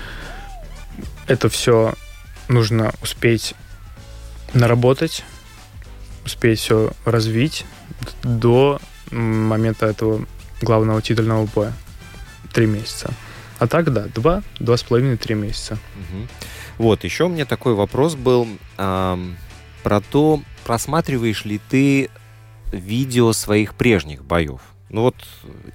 Это 1.26 1.48
все 1.48 1.94
нужно 2.48 2.92
успеть 3.02 3.54
наработать, 4.52 5.24
успеть 6.24 6.60
все 6.60 6.92
развить 7.04 7.64
до 8.22 8.80
момента 9.10 9.86
этого 9.86 10.26
главного 10.60 11.00
титульного 11.02 11.46
боя. 11.46 11.72
Три 12.52 12.66
месяца. 12.66 13.10
А 13.58 13.66
так, 13.66 13.92
да, 13.92 14.06
два, 14.14 14.42
два 14.58 14.76
с 14.76 14.82
половиной, 14.82 15.16
три 15.16 15.34
месяца. 15.34 15.78
Вот, 16.78 17.04
еще 17.04 17.24
у 17.24 17.28
меня 17.28 17.44
такой 17.44 17.74
вопрос 17.74 18.14
был 18.16 18.48
эм, 18.78 19.36
про 19.82 20.00
то, 20.00 20.42
просматриваешь 20.64 21.44
ли 21.44 21.60
ты 21.68 22.10
видео 22.72 23.32
своих 23.32 23.74
прежних 23.74 24.24
боев. 24.24 24.60
Ну 24.90 25.02
вот, 25.02 25.14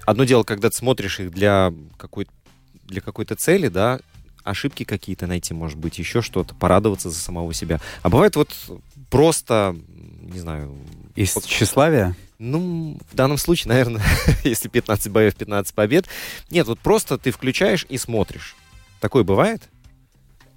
одно 0.04 0.24
дело, 0.24 0.42
когда 0.42 0.68
ты 0.68 0.76
смотришь 0.76 1.20
их 1.20 1.30
для 1.30 1.72
какой-то 1.96 2.30
для 2.84 3.00
какой-то 3.00 3.36
цели, 3.36 3.68
да, 3.68 4.00
ошибки 4.44 4.84
какие-то 4.84 5.26
найти, 5.26 5.54
может 5.54 5.78
быть, 5.78 5.98
еще 5.98 6.22
что-то, 6.22 6.54
порадоваться 6.54 7.10
за 7.10 7.18
самого 7.18 7.52
себя. 7.54 7.80
А 8.02 8.08
бывает 8.08 8.36
вот 8.36 8.54
просто, 9.10 9.76
не 10.22 10.38
знаю... 10.38 10.74
Из 11.16 11.34
тщеславия? 11.44 12.16
Ну, 12.38 12.98
в 13.10 13.14
данном 13.14 13.36
случае, 13.36 13.68
наверное, 13.68 14.02
если 14.44 14.68
15 14.68 15.12
боев, 15.12 15.34
15 15.34 15.74
побед. 15.74 16.06
Нет, 16.50 16.66
вот 16.66 16.78
просто 16.78 17.18
ты 17.18 17.30
включаешь 17.30 17.84
и 17.88 17.98
смотришь. 17.98 18.56
Такое 19.00 19.24
бывает? 19.24 19.62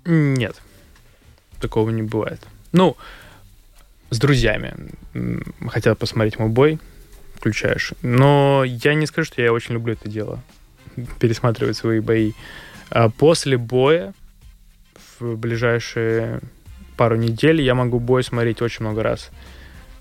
Нет. 0.05 0.61
Такого 1.59 1.89
не 1.89 2.03
бывает. 2.03 2.41
Ну, 2.71 2.95
с 4.09 4.19
друзьями 4.19 4.75
хотят 5.69 5.97
посмотреть 5.97 6.39
мой 6.39 6.49
бой, 6.49 6.79
включаешь. 7.35 7.93
Но 8.01 8.63
я 8.63 8.93
не 8.93 9.05
скажу, 9.05 9.25
что 9.25 9.41
я 9.41 9.51
очень 9.51 9.73
люблю 9.73 9.93
это 9.93 10.07
дело. 10.07 10.39
Пересматривать 11.19 11.77
свои 11.77 11.99
бои. 11.99 12.33
А 12.93 13.09
после 13.09 13.57
боя 13.57 14.13
в 15.19 15.35
ближайшие 15.35 16.41
пару 16.95 17.15
недель 17.15 17.59
я 17.59 17.73
могу 17.73 17.99
бой 17.99 18.23
смотреть 18.23 18.61
очень 18.61 18.81
много 18.85 19.01
раз. 19.01 19.31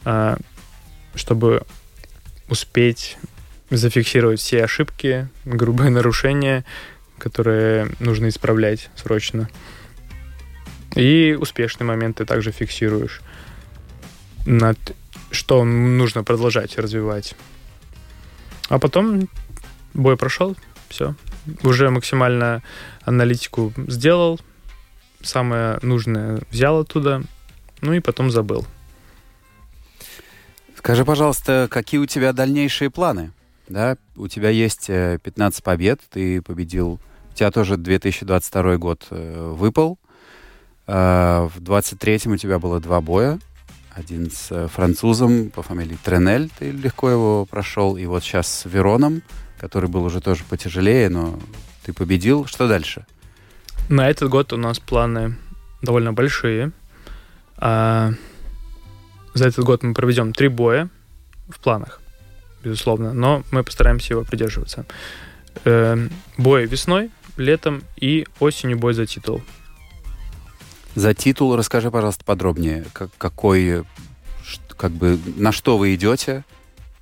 А, 0.05 0.37
чтобы 1.15 1.63
успеть 2.51 3.17
зафиксировать 3.71 4.41
все 4.41 4.65
ошибки, 4.65 5.27
грубые 5.47 5.89
нарушения, 5.91 6.67
которые 7.17 7.89
нужно 7.99 8.29
исправлять 8.29 8.91
срочно. 8.95 9.49
И 10.95 11.35
успешные 11.41 11.87
моменты 11.87 12.27
также 12.27 12.53
фиксируешь. 12.53 13.23
Над 14.45 14.77
что 15.31 15.65
нужно 15.65 16.25
продолжать 16.25 16.77
развивать. 16.77 17.37
А 18.69 18.79
потом 18.79 19.31
бой 19.95 20.19
прошел, 20.19 20.55
все. 20.91 21.15
Уже 21.63 21.91
максимально 21.91 22.63
аналитику 23.05 23.73
сделал, 23.89 24.41
самое 25.23 25.79
нужное 25.83 26.41
взял 26.51 26.81
оттуда, 26.81 27.23
ну 27.81 27.93
и 27.93 28.01
потом 28.01 28.31
забыл. 28.31 28.67
Скажи, 30.77 31.05
пожалуйста, 31.05 31.69
какие 31.71 32.01
у 32.01 32.07
тебя 32.07 32.33
дальнейшие 32.33 32.91
планы? 32.91 33.33
Да, 33.69 33.97
у 34.17 34.29
тебя 34.29 34.51
есть 34.51 34.89
15 34.89 35.61
э, 35.61 35.63
побед, 35.63 36.01
ты 36.11 36.43
победил. 36.43 36.99
У 37.33 37.35
тебя 37.37 37.51
тоже 37.51 37.77
2022 37.77 38.77
год 38.79 39.07
э, 39.11 39.53
выпал. 39.57 39.99
Э, 40.87 41.49
в 41.55 41.61
23-м 41.61 42.33
у 42.33 42.37
тебя 42.37 42.59
было 42.59 42.81
два 42.81 43.01
боя. 43.01 43.39
Один 43.95 44.31
с 44.31 44.69
французом 44.69 45.51
по 45.51 45.63
фамилии 45.63 45.97
Тренель, 46.03 46.51
ты 46.59 46.71
легко 46.71 47.11
его 47.11 47.47
прошел. 47.47 47.97
И 47.97 48.05
вот 48.07 48.25
сейчас 48.25 48.49
с 48.49 48.65
Вероном, 48.65 49.23
который 49.63 49.89
был 49.89 50.05
уже 50.05 50.21
тоже 50.21 50.43
потяжелее, 50.51 51.09
но 51.09 51.39
ты 51.85 51.93
победил. 51.93 52.47
Что 52.47 52.67
дальше? 52.67 53.07
На 53.89 54.11
этот 54.11 54.29
год 54.29 54.53
у 54.53 54.57
нас 54.57 54.81
планы 54.81 55.37
довольно 55.83 56.13
большие. 56.13 56.73
А, 57.59 58.13
за 59.35 59.47
этот 59.47 59.65
год 59.65 59.85
мы 59.85 59.95
проведем 59.95 60.33
три 60.33 60.49
боя 60.49 60.89
в 61.49 61.61
планах. 61.61 62.01
безусловно, 62.65 63.13
но 63.13 63.45
мы 63.53 63.63
постараемся 63.63 64.15
его 64.15 64.25
придерживаться. 64.25 64.85
Э, 65.65 66.09
бой 66.39 66.67
весной, 66.67 67.11
летом 67.37 67.85
и 67.97 68.27
осенью 68.41 68.79
бой 68.79 68.95
за 68.95 69.07
титул. 69.07 69.43
За 70.97 71.15
титул 71.15 71.55
расскажи, 71.55 71.91
пожалуйста, 71.93 72.25
подробнее. 72.25 72.85
Как, 72.93 73.11
какой, 73.17 73.85
как 74.77 74.91
бы, 74.91 75.19
на 75.37 75.53
что 75.53 75.79
вы 75.79 75.95
идете, 75.95 76.45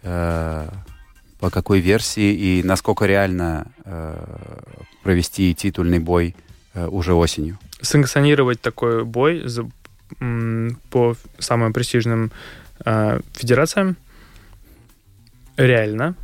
э, 0.02 0.68
по 1.41 1.51
какой 1.51 1.80
версии 1.80 2.34
и 2.34 2.62
насколько 2.62 3.07
реально 3.07 3.66
э, 3.84 4.61
провести 5.03 5.55
титульный 5.55 5.99
бой 5.99 6.36
э, 6.74 6.86
уже 6.86 7.14
осенью? 7.14 7.59
Санкционировать 7.80 8.61
такой 8.61 9.05
бой 9.05 9.43
за, 9.49 9.68
м, 10.20 10.78
по 10.91 11.16
самым 11.38 11.72
престижным 11.72 12.30
э, 12.84 13.20
федерациям 13.32 13.97
реально. 15.57 16.14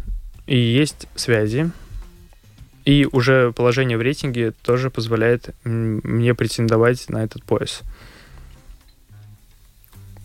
И 0.47 0.57
есть 0.57 1.09
связи. 1.17 1.71
И 2.85 3.09
уже 3.11 3.53
положение 3.53 3.99
в 3.99 4.03
рейтинге 4.03 4.53
тоже 4.63 4.91
позволяет 4.91 5.55
мне 5.65 6.35
претендовать 6.35 7.09
на 7.09 7.25
этот 7.25 7.43
пояс. 7.43 7.81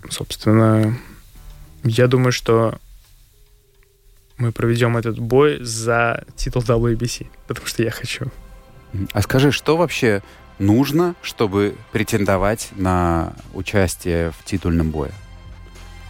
Собственно, 0.09 0.95
я 1.83 2.07
думаю, 2.07 2.31
что 2.33 2.77
мы 4.41 4.51
проведем 4.51 4.97
этот 4.97 5.19
бой 5.19 5.59
за 5.61 6.23
титул 6.35 6.63
WBC, 6.63 7.27
потому 7.47 7.67
что 7.67 7.83
я 7.83 7.91
хочу. 7.91 8.25
А 9.13 9.21
скажи, 9.21 9.51
что 9.51 9.77
вообще 9.77 10.21
нужно, 10.59 11.15
чтобы 11.21 11.75
претендовать 11.91 12.69
на 12.75 13.33
участие 13.53 14.31
в 14.31 14.43
титульном 14.43 14.89
бое? 14.89 15.11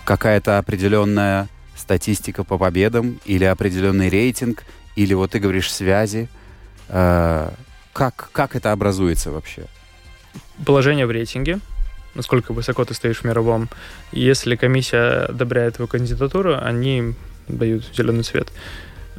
Какая-то 0.06 0.58
определенная 0.58 1.48
статистика 1.76 2.44
по 2.44 2.58
победам 2.58 3.20
или 3.26 3.44
определенный 3.44 4.10
рейтинг, 4.10 4.64
или 4.96 5.14
вот 5.14 5.32
ты 5.32 5.40
говоришь 5.40 5.72
связи? 5.72 6.30
Э, 6.88 7.52
как, 7.94 8.30
как 8.32 8.56
это 8.56 8.72
образуется 8.72 9.32
вообще? 9.32 9.66
Положение 10.66 11.06
в 11.06 11.12
рейтинге, 11.12 11.60
насколько 12.16 12.54
высоко 12.54 12.86
ты 12.86 12.94
стоишь 12.94 13.20
в 13.20 13.26
мировом. 13.26 13.70
Если 14.14 14.56
комиссия 14.56 15.26
одобряет 15.26 15.76
твою 15.76 15.88
кандидатуру, 15.88 16.58
они 16.58 17.16
дают 17.58 17.84
зеленый 17.96 18.24
свет. 18.24 18.52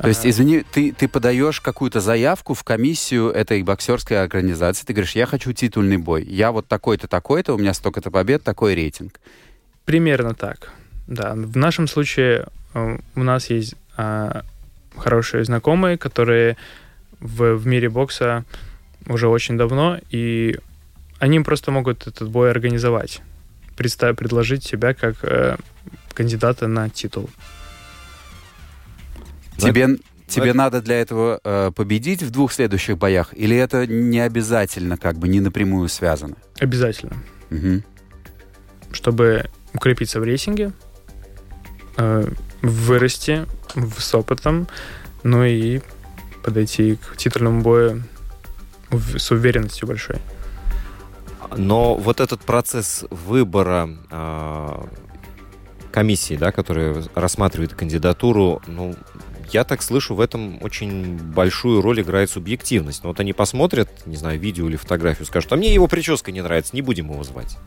То 0.00 0.08
есть, 0.08 0.26
извини, 0.26 0.64
ты, 0.72 0.92
ты 0.92 1.06
подаешь 1.06 1.60
какую-то 1.60 2.00
заявку 2.00 2.54
в 2.54 2.64
комиссию 2.64 3.30
этой 3.30 3.62
боксерской 3.62 4.20
организации, 4.20 4.86
ты 4.86 4.94
говоришь, 4.94 5.14
я 5.14 5.26
хочу 5.26 5.52
титульный 5.52 5.98
бой, 5.98 6.24
я 6.24 6.50
вот 6.50 6.66
такой-то, 6.66 7.08
такой-то, 7.08 7.54
у 7.54 7.58
меня 7.58 7.74
столько-то 7.74 8.10
побед, 8.10 8.42
такой 8.42 8.74
рейтинг. 8.74 9.20
Примерно 9.84 10.34
так, 10.34 10.72
да. 11.06 11.34
В 11.34 11.56
нашем 11.56 11.86
случае 11.86 12.46
э, 12.74 12.98
у 13.14 13.22
нас 13.22 13.50
есть 13.50 13.74
а, 13.96 14.44
хорошие 14.96 15.44
знакомые, 15.44 15.98
которые 15.98 16.56
в, 17.20 17.54
в 17.54 17.66
мире 17.66 17.88
бокса 17.88 18.44
уже 19.06 19.28
очень 19.28 19.56
давно, 19.56 19.98
и 20.10 20.58
они 21.18 21.40
просто 21.40 21.70
могут 21.70 22.06
этот 22.06 22.28
бой 22.28 22.50
организовать, 22.50 23.22
представь, 23.76 24.16
предложить 24.16 24.64
себя 24.64 24.94
как 24.94 25.16
э, 25.22 25.56
кандидата 26.14 26.66
на 26.66 26.88
титул. 26.88 27.28
Тебе, 29.68 29.98
тебе 30.26 30.52
надо 30.52 30.80
для 30.80 31.00
этого 31.00 31.40
э, 31.44 31.70
победить 31.74 32.22
в 32.22 32.30
двух 32.30 32.52
следующих 32.52 32.98
боях, 32.98 33.34
или 33.34 33.56
это 33.56 33.86
не 33.86 34.20
обязательно, 34.20 34.96
как 34.96 35.16
бы 35.16 35.28
не 35.28 35.40
напрямую 35.40 35.88
связано? 35.88 36.36
Обязательно. 36.58 37.16
Угу. 37.50 37.82
Чтобы 38.92 39.50
укрепиться 39.74 40.20
в 40.20 40.24
рейсинге, 40.24 40.72
э, 41.96 42.24
вырасти 42.62 43.46
с 43.98 44.14
опытом, 44.14 44.68
ну 45.22 45.44
и 45.44 45.80
подойти 46.42 46.96
к 46.96 47.16
титульному 47.16 47.62
бою 47.62 48.02
с 48.90 49.30
уверенностью 49.30 49.88
большой. 49.88 50.16
Но 51.56 51.94
вот 51.94 52.20
этот 52.20 52.40
процесс 52.40 53.04
выбора 53.10 53.90
э, 54.10 54.84
комиссии, 55.92 56.34
да, 56.34 56.50
которая 56.50 57.04
рассматривает 57.14 57.74
кандидатуру, 57.74 58.60
ну, 58.66 58.94
я 59.52 59.64
так 59.64 59.82
слышу, 59.82 60.14
в 60.14 60.20
этом 60.20 60.62
очень 60.62 61.18
большую 61.18 61.82
роль 61.82 62.00
играет 62.00 62.30
субъективность. 62.30 63.02
Но 63.02 63.10
вот 63.10 63.20
они 63.20 63.32
посмотрят, 63.32 63.88
не 64.06 64.16
знаю, 64.16 64.40
видео 64.40 64.66
или 64.68 64.76
фотографию, 64.76 65.26
скажут, 65.26 65.52
а 65.52 65.56
мне 65.56 65.72
его 65.72 65.86
прическа 65.88 66.32
не 66.32 66.40
нравится, 66.40 66.74
не 66.74 66.82
будем 66.82 67.10
его 67.10 67.22
звать. 67.22 67.58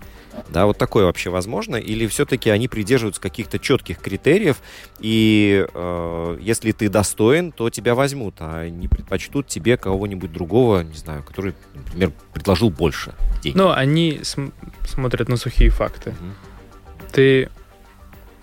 Да, 0.50 0.66
вот 0.66 0.78
такое 0.78 1.06
вообще 1.06 1.30
возможно? 1.30 1.76
Или 1.78 2.08
все-таки 2.08 2.50
они 2.50 2.68
придерживаются 2.68 3.22
каких-то 3.22 3.60
четких 3.60 4.00
критериев, 4.00 4.58
и 5.00 5.66
э, 5.74 6.38
если 6.42 6.72
ты 6.72 6.90
достоин, 6.90 7.52
то 7.52 7.70
тебя 7.70 7.96
возьмут, 7.96 8.36
а 8.40 8.68
не 8.68 8.88
предпочтут 8.88 9.48
тебе 9.48 9.78
кого-нибудь 9.78 10.32
другого, 10.34 10.82
не 10.82 10.98
знаю, 10.98 11.24
который, 11.24 11.54
например, 11.74 12.12
предложил 12.34 12.70
больше 12.70 13.14
денег? 13.42 13.56
Ну, 13.56 13.72
они 13.72 14.20
см- 14.24 14.54
смотрят 14.86 15.30
на 15.30 15.38
сухие 15.38 15.70
факты. 15.70 16.10
Угу. 16.10 17.12
Ты 17.14 17.50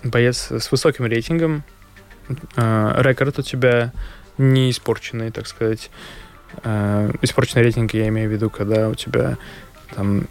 боец 0.03 0.51
с 0.51 0.71
высоким 0.71 1.07
рейтингом, 1.07 1.63
э, 2.57 2.95
рекорд 2.99 3.39
у 3.39 3.43
тебя 3.43 3.93
не 4.39 4.71
испорченный, 4.71 5.31
так 5.31 5.47
сказать. 5.47 5.91
Э, 6.65 7.11
испорченный 7.23 7.63
рейтинг 7.63 7.95
я 7.95 8.09
имею 8.09 8.29
в 8.29 8.33
виду, 8.33 8.51
когда 8.51 8.89
у 8.89 8.95
тебя 8.95 9.39
там 9.95 10.27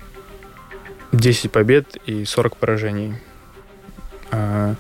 10 1.12 1.52
побед 1.52 1.98
и 2.06 2.26
40 2.26 2.58
поражений. 2.58 3.16
Э, 4.32 4.76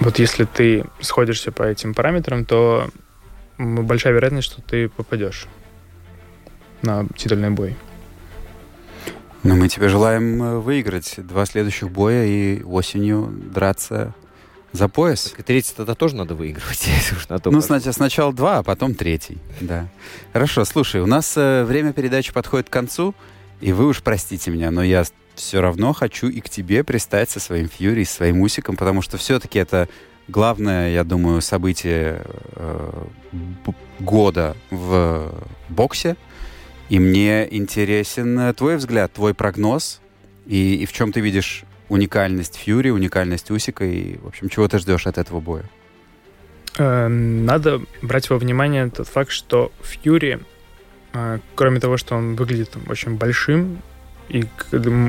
вот 0.00 0.18
если 0.18 0.44
ты 0.44 0.84
сходишься 1.00 1.52
по 1.52 1.62
этим 1.62 1.94
параметрам, 1.94 2.44
то 2.44 2.88
большая 3.58 4.14
вероятность, 4.14 4.50
что 4.50 4.62
ты 4.62 4.88
попадешь 4.88 5.46
на 6.82 7.06
титульный 7.16 7.50
бой. 7.50 7.76
Ну, 9.42 9.56
мы 9.56 9.68
тебе 9.68 9.88
желаем 9.88 10.42
э, 10.42 10.58
выиграть 10.58 11.14
два 11.16 11.46
следующих 11.46 11.90
боя 11.90 12.26
и 12.26 12.62
осенью 12.62 13.28
драться 13.30 14.14
за 14.72 14.88
пояс. 14.88 15.30
Так 15.30 15.40
и 15.40 15.42
третий 15.42 15.72
тогда 15.74 15.94
тоже 15.94 16.16
надо 16.16 16.34
выигрывать. 16.34 16.86
на 17.28 17.38
то 17.38 17.50
ну, 17.50 17.60
сначала, 17.62 17.92
сначала 17.92 18.32
два, 18.34 18.58
а 18.58 18.62
потом 18.62 18.94
третий. 18.94 19.38
Да. 19.60 19.88
Хорошо, 20.32 20.64
слушай, 20.64 21.00
у 21.00 21.06
нас 21.06 21.34
э, 21.36 21.64
время 21.64 21.92
передачи 21.94 22.32
подходит 22.32 22.68
к 22.68 22.72
концу, 22.72 23.14
и 23.62 23.72
вы 23.72 23.86
уж 23.86 24.02
простите 24.02 24.50
меня, 24.50 24.70
но 24.70 24.82
я 24.82 25.04
все 25.34 25.62
равно 25.62 25.94
хочу 25.94 26.28
и 26.28 26.40
к 26.40 26.50
тебе 26.50 26.84
пристать 26.84 27.30
со 27.30 27.40
своим 27.40 27.68
фьюри, 27.68 28.04
своим 28.04 28.42
усиком, 28.42 28.76
потому 28.76 29.00
что 29.00 29.16
все-таки 29.16 29.58
это 29.58 29.88
главное, 30.28 30.92
я 30.92 31.02
думаю, 31.02 31.40
событие 31.40 32.22
э, 32.56 33.04
года 34.00 34.54
в 34.70 35.32
боксе. 35.70 36.16
И 36.90 36.98
мне 36.98 37.46
интересен 37.54 38.36
э, 38.40 38.52
твой 38.52 38.76
взгляд, 38.76 39.12
твой 39.12 39.32
прогноз, 39.32 40.00
и, 40.44 40.74
и 40.74 40.86
в 40.86 40.92
чем 40.92 41.12
ты 41.12 41.20
видишь 41.20 41.62
уникальность 41.88 42.56
Фьюри, 42.56 42.90
уникальность 42.90 43.48
Усика, 43.52 43.84
и, 43.84 44.18
в 44.18 44.26
общем, 44.26 44.48
чего 44.48 44.66
ты 44.66 44.80
ждешь 44.80 45.06
от 45.06 45.16
этого 45.16 45.38
боя? 45.38 45.70
Э, 46.78 47.06
надо 47.06 47.80
брать 48.02 48.28
во 48.28 48.38
внимание 48.38 48.90
тот 48.90 49.06
факт, 49.06 49.30
что 49.30 49.70
Фьюри, 49.82 50.40
э, 51.12 51.38
кроме 51.54 51.78
того, 51.78 51.96
что 51.96 52.16
он 52.16 52.34
выглядит 52.34 52.76
очень 52.88 53.14
большим 53.14 53.82
и 54.28 54.44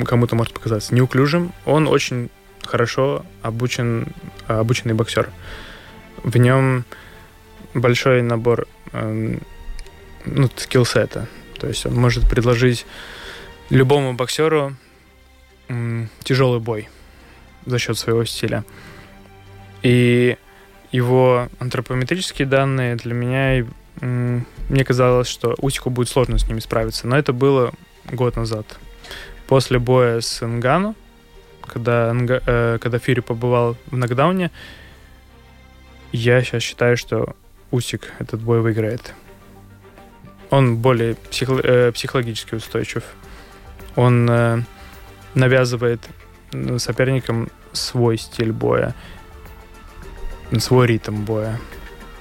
кому-то 0.06 0.36
может 0.36 0.54
показаться 0.54 0.94
неуклюжим, 0.94 1.52
он 1.66 1.88
очень 1.88 2.30
хорошо 2.64 3.26
обучен, 3.42 4.06
обученный 4.46 4.94
боксер. 4.94 5.32
В 6.24 6.38
нем 6.38 6.86
большой 7.74 8.22
набор 8.22 8.68
ну, 8.94 10.50
скиллсета. 10.56 11.28
То 11.62 11.68
есть 11.68 11.86
он 11.86 11.94
может 11.94 12.28
предложить 12.28 12.88
любому 13.70 14.14
боксеру 14.16 14.76
тяжелый 16.24 16.60
бой 16.60 16.90
за 17.68 17.78
счет 17.78 18.00
своего 18.00 18.26
стиля. 18.26 18.66
И 19.84 20.38
его 20.92 21.50
антропометрические 21.60 22.48
данные 22.48 22.96
для 22.96 23.14
меня 23.14 23.68
мне 24.02 24.84
казалось, 24.84 25.28
что 25.28 25.54
Усику 25.60 25.92
будет 25.92 26.10
сложно 26.10 26.40
с 26.40 26.48
ними 26.48 26.60
справиться, 26.62 27.06
но 27.06 27.16
это 27.16 27.32
было 27.32 27.72
год 28.12 28.38
назад. 28.38 28.66
После 29.46 29.78
боя 29.78 30.20
с 30.20 30.44
Нгану, 30.44 30.96
когда, 31.62 32.12
э, 32.12 32.80
когда 32.82 32.98
Фьюри 32.98 33.20
побывал 33.20 33.78
в 33.86 33.96
нокдауне, 33.96 34.50
я 36.12 36.42
сейчас 36.42 36.64
считаю, 36.64 36.98
что 36.98 37.36
Усик 37.70 38.14
этот 38.18 38.42
бой 38.42 38.62
выиграет. 38.62 39.14
Он 40.52 40.78
более 40.78 41.16
психо- 41.16 41.62
э, 41.64 41.92
психологически 41.92 42.56
устойчив. 42.56 43.04
Он 43.96 44.30
э, 44.30 44.62
навязывает 45.34 46.02
соперникам 46.78 47.50
свой 47.72 48.18
стиль 48.18 48.52
боя, 48.52 48.94
свой 50.60 50.88
ритм 50.88 51.24
боя. 51.24 51.60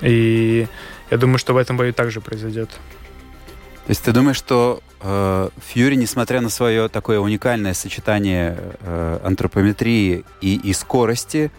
И 0.01 0.66
я 1.11 1.16
думаю, 1.18 1.39
что 1.39 1.53
в 1.53 1.57
этом 1.57 1.76
бою 1.76 1.93
также 1.93 2.20
произойдет. 2.20 2.70
То 2.70 3.91
есть 3.91 4.05
ты 4.05 4.12
думаешь, 4.12 4.37
что 4.37 4.81
э, 5.01 5.49
Фьюри, 5.66 5.97
несмотря 5.97 6.41
на 6.41 6.49
свое 6.49 6.89
такое 6.89 7.18
уникальное 7.18 7.74
сочетание 7.74 8.57
э, 8.81 9.20
антропометрии 9.24 10.24
и, 10.41 10.61
и 10.62 10.72
скорости, 10.72 11.51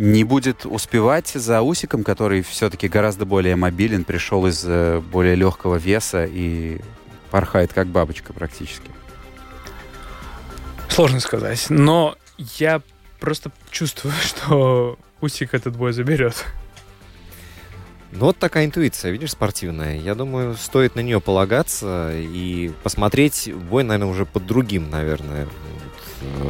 не 0.00 0.24
будет 0.24 0.64
успевать 0.64 1.28
за 1.28 1.60
Усиком, 1.60 2.04
который 2.04 2.40
все-таки 2.40 2.88
гораздо 2.88 3.26
более 3.26 3.54
мобилен, 3.54 4.04
пришел 4.04 4.46
из 4.46 4.64
э, 4.66 4.98
более 4.98 5.34
легкого 5.34 5.76
веса 5.76 6.24
и 6.24 6.80
порхает 7.30 7.74
как 7.74 7.88
бабочка 7.88 8.32
практически. 8.32 8.88
Сложно 10.88 11.20
сказать, 11.20 11.66
но 11.68 12.16
я 12.38 12.80
просто 13.20 13.52
чувствую, 13.70 14.14
что 14.24 14.98
Усик 15.20 15.52
этот 15.52 15.76
бой 15.76 15.92
заберет. 15.92 16.46
Ну, 18.10 18.24
вот 18.24 18.38
такая 18.38 18.64
интуиция, 18.64 19.10
видишь, 19.10 19.32
спортивная. 19.32 19.98
Я 19.98 20.14
думаю, 20.14 20.56
стоит 20.56 20.96
на 20.96 21.00
нее 21.00 21.20
полагаться 21.20 22.10
и 22.14 22.72
посмотреть 22.82 23.52
бой, 23.54 23.84
наверное, 23.84 24.10
уже 24.10 24.24
под 24.24 24.46
другим, 24.46 24.88
наверное, 24.88 25.46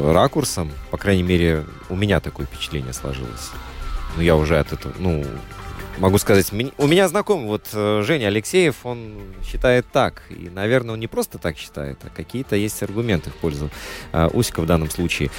ракурсом. 0.03 0.71
По 0.91 0.97
крайней 0.97 1.23
мере, 1.23 1.65
у 1.89 1.97
меня 1.97 2.21
такое 2.21 2.47
впечатление 2.47 2.93
сложилось. 2.93 3.51
Ну, 4.17 4.23
я 4.23 4.37
уже 4.37 4.59
от 4.59 4.73
этого, 4.73 4.93
ну, 4.99 5.25
могу 5.99 6.19
сказать, 6.19 6.53
у 6.53 6.87
меня 6.87 7.09
знакомый, 7.09 7.47
вот 7.47 7.69
э, 7.73 8.03
Женя 8.05 8.27
Алексеев, 8.27 8.77
он 8.85 9.21
считает 9.45 9.87
так. 9.93 10.23
И, 10.31 10.49
наверное, 10.49 10.95
он 10.95 11.01
не 11.01 11.07
просто 11.07 11.39
так 11.39 11.57
считает, 11.57 11.99
а 12.03 12.09
какие-то 12.11 12.57
есть 12.57 12.83
аргументы 12.83 13.31
в 13.31 13.35
пользу 13.35 13.71
э, 14.13 14.29
Усика 14.33 14.63
в 14.63 14.67
данном 14.67 14.91
случае. 14.91 15.31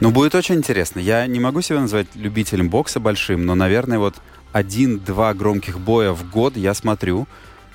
Ну, 0.00 0.10
будет 0.10 0.34
очень 0.34 0.56
интересно. 0.56 0.98
Я 0.98 1.26
не 1.26 1.40
могу 1.40 1.60
себя 1.62 1.80
назвать 1.80 2.08
любителем 2.14 2.68
бокса 2.68 3.00
большим, 3.00 3.46
но, 3.46 3.54
наверное, 3.54 3.98
вот 3.98 4.16
один-два 4.52 5.34
громких 5.34 5.78
боя 5.78 6.12
в 6.12 6.28
год 6.30 6.56
я 6.56 6.74
смотрю. 6.74 7.28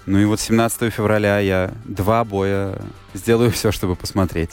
Ну 0.06 0.20
и 0.20 0.26
вот 0.26 0.39
17 0.39 0.93
февраля 0.93 1.39
я 1.39 1.74
два 1.84 2.24
боя 2.24 2.80
сделаю 3.14 3.51
все, 3.51 3.72
чтобы 3.72 3.95
посмотреть. 3.95 4.51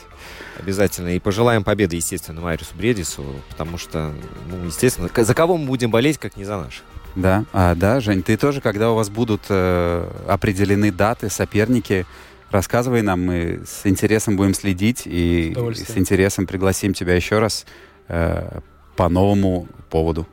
Обязательно. 0.58 1.08
И 1.08 1.18
пожелаем 1.18 1.64
победы, 1.64 1.96
естественно, 1.96 2.40
Майрису 2.40 2.74
Бредису, 2.74 3.24
потому 3.48 3.78
что, 3.78 4.12
ну, 4.48 4.64
естественно, 4.66 5.08
за 5.14 5.34
кого 5.34 5.56
мы 5.56 5.66
будем 5.66 5.90
болеть, 5.90 6.18
как 6.18 6.36
не 6.36 6.44
за 6.44 6.58
наших. 6.58 6.82
Да, 7.14 7.44
а, 7.52 7.74
да, 7.74 8.00
Жень, 8.00 8.22
ты 8.22 8.36
тоже, 8.36 8.60
когда 8.60 8.90
у 8.90 8.94
вас 8.94 9.10
будут 9.10 9.42
э, 9.50 10.10
определены 10.26 10.90
даты, 10.90 11.28
соперники, 11.28 12.06
рассказывай 12.50 13.02
нам, 13.02 13.22
мы 13.24 13.62
с 13.66 13.86
интересом 13.86 14.36
будем 14.36 14.54
следить 14.54 15.02
и, 15.06 15.50
и 15.50 15.74
с 15.74 15.96
интересом 15.96 16.46
пригласим 16.46 16.94
тебя 16.94 17.14
еще 17.14 17.38
раз 17.38 17.66
э, 18.08 18.60
по 18.96 19.08
новому 19.08 19.68
поводу. 19.90 20.26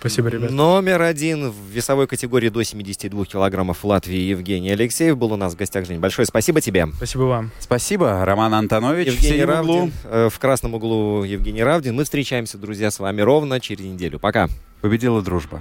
Спасибо, 0.00 0.28
ребят. 0.28 0.50
Номер 0.50 1.02
один 1.02 1.50
в 1.50 1.54
весовой 1.70 2.06
категории 2.06 2.48
до 2.48 2.64
72 2.64 3.24
килограммов 3.26 3.82
в 3.82 3.86
Латвии 3.86 4.16
Евгений 4.16 4.70
Алексеев 4.70 5.18
был 5.18 5.34
у 5.34 5.36
нас 5.36 5.52
в 5.52 5.56
гостях. 5.56 5.86
Жень, 5.86 6.00
большое 6.00 6.24
спасибо 6.24 6.62
тебе. 6.62 6.88
Спасибо 6.96 7.22
вам. 7.24 7.50
Спасибо, 7.58 8.24
Роман 8.24 8.54
Антонович. 8.54 9.08
Евгений 9.08 9.44
Равдин. 9.44 9.70
Углу. 9.70 9.90
Э, 10.04 10.28
в 10.32 10.38
красном 10.38 10.74
углу 10.74 11.22
Евгений 11.24 11.62
Равдин. 11.62 11.94
Мы 11.94 12.04
встречаемся, 12.04 12.56
друзья, 12.56 12.90
с 12.90 12.98
вами 12.98 13.20
ровно 13.20 13.60
через 13.60 13.84
неделю. 13.84 14.18
Пока. 14.18 14.48
Победила 14.80 15.20
дружба. 15.20 15.60